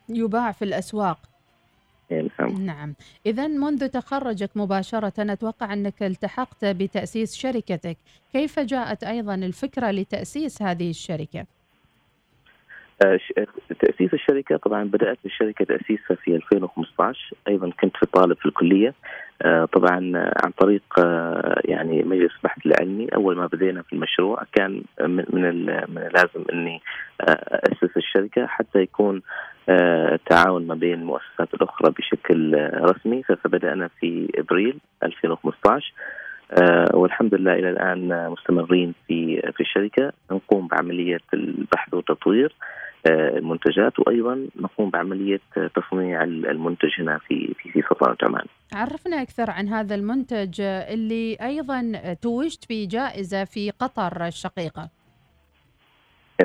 يباع 0.10 0.52
في 0.52 0.66
الأسواق. 0.66 1.18
يعني 2.10 2.30
نعم. 2.39 2.66
نعم. 2.66 2.94
إذا 3.26 3.48
منذ 3.48 3.88
تخرجك 3.88 4.50
مباشرة 4.56 5.14
أتوقع 5.20 5.74
أنك 5.74 6.04
التحقت 6.04 6.66
بتأسيس 6.66 7.36
شركتك. 7.36 7.98
كيف 8.34 8.60
جاءت 8.60 9.04
أيضا 9.04 9.36
الفكرة 9.36 9.92
لتأسيس 9.92 10.62
هذه 10.62 10.89
الشركة؟ 10.89 11.46
آه، 13.06 13.18
ش- 13.18 13.34
تأسيس 13.80 14.14
الشركة 14.14 14.58
طبعا 14.58 14.84
بدأت 14.84 15.18
الشركة 15.26 15.66
تأسيسها 15.66 16.16
في 16.24 16.36
2015 16.36 17.34
أيضا 17.47 17.70
كنت 17.82 17.97
في 17.97 18.06
طالب 18.06 18.38
في 18.38 18.45
الكلية. 18.45 18.93
آه، 19.41 19.66
طبعا 19.66 20.12
آه، 20.16 20.34
عن 20.45 20.52
طريق 20.52 20.82
آه، 20.99 21.62
يعني 21.66 22.04
مجلس 22.04 22.32
البحث 22.38 22.66
العلمي 22.66 23.08
أول 23.16 23.38
ما 23.38 23.45
بدينا 23.47 23.82
في 23.82 23.93
المشروع 23.93 24.43
كان 24.54 24.84
من 25.02 25.60
اللازم 25.97 26.43
أني 26.54 26.82
آه، 27.22 27.62
أسس 27.72 27.97
الشركة 27.97 28.45
حتى 28.47 28.80
يكون 28.80 29.22
آه، 29.70 30.14
التعاون 30.16 30.68
ما 30.68 30.76
بين 30.76 30.93
المؤسسات 30.93 31.54
الأخرى 31.54 31.91
بشكل 31.91 32.56
آه، 32.56 32.80
رسمي. 32.86 33.24
فبدأنا 33.24 33.88
في 33.99 34.28
إبريل 34.36 34.78
2015 35.04 35.93
آه، 36.52 36.86
والحمد 36.93 37.36
لله 37.36 37.54
إلى 37.54 37.70
الآن 37.70 38.30
مستمرين 38.30 38.93
في 39.08 39.41
في 39.54 39.60
الشركة. 39.62 40.12
نقوم 40.32 40.68
بعملية 40.68 41.20
البحث 41.34 41.93
والتطوير. 41.93 42.54
آه، 42.54 42.91
المنتجات 43.08 43.99
وأيضا 43.99 44.47
نقوم 44.56 44.89
بعملية 44.89 45.39
تصنيع 45.76 46.24
المنتج 46.24 46.89
هنا 46.99 47.18
في 47.18 47.54
في 47.60 47.72
في 47.72 47.82
سلطنه 47.89 48.16
عمان. 48.24 48.45
عرفنا 48.74 49.22
أكثر 49.22 49.49
عن 49.52 49.68
هذا 49.68 49.95
المنتج 49.95 50.62
اللي 50.62 51.38
أيضا 51.41 51.91
توجت 52.22 52.66
بجائزة 52.70 53.43
في 53.43 53.70
قطر 53.72 54.26
الشقيقة. 54.28 54.89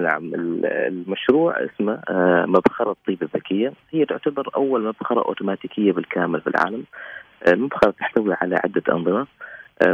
نعم 0.00 0.34
ال- 0.34 0.66
المشروع 0.66 1.54
اسمه 1.64 2.00
آه، 2.08 2.44
مبخرة 2.48 2.90
الطيب 2.90 3.22
الذكية. 3.22 3.72
هي 3.90 4.04
تعتبر 4.04 4.50
أول 4.56 4.84
مبخرة 4.84 5.24
أوتوماتيكية 5.28 5.92
بالكامل 5.92 6.40
في 6.40 6.46
العالم. 6.46 6.84
آه، 7.46 7.50
المبخرة 7.50 7.90
تحتوي 7.90 8.34
على 8.42 8.56
عدة 8.64 8.82
أنظمة. 8.92 9.20
آه، 9.20 9.26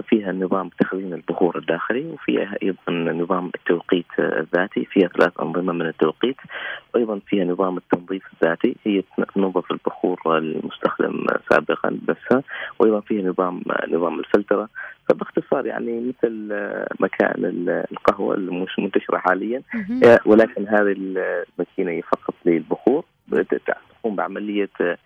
فيها 0.08 0.32
نظام 0.32 0.68
تخزين 0.80 1.12
البخور 1.14 1.58
الداخلي 1.58 2.04
وفيها 2.06 2.54
أيضا 2.62 3.12
نظام 3.12 3.50
التوقيت 3.54 4.06
آه، 4.18 4.40
الذاتي 4.40 4.84
فيها 4.84 5.08
ثلاث 5.08 5.40
أنظمة 5.40 5.72
من 5.72 5.86
التوقيت. 5.86 6.36
وأيضا 6.94 7.20
فيها 7.26 7.44
نظام 7.44 7.76
التنظيف 7.76 8.22
الذاتي 8.32 8.76
هي 8.86 9.02
تنظف 9.34 9.70
البخور 9.72 10.38
المستخدم 10.38 11.26
سابقا 11.50 11.88
بنفسها 12.02 12.42
وأيضا 12.78 13.00
فيها 13.00 13.28
نظام 13.28 13.62
نظام 13.88 14.18
الفلترة. 14.20 14.68
فباختصار 15.08 15.66
يعني 15.66 16.00
مثل 16.00 16.48
آه، 16.52 16.88
مكان 17.00 17.44
ال- 17.44 17.84
القهوة 17.92 18.34
المنتشره 18.34 19.18
حاليا. 19.18 19.62
آه، 20.04 20.18
ولكن 20.26 20.68
هذه 20.68 20.94
الماكينة 20.98 21.90
هي 21.90 22.02
فقط 22.02 22.34
للبخور 22.44 23.04
تقوم 24.02 24.16
بعملية 24.16 24.70
آه، 24.80 24.84
آه، 24.84 24.98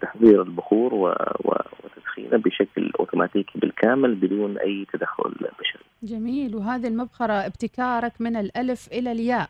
تحضير 0.00 0.42
البخور 0.42 0.94
وتدخينه 0.94 2.36
بشكل 2.36 2.90
اوتوماتيكي 3.00 3.58
بالكامل 3.58 4.14
بدون 4.14 4.58
أي 4.58 4.86
تدخل 4.92 5.30
بشري. 5.30 5.84
جميل. 6.02 6.56
وهذه 6.56 6.86
المبخرة 6.86 7.32
ابتكارك 7.32 8.12
من 8.20 8.36
الألف 8.36 8.88
إلى 8.92 9.12
الياء. 9.12 9.48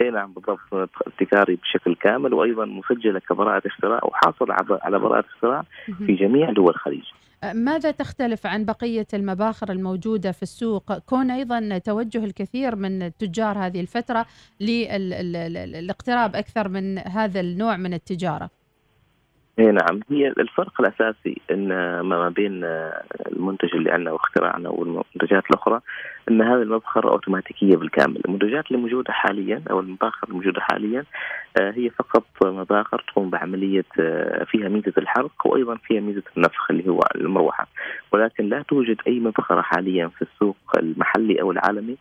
إي 0.00 0.10
نعم 0.10 0.32
بالضبط. 0.32 0.90
ابتكاري 1.06 1.56
بشكل 1.56 1.94
كامل 1.94 2.34
وأيضا 2.34 2.64
مسجلة 2.64 3.18
كبراءة 3.18 3.62
اختراع 3.66 4.00
وحاصل 4.04 4.46
على 4.82 4.98
براءة 4.98 5.26
اختراع 5.26 5.64
في 6.06 6.14
جميع 6.14 6.52
دول 6.52 6.68
الخليج. 6.70 7.04
ماذا 7.54 7.90
تختلف 7.90 8.46
عن 8.46 8.64
بقية 8.64 9.06
المباخر 9.14 9.72
الموجودة 9.72 10.32
في 10.32 10.42
السوق؟ 10.42 10.98
كون 10.98 11.30
أيضا 11.30 11.78
توجه 11.78 12.24
الكثير 12.24 12.76
من 12.76 13.16
تجار 13.16 13.58
هذه 13.58 13.80
الفترة 13.80 14.26
للاقتراب 14.60 16.36
أكثر 16.36 16.68
من 16.68 16.98
هذا 16.98 17.40
النوع 17.40 17.76
من 17.76 17.94
التجارة. 17.94 18.50
اي 19.58 19.64
نعم. 19.64 20.00
هي 20.10 20.28
الفرق 20.28 20.80
الأساسي 20.80 21.40
إن 21.50 21.68
ما 22.00 22.28
بين 22.28 22.64
المنتج 23.26 23.74
اللي 23.74 23.90
عندنا 23.90 24.12
واختراعنا 24.12 24.68
والمنتجات 24.68 25.42
الأخرى 25.50 25.80
إن 26.28 26.42
هذه 26.42 26.62
المبخرة 26.62 27.10
أوتوماتيكية 27.10 27.76
بالكامل، 27.76 28.20
المنتجات 28.24 28.66
اللي 28.66 28.78
موجودة 28.82 29.12
حاليا 29.12 29.62
أو 29.70 29.80
المباخر 29.80 30.28
الموجودة 30.28 30.60
حاليا 30.60 31.00
آه، 31.00 31.04
هي 31.58 31.90
فقط 31.90 32.24
مباخر 32.44 33.04
تقوم 33.08 33.30
بعملية 33.30 33.84
آه، 34.00 34.44
فيها 34.44 34.68
ميزة 34.68 34.92
الحرق 34.98 35.46
وأيضا 35.46 35.76
فيها 35.76 36.00
ميزة 36.00 36.22
النفخ 36.36 36.70
اللي 36.70 36.88
هو 36.88 37.00
المروحة، 37.14 37.66
ولكن 38.12 38.48
لا 38.48 38.62
توجد 38.62 38.96
أي 39.06 39.20
مبخره 39.20 39.62
حاليا 39.62 40.08
في 40.08 40.22
السوق 40.22 40.56
المحلي 40.78 41.40
أو 41.40 41.50
العالمي 41.50 41.96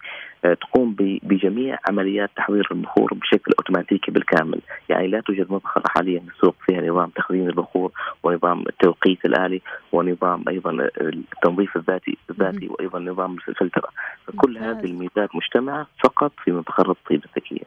آه، 0.45 0.53
تقوم 0.53 0.95
بجميع 1.23 1.79
عمليات 1.89 2.29
تحضير 2.35 2.67
البخور 2.71 3.13
بشكل 3.13 3.51
أوتوماتيكي 3.59 4.11
بالكامل، 4.11 4.61
يعني 4.89 5.07
لا 5.07 5.21
توجد 5.21 5.51
مبخره 5.51 5.83
حاليا 5.87 6.19
في 6.19 6.35
السوق 6.35 6.55
فيها 6.65 6.81
نظام 6.81 7.09
تخزين 7.09 7.49
البخور 7.49 7.91
ونظام 8.23 8.63
التوقيت 8.69 9.25
الآلي 9.25 9.61
ونظام 9.91 10.43
أيضا 10.49 10.89
التنظيف 11.01 11.77
الذاتي 11.77 12.17
الذاتي 12.29 12.67
وأيضا 12.67 12.99
نظام 12.99 13.37
الفلترة، 13.47 13.89
فكل 14.27 14.57
هذه 14.57 14.85
الميزات 14.85 15.35
مجتمعة 15.35 15.87
فقط 16.03 16.31
في 16.43 16.51
مبخره 16.51 16.91
الطيب 16.91 17.23
الذكية. 17.25 17.65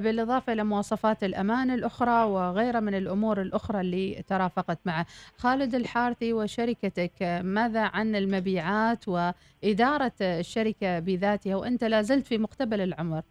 بالإضافة 0.00 0.52
إلى 0.52 0.64
مواصفات 0.64 1.21
الأمان 1.24 1.70
الأخرى 1.70 2.24
وغيرها 2.24 2.80
من 2.80 2.94
الأمور 2.94 3.40
الأخرى 3.40 3.80
اللي 3.80 4.24
ترافقت 4.28 4.78
معه 4.84 5.06
خالد 5.38 5.74
الحارثي 5.74 6.32
وشركتك. 6.32 7.42
ماذا 7.42 7.80
عن 7.80 8.16
المبيعات 8.16 9.04
وإدارة 9.08 10.12
الشركة 10.20 10.98
بذاتها؟ 10.98 11.56
وأنت 11.56 11.84
لا 11.84 12.02
زلت 12.02 12.26
في 12.26 12.38
مقتبل 12.38 12.80
العمر. 12.80 13.22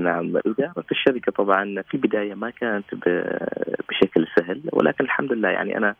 نعم 0.00 0.36
إدارة 0.36 0.84
الشركة 0.92 1.32
طبعا 1.32 1.82
في 1.82 1.94
البداية 1.94 2.34
ما 2.34 2.50
كانت 2.50 2.84
بشكل 3.88 4.26
سهل 4.38 4.62
ولكن 4.72 5.04
الحمد 5.04 5.32
لله 5.32 5.48
يعني 5.48 5.76
أنا 5.76 5.94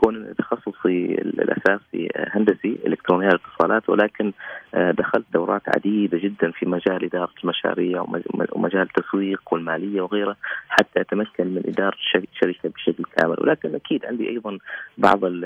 كون 0.00 0.34
تخصصي 0.38 1.04
الأساسي 1.14 2.08
هندسي 2.16 2.78
إلكترونيات 2.86 3.34
اتصالات 3.34 3.88
ولكن 3.90 4.32
آه، 4.74 4.90
دخلت 4.90 5.26
دورات 5.34 5.62
عديدة 5.76 6.18
جدا 6.18 6.50
في 6.50 6.66
مجال 6.66 7.04
إدارة 7.04 7.30
المشاريع 7.44 8.00
ومج- 8.02 8.52
ومجال 8.52 8.82
التسويق 8.82 9.40
والمالية 9.52 10.00
وغيره 10.00 10.36
حتى 10.68 11.00
أتمكن 11.00 11.46
من 11.46 11.62
الشر- 11.78 12.24
الشركة 12.34 12.68
بشكل 12.68 13.04
كامل. 13.16 13.36
ولكن 13.40 13.74
أكيد 13.74 14.04
عندي 14.04 14.28
أيضا 14.28 14.58
بعض 14.98 15.24
ال- 15.24 15.44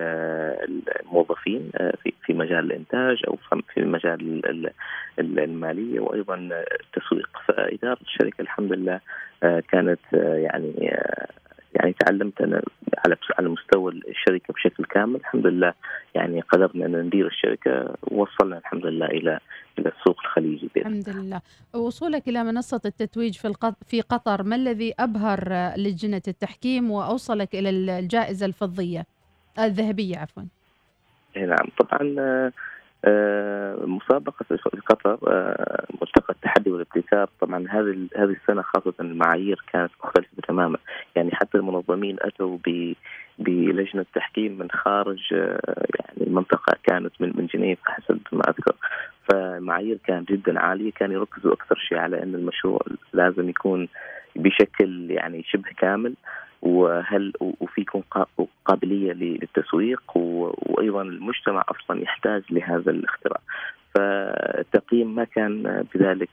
الموظفين 1.00 1.70
آه، 1.76 1.94
في 2.26 2.32
مجال 2.34 2.64
الإنتاج 2.64 3.22
أو 3.28 3.36
في- 3.74 3.84
مجال 3.84 4.20
ال- 4.20 4.46
ال- 4.50 4.70
ال- 5.18 5.38
المالية 5.38 6.00
وأيضا 6.00 6.34
التسويق 6.80 7.28
فإدارة 7.48 7.98
الشركة 8.02 8.42
الحمد 8.42 8.72
لله 8.72 9.00
آه، 9.42 9.62
كانت 9.72 10.00
آه، 10.14 10.34
يعني 10.36 10.72
آه، 10.94 11.26
يعني 11.74 11.92
تعلمت 11.92 12.40
أنا 12.40 12.62
على 13.06 13.16
على 13.38 13.48
مستوى 13.48 13.92
الشركة 14.08 14.54
بشكل 14.54 14.84
كامل. 14.84 15.16
الحمد 15.16 15.46
لله 15.46 15.74
يعني 16.14 16.40
قدرنا 16.40 16.86
أن 16.86 17.06
ندير 17.06 17.26
الشركة 17.26 17.94
ووصلنا 18.02 18.58
الحمد 18.58 18.86
لله 18.86 19.06
إلى 19.06 19.40
إلى 19.78 19.88
السوق 19.98 20.20
الخليجي 20.20 20.70
بإذن 20.74 20.86
الحمد 20.86 21.16
لله. 21.16 21.40
وصولك 21.74 22.28
إلى 22.28 22.44
منصة 22.44 22.80
التتويج 22.84 23.38
في. 23.38 23.52
في 23.86 24.00
قطر 24.00 24.42
ما 24.42 24.56
الذي 24.56 24.94
أبهر 24.98 25.48
آه، 25.52 25.76
لجنة 25.78 26.22
التحكيم 26.28 26.90
وأوصلك 26.90 27.54
إلى 27.54 27.70
الجائزة 27.98 28.46
الفضية 28.46 29.06
الذهبية 29.58 30.18
عفوا؟ 30.18 30.42
إيه 31.36 31.46
نعم 31.46 31.68
طبعا 31.78 32.14
آه، 32.18 32.52
مسابقة 33.86 34.44
في 34.48 34.56
في 34.56 34.80
قطر 34.86 35.18
آه، 35.28 35.86
ملتقى 36.02 36.34
التحدي 36.34 36.70
والابتكار. 36.70 37.28
طبعا 37.40 37.66
هذه 37.70 38.08
هذه 38.16 38.36
السنة 38.42 38.62
خاصة 38.62 38.94
المعايير 39.00 39.64
كانت 39.72 39.90
مختلفة 40.04 40.42
تماما. 40.48 40.78
يعني 41.16 41.30
حتى 41.32 41.58
المنظمين 41.58 42.16
أتوا 42.20 42.58
بلجنة 43.38 44.06
تحكيم 44.14 44.58
من 44.58 44.70
خارج 44.70 45.20
آه، 45.34 45.86
يعني 46.00 46.26
المنطقة 46.26 46.76
كانت 46.84 47.12
من 47.20 47.32
من 47.34 47.46
جنيف 47.46 47.78
حسب 47.84 48.18
ما 48.32 48.42
أذكر. 48.48 48.74
فالمعايير 49.28 49.98
كانت 50.06 50.32
جدا 50.32 50.60
عالية 50.60 50.92
كانوا 50.92 51.14
يركزوا 51.14 51.52
أكثر 51.52 51.76
شيء 51.88 51.98
على 51.98 52.22
أن 52.22 52.34
المشروع 52.34 52.80
لازم 53.12 53.48
يكون 53.48 53.88
بشكل 54.36 55.10
يعني 55.10 55.42
شبه 55.42 55.70
كامل. 55.78 56.14
وهل 56.62 57.32
وفي 57.40 57.80
يكون 57.80 58.02
قا- 58.14 58.44
قابلية 58.64 59.12
للتسويق 59.12 60.02
وأيضا 60.16 61.02
المجتمع 61.02 61.64
أصلا 61.68 62.02
يحتاج 62.02 62.42
لهذا 62.50 62.90
الاختراع. 62.90 63.40
فالتقييم 63.94 65.14
ما 65.14 65.24
كان 65.24 65.84
بذلك 65.94 66.28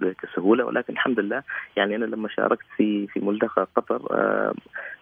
بذلك 0.00 0.24
السهوله 0.24 0.64
ولكن 0.64 0.92
الحمد 0.92 1.20
لله 1.20 1.42
يعني 1.76 1.96
أنا 1.96 2.04
لما 2.04 2.28
شاركت 2.28 2.66
في 2.76 3.06
في 3.06 3.20
ملتقى 3.20 3.66
قطر 3.76 4.02
آه، 4.10 4.54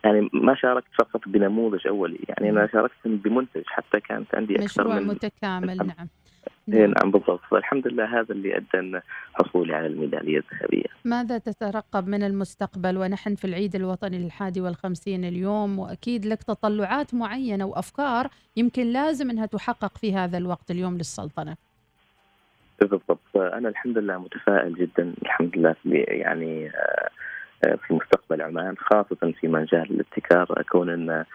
يعني 0.05 0.31
ما 0.33 0.55
شاركت 0.55 0.89
فقط 0.99 1.21
بنموذج 1.27 1.87
أولي 1.87 2.19
يعني 2.29 2.51
أنا 2.51 2.69
شاركت 2.73 2.95
بمنتج 3.05 3.63
حتى 3.67 4.01
كانت 4.01 4.35
عندي 4.35 4.55
أكثر 4.55 4.65
مشروع 4.65 4.95
من 5.01 5.07
متكامل 5.07 5.77
نعم. 5.77 6.09
إيه 6.73 6.87
نعم 6.87 7.11
بالضبط. 7.11 7.41
فالحمد 7.51 7.89
لله 7.89 8.21
هذا 8.21 8.33
اللي 8.33 8.57
أدى 8.57 8.67
أن 8.75 9.01
حصولي 9.35 9.75
على 9.75 9.87
الميدالية 9.87 10.39
الذهبية. 10.39 10.87
ماذا 11.05 11.39
تترقب 11.39 12.09
من 12.09 12.23
المستقبل؟ 12.23 12.99
ونحن 12.99 13.35
في 13.35 13.45
العيد 13.45 13.75
الوطني 13.75 14.17
الحادي 14.27 14.61
والخمسين 14.61 15.25
اليوم 15.25 15.79
وأكيد 15.79 16.27
لك 16.27 16.43
تطلعات 16.43 17.15
معينة 17.15 17.65
وأفكار 17.65 18.29
يمكن 18.57 18.87
لازم 18.87 19.31
أنها 19.31 19.47
تحقق 19.47 19.99
في 19.99 20.15
هذا 20.15 20.39
الوقت 20.39 20.71
اليوم 20.71 20.95
للسلطنة. 20.95 21.57
بالضبط. 22.81 23.37
أنا 23.37 23.69
الحمد 23.69 23.99
لله 23.99 24.19
متفائل 24.19 24.75
جدا 24.75 25.15
الحمد 25.23 25.59
لله 25.59 25.77
يعني 25.85 26.67
آه، 26.69 27.09
آه، 27.65 27.75
في 27.87 27.95
مستقبل 27.95 28.43
عمان 28.43 28.77
خاصة 28.77 29.33
في 29.41 29.49
مجال 29.49 29.91
الابتكار. 29.91 30.63
كون 30.71 30.91
أن 30.91 31.11
آه، 31.11 31.27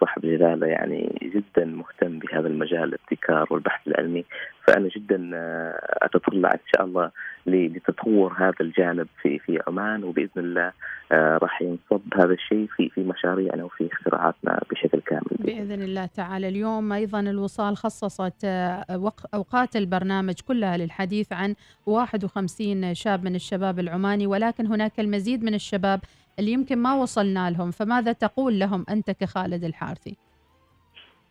صاحب 0.00 0.22
جلاله 0.22 0.66
يعني 0.66 1.30
جدا 1.34 1.64
مهتم 1.64 2.18
بهذا 2.18 2.48
المجال 2.48 2.84
الابتكار 2.84 3.46
والبحث 3.50 3.88
العلمي. 3.88 4.24
فأنا 4.66 4.88
جدا 4.88 5.30
آه، 5.34 5.80
أتطلع 6.02 6.50
إن 6.52 6.58
شاء 6.76 6.84
الله 6.84 7.10
لتطور 7.46 8.32
هذا 8.38 8.54
الجانب 8.60 9.06
في 9.22 9.38
في 9.38 9.58
عمان 9.66 10.04
وبإذن 10.04 10.30
الله 10.36 10.72
آه، 11.12 11.38
راح 11.42 11.62
ينصب 11.62 12.00
هذا 12.14 12.32
الشيء 12.32 12.66
في 12.76 12.88
في 12.88 13.00
مشاريعنا 13.00 13.64
وفي 13.64 13.88
اختراعاتنا 13.92 14.60
بشكل 14.70 15.00
كامل. 15.00 15.22
بإذن 15.38 15.82
الله 15.82 16.06
تعالى. 16.06 16.48
اليوم 16.48 16.92
أيضا 16.92 17.20
الوصال 17.20 17.76
خصصت 17.76 18.44
آه، 18.44 18.84
وق- 18.98 19.34
أوقات 19.34 19.76
البرنامج 19.76 20.34
كلها 20.48 20.76
للحديث 20.76 21.32
عن 21.32 21.54
51 21.86 22.94
شاب 22.94 23.24
من 23.24 23.34
الشباب 23.34 23.78
العماني 23.78 24.26
ولكن 24.26 24.66
هناك 24.66 25.00
المزيد 25.00 25.44
من 25.44 25.54
الشباب 25.54 26.00
اللي 26.38 26.52
يمكن 26.52 26.78
ما 26.78 26.94
وصلنا 26.94 27.50
لهم 27.50 27.70
فماذا 27.70 28.12
تقول 28.12 28.58
لهم 28.58 28.84
أنت 28.90 29.10
كخالد 29.10 29.64
الحارثي؟ 29.64 30.16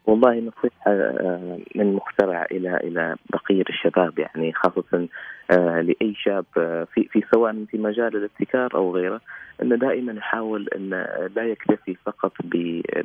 والله 0.08 0.32
نصيحة 0.40 0.92
آه، 0.92 1.60
من 1.76 1.94
مخترع 1.94 2.46
إلى 2.52 2.78
إلى 2.78 3.16
بقية 3.30 3.64
الشباب 3.70 4.20
يعني 4.20 4.54
خاصة 4.54 5.08
آه، 5.52 5.82
لأي 5.82 6.14
شاب 6.16 6.46
آه، 6.58 6.88
في 6.94 7.08
في 7.12 7.24
سواء 7.34 7.66
في 7.72 7.78
مجال 7.78 8.16
الابتكار 8.16 8.76
أو 8.76 8.96
غيره 8.96 9.22
أنه 9.62 9.76
دائما 9.76 10.14
يحاول 10.14 10.68
أن 10.76 10.90
لا 11.36 11.44
يكتفي 11.44 11.96
فقط 12.06 12.34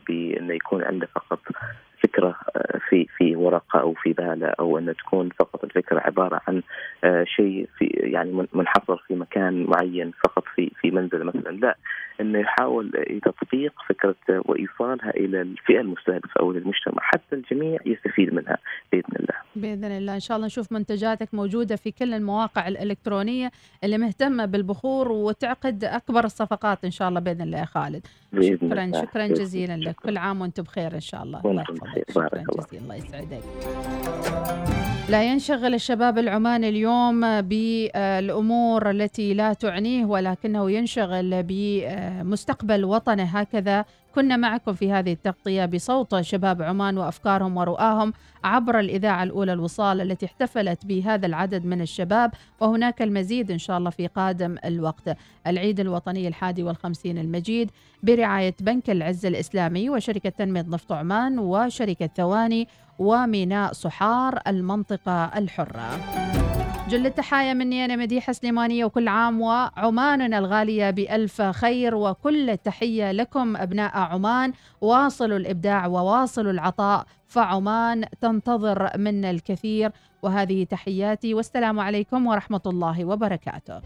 بأنه 0.09 0.55
يكون 0.55 0.85
عنده 0.85 1.09
فقط 1.15 1.41
فكرة 2.03 2.37
آه، 2.57 2.79
في 2.89 3.07
في 3.19 3.37
ورقة 3.37 3.81
أو 3.81 3.95
في 3.95 4.13
باله 4.13 4.47
أو 4.61 4.79
أن 4.79 4.95
تكون 4.97 5.29
فقط 5.39 5.65
الفكرة 5.65 6.01
عبارة 6.01 6.41
عن 6.49 6.63
آه، 7.05 7.25
شيء 7.25 7.69
في 7.79 7.85
يعني 7.85 8.33
من- 8.33 8.47
منحصر 8.53 8.97
في 9.09 9.15
مكان 9.15 9.65
معين 9.65 10.13
فقط 10.25 10.45
في 10.55 10.71
في 10.81 10.91
منزل 10.91 11.25
مثلا. 11.25 11.51
لا 11.51 11.77
إنه 12.21 12.39
يحاول 12.39 12.93
تطبيق 13.25 13.73
فكرة 13.89 14.15
وإيصالها 14.29 15.11
إلى 15.11 15.41
الفئة 15.43 15.81
المستهدفة 15.81 16.41
أو 16.41 16.53
للمجتمع. 16.53 16.99
حتى 17.03 17.37
الجميع 17.37 17.79
يستفيد 17.87 18.35
منها 18.35 18.57
بإذن 18.93 19.17
الله. 19.21 19.35
بإذن 19.57 19.85
الله. 19.97 20.15
إن 20.15 20.21
شاء 20.21 20.37
الله 20.37 20.47
نشوف 20.47 20.73
منتجاتك 20.73 21.35
موجودة 21.35 21.77
في 21.77 21.91
كل 21.91 22.15
المواقع 22.15 22.69
الإلكترونية 22.69 23.51
اللي 23.85 23.99
مهتمة 23.99 24.45
بالبخور 24.45 25.13
وتعقد 25.13 25.85
أكبر 25.85 26.25
الصفقات 26.25 26.85
إن 26.85 26.91
شاء 26.91 27.09
الله 27.09 27.21
بإذن 27.21 27.43
الله 27.43 27.59
يا 27.59 27.65
خالد. 27.65 28.07
بإذن 28.33 28.57
شكرا 28.69 28.85
الله. 28.85 29.01
شكرا 29.03 29.27
جزيلا 29.27 29.77
لك. 29.77 29.95
كل 29.95 30.17
عام 30.17 30.41
وأنت 30.41 30.61
بخير 30.61 30.95
إن 30.95 31.01
شاء 31.01 31.23
الله. 31.23 31.41
الله 31.45 31.63
يحفظك. 31.63 31.92
شكرا 31.95 32.29
بارك 32.29 32.49
الله. 32.49 32.67
الله 32.73 32.95
يسعدك 32.95 33.43
لا 35.09 35.23
ينشغل 35.23 35.75
الشباب 35.75 36.19
العماني 36.19 36.69
اليوم 36.69 37.41
بالأمور 37.41 38.91
التي 38.91 39.35
لا 39.35 39.53
تعنيه 39.53 40.05
ولكنه 40.05 40.71
ينشغل 40.71 41.43
بمستقبل 41.43 42.85
وطنه. 42.85 43.23
هكذا 43.23 43.85
كنا 44.15 44.37
معكم 44.37 44.73
في 44.73 44.93
هذه 44.93 45.13
التغطية 45.13 45.65
بصوت 45.65 46.21
شباب 46.21 46.63
عمان 46.63 46.99
وأفكارهم 46.99 47.57
ورؤاهم 47.57 48.13
عبر 48.45 48.81
الإذاعة 48.81 49.23
الأولى 49.23 49.53
الوصال 49.53 50.01
التي 50.01 50.27
احتفلت 50.27 50.87
بهذا 50.87 51.27
العدد 51.27 51.65
من 51.65 51.81
الشباب 51.81 52.31
وهناك 52.61 53.03
المزيد 53.03 53.51
إن 53.51 53.59
شاء 53.59 53.79
الله 53.79 53.91
في 53.91 54.07
قادم 54.07 54.57
الوقت. 54.65 55.17
العيد 55.47 55.81
الوطني 55.81 56.29
الحادي 56.29 56.63
والخمسين 56.63 57.19
المجيد 57.19 57.71
برعاية 58.03 58.55
بنك 58.61 58.91
العز 58.91 59.27
الإسلامي 59.27 59.91
وشركة 59.91 60.31
تنمية 60.31 60.63
نفط 60.69 60.93
عمان 60.93 61.39
وشركة 61.39 62.11
ثواني 62.17 62.69
وميناء 62.99 63.73
صحار 63.73 64.39
المنطقة 64.47 65.25
الحرة. 65.25 66.01
جل 66.89 67.07
التحايا 67.07 67.55
مني 67.55 67.85
أنا 67.85 67.97
مديحة 67.97 68.33
سليمانية 68.33 68.85
وكل 68.85 69.09
عام 69.09 69.41
وعماننا 69.41 70.39
الغالية 70.39 70.91
بألف 70.91 71.43
خير. 71.43 71.95
وكل 71.95 72.51
التحية 72.51 73.13
لكم 73.13 73.57
أبناء 73.57 73.99
عمان. 73.99 74.53
واصلوا 74.81 75.37
الإبداع 75.39 75.87
وواصلوا 75.87 76.53
العطاء 76.53 77.07
فعمان 77.27 78.05
تنتظر 78.21 78.91
منا 78.97 79.31
الكثير. 79.31 79.91
وهذه 80.23 80.65
تحياتي 80.65 81.35
والسلام 81.35 81.81
عليكم 81.81 82.27
ورحمة 82.27 82.61
الله 82.67 83.05
وبركاته. 83.05 83.81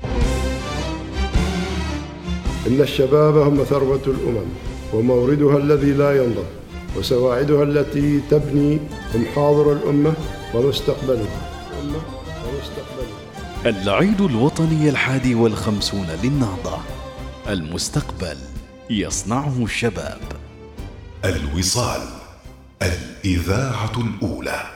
إن 2.67 2.81
الشباب 2.81 3.37
هم 3.37 3.57
ثروة 3.57 4.03
الأمم 4.07 4.49
وموردها 4.95 5.57
الذي 5.57 5.93
لا 5.93 6.25
ينضب. 6.25 6.66
وسواعدها 6.99 7.63
التي 7.63 8.21
تبني 8.31 8.81
هم 9.15 9.27
حاضر 9.35 9.73
الأمة 9.73 10.15
ومستقبلها 10.55 11.41
الأمة 11.73 12.01
ومستقبلها 12.47 13.27
العيد 13.83 14.21
الوطني 14.21 14.89
الحادي 14.89 15.35
والخمسون 15.35 16.07
للنهضة. 16.23 16.79
المستقبل 17.49 18.37
يصنعه 18.91 19.65
الشباب. 19.65 20.21
الوصال 21.25 22.01
الإذاعة 22.83 23.93
الأولى. 23.97 24.76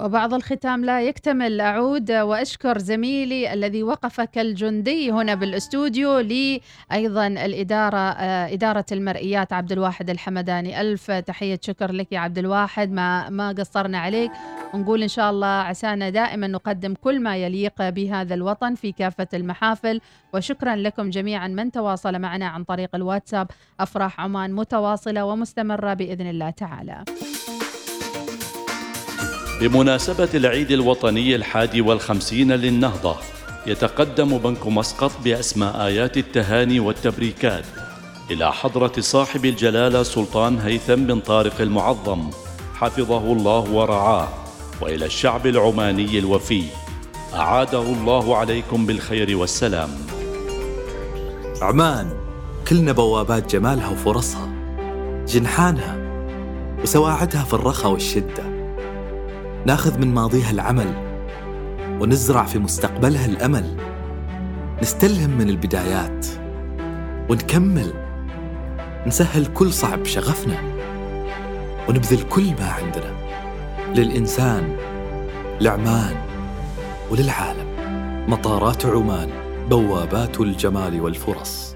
وبعض 0.00 0.34
الختام 0.34 0.84
لا 0.84 1.02
يكتمل. 1.02 1.60
أعود 1.60 2.12
وأشكر 2.12 2.78
زميلي 2.78 3.52
الذي 3.52 3.82
وقف 3.82 4.20
كالجندي 4.20 5.12
هنا 5.12 5.34
بالأستوديو 5.34 6.18
لي 6.18 6.60
أيضا 6.92 7.26
الإدارة 7.26 7.96
آه، 7.96 8.52
إدارة 8.52 8.84
المرئيات 8.92 9.52
عبد 9.52 9.72
الواحد 9.72 10.10
الحمداني. 10.10 10.80
ألف 10.80 11.10
تحية 11.10 11.60
شكر 11.62 11.92
لك 11.92 12.12
يا 12.12 12.18
عبد 12.18 12.38
الواحد. 12.38 12.92
ما 12.92 13.30
ما 13.30 13.52
قصرنا 13.52 13.98
عليك. 13.98 14.30
ونقول 14.74 15.02
إن 15.02 15.08
شاء 15.08 15.30
الله 15.30 15.46
عسانا 15.46 16.10
دائما 16.10 16.46
نقدم 16.46 16.94
كل 16.94 17.20
ما 17.20 17.36
يليق 17.36 17.88
بهذا 17.88 18.34
الوطن 18.34 18.74
في 18.74 18.92
كافة 18.92 19.28
المحافل. 19.34 20.00
وشكرا 20.34 20.76
لكم 20.76 21.10
جميعا 21.10 21.48
من 21.48 21.72
تواصل 21.72 22.18
معنا 22.18 22.46
عن 22.46 22.64
طريق 22.64 22.94
الواتساب 22.94 23.50
أفراح 23.80 24.20
عمان 24.20 24.52
متواصلة 24.52 25.24
ومستمرة 25.24 25.94
بإذن 25.94 26.26
الله 26.26 26.50
تعالى. 26.50 27.04
بمناسبة 29.60 30.28
العيد 30.34 30.70
الوطني 30.70 31.34
الحادي 31.36 31.80
والخمسين 31.80 32.52
للنهضة 32.52 33.16
يتقدم 33.66 34.38
بنك 34.38 34.66
مسقط 34.66 35.12
بأسماء 35.24 35.86
آيات 35.86 36.16
التهاني 36.16 36.80
والتبريكات 36.80 37.64
إلى 38.30 38.52
حضرة 38.52 38.92
صاحب 39.00 39.44
الجلالة 39.44 40.02
سلطان 40.02 40.58
هيثم 40.58 40.94
بن 40.94 41.20
طارق 41.20 41.60
المعظم 41.60 42.30
حفظه 42.74 43.32
الله 43.32 43.70
ورعاه 43.72 44.28
وإلى 44.80 45.06
الشعب 45.06 45.46
العماني 45.46 46.18
الوفي. 46.18 46.64
أعاده 47.34 47.82
الله 47.82 48.36
عليكم 48.36 48.86
بالخير 48.86 49.36
والسلام. 49.36 49.90
عمان 51.62 52.10
كلنا 52.68 52.92
بوابات 52.92 53.52
جمالها 53.52 53.88
وفرصها 53.88 54.48
جنحانها 55.28 55.98
وسواعدها 56.82 57.44
في 57.44 57.54
الرخاء 57.54 57.92
والشدة. 57.92 58.47
ناخذ 59.66 59.98
من 59.98 60.14
ماضيها 60.14 60.50
العمل 60.50 60.94
ونزرع 62.00 62.44
في 62.44 62.58
مستقبلها 62.58 63.26
الأمل. 63.26 63.76
نستلهم 64.82 65.30
من 65.30 65.48
البدايات 65.48 66.26
ونكمل. 67.30 67.92
نسهل 69.06 69.46
كل 69.46 69.72
صعب 69.72 70.04
شغفنا 70.04 70.56
ونبذل 71.88 72.22
كل 72.22 72.50
ما 72.60 72.70
عندنا 72.70 73.12
للإنسان 73.94 74.76
لعمان 75.60 76.16
وللعالم. 77.10 77.68
مطارات 78.28 78.86
عمان 78.86 79.30
بوابات 79.70 80.40
الجمال 80.40 81.00
والفرص. 81.00 81.67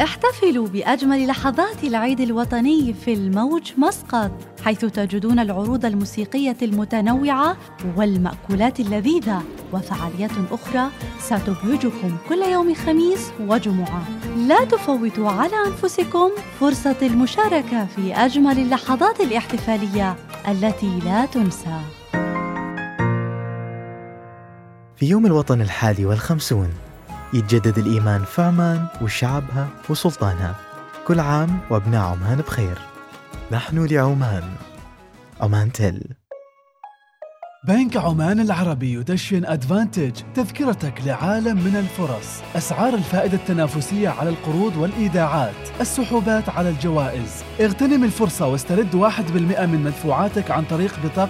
احتفلوا 0.00 0.68
بأجمل 0.68 1.26
لحظات 1.26 1.84
العيد 1.84 2.20
الوطني 2.20 2.94
في 2.94 3.12
الموج 3.12 3.72
مسقط 3.78 4.30
حيث 4.64 4.84
تجدون 4.84 5.38
العروض 5.38 5.84
الموسيقية 5.84 6.56
المتنوعة 6.62 7.56
والمأكولات 7.96 8.80
اللذيذة 8.80 9.42
وفعاليات 9.72 10.30
أخرى 10.50 10.90
ستبهجكم 11.18 12.16
كل 12.28 12.42
يوم 12.52 12.74
خميس 12.74 13.30
وجمعة. 13.40 14.04
لا 14.36 14.64
تفوتوا 14.64 15.30
على 15.30 15.66
أنفسكم 15.66 16.30
فرصة 16.60 16.96
المشاركة 17.02 17.86
في 17.86 18.14
أجمل 18.14 18.58
اللحظات 18.58 19.20
الاحتفالية 19.20 20.16
التي 20.48 20.98
لا 21.04 21.26
تنسى. 21.26 21.80
في 24.96 25.06
يوم 25.06 25.26
الوطن 25.26 25.60
الحادي 25.60 26.06
والخمسون 26.06 26.68
يتجدد 27.36 27.78
الإيمان 27.78 28.24
في 28.24 28.42
عمان 28.42 28.86
وشعبها 29.02 29.68
وسلطانها. 29.88 30.54
كل 31.06 31.20
عام 31.20 31.58
وأبناء 31.70 32.04
عمان 32.04 32.38
بخير. 32.38 32.78
نحن 33.52 33.86
لعمان. 33.86 34.42
عمان 35.40 35.72
تل. 35.72 36.02
بنك 37.68 37.96
عمان 37.96 38.40
العربي 38.40 38.92
يدشن 38.92 39.44
أدفانتج 39.44 40.12
تذكرتك 40.34 40.94
لعالم 41.06 41.56
من 41.56 41.76
الفرص. 41.76 42.42
أسعار 42.56 42.94
الفائدة 42.94 43.36
التنافسية 43.36 44.08
على 44.08 44.28
القروض 44.30 44.76
والإيداعات. 44.76 45.80
السحوبات 45.80 46.48
على 46.48 46.68
الجوائز. 46.68 47.44
اغتنم 47.60 48.04
الفرصة 48.04 48.46
واسترد 48.46 48.94
1% 48.94 49.66
من 49.66 49.84
مدفوعاتك 49.84 50.50
عن 50.50 50.64
طريق 50.64 50.94
بطاقة 51.04 51.24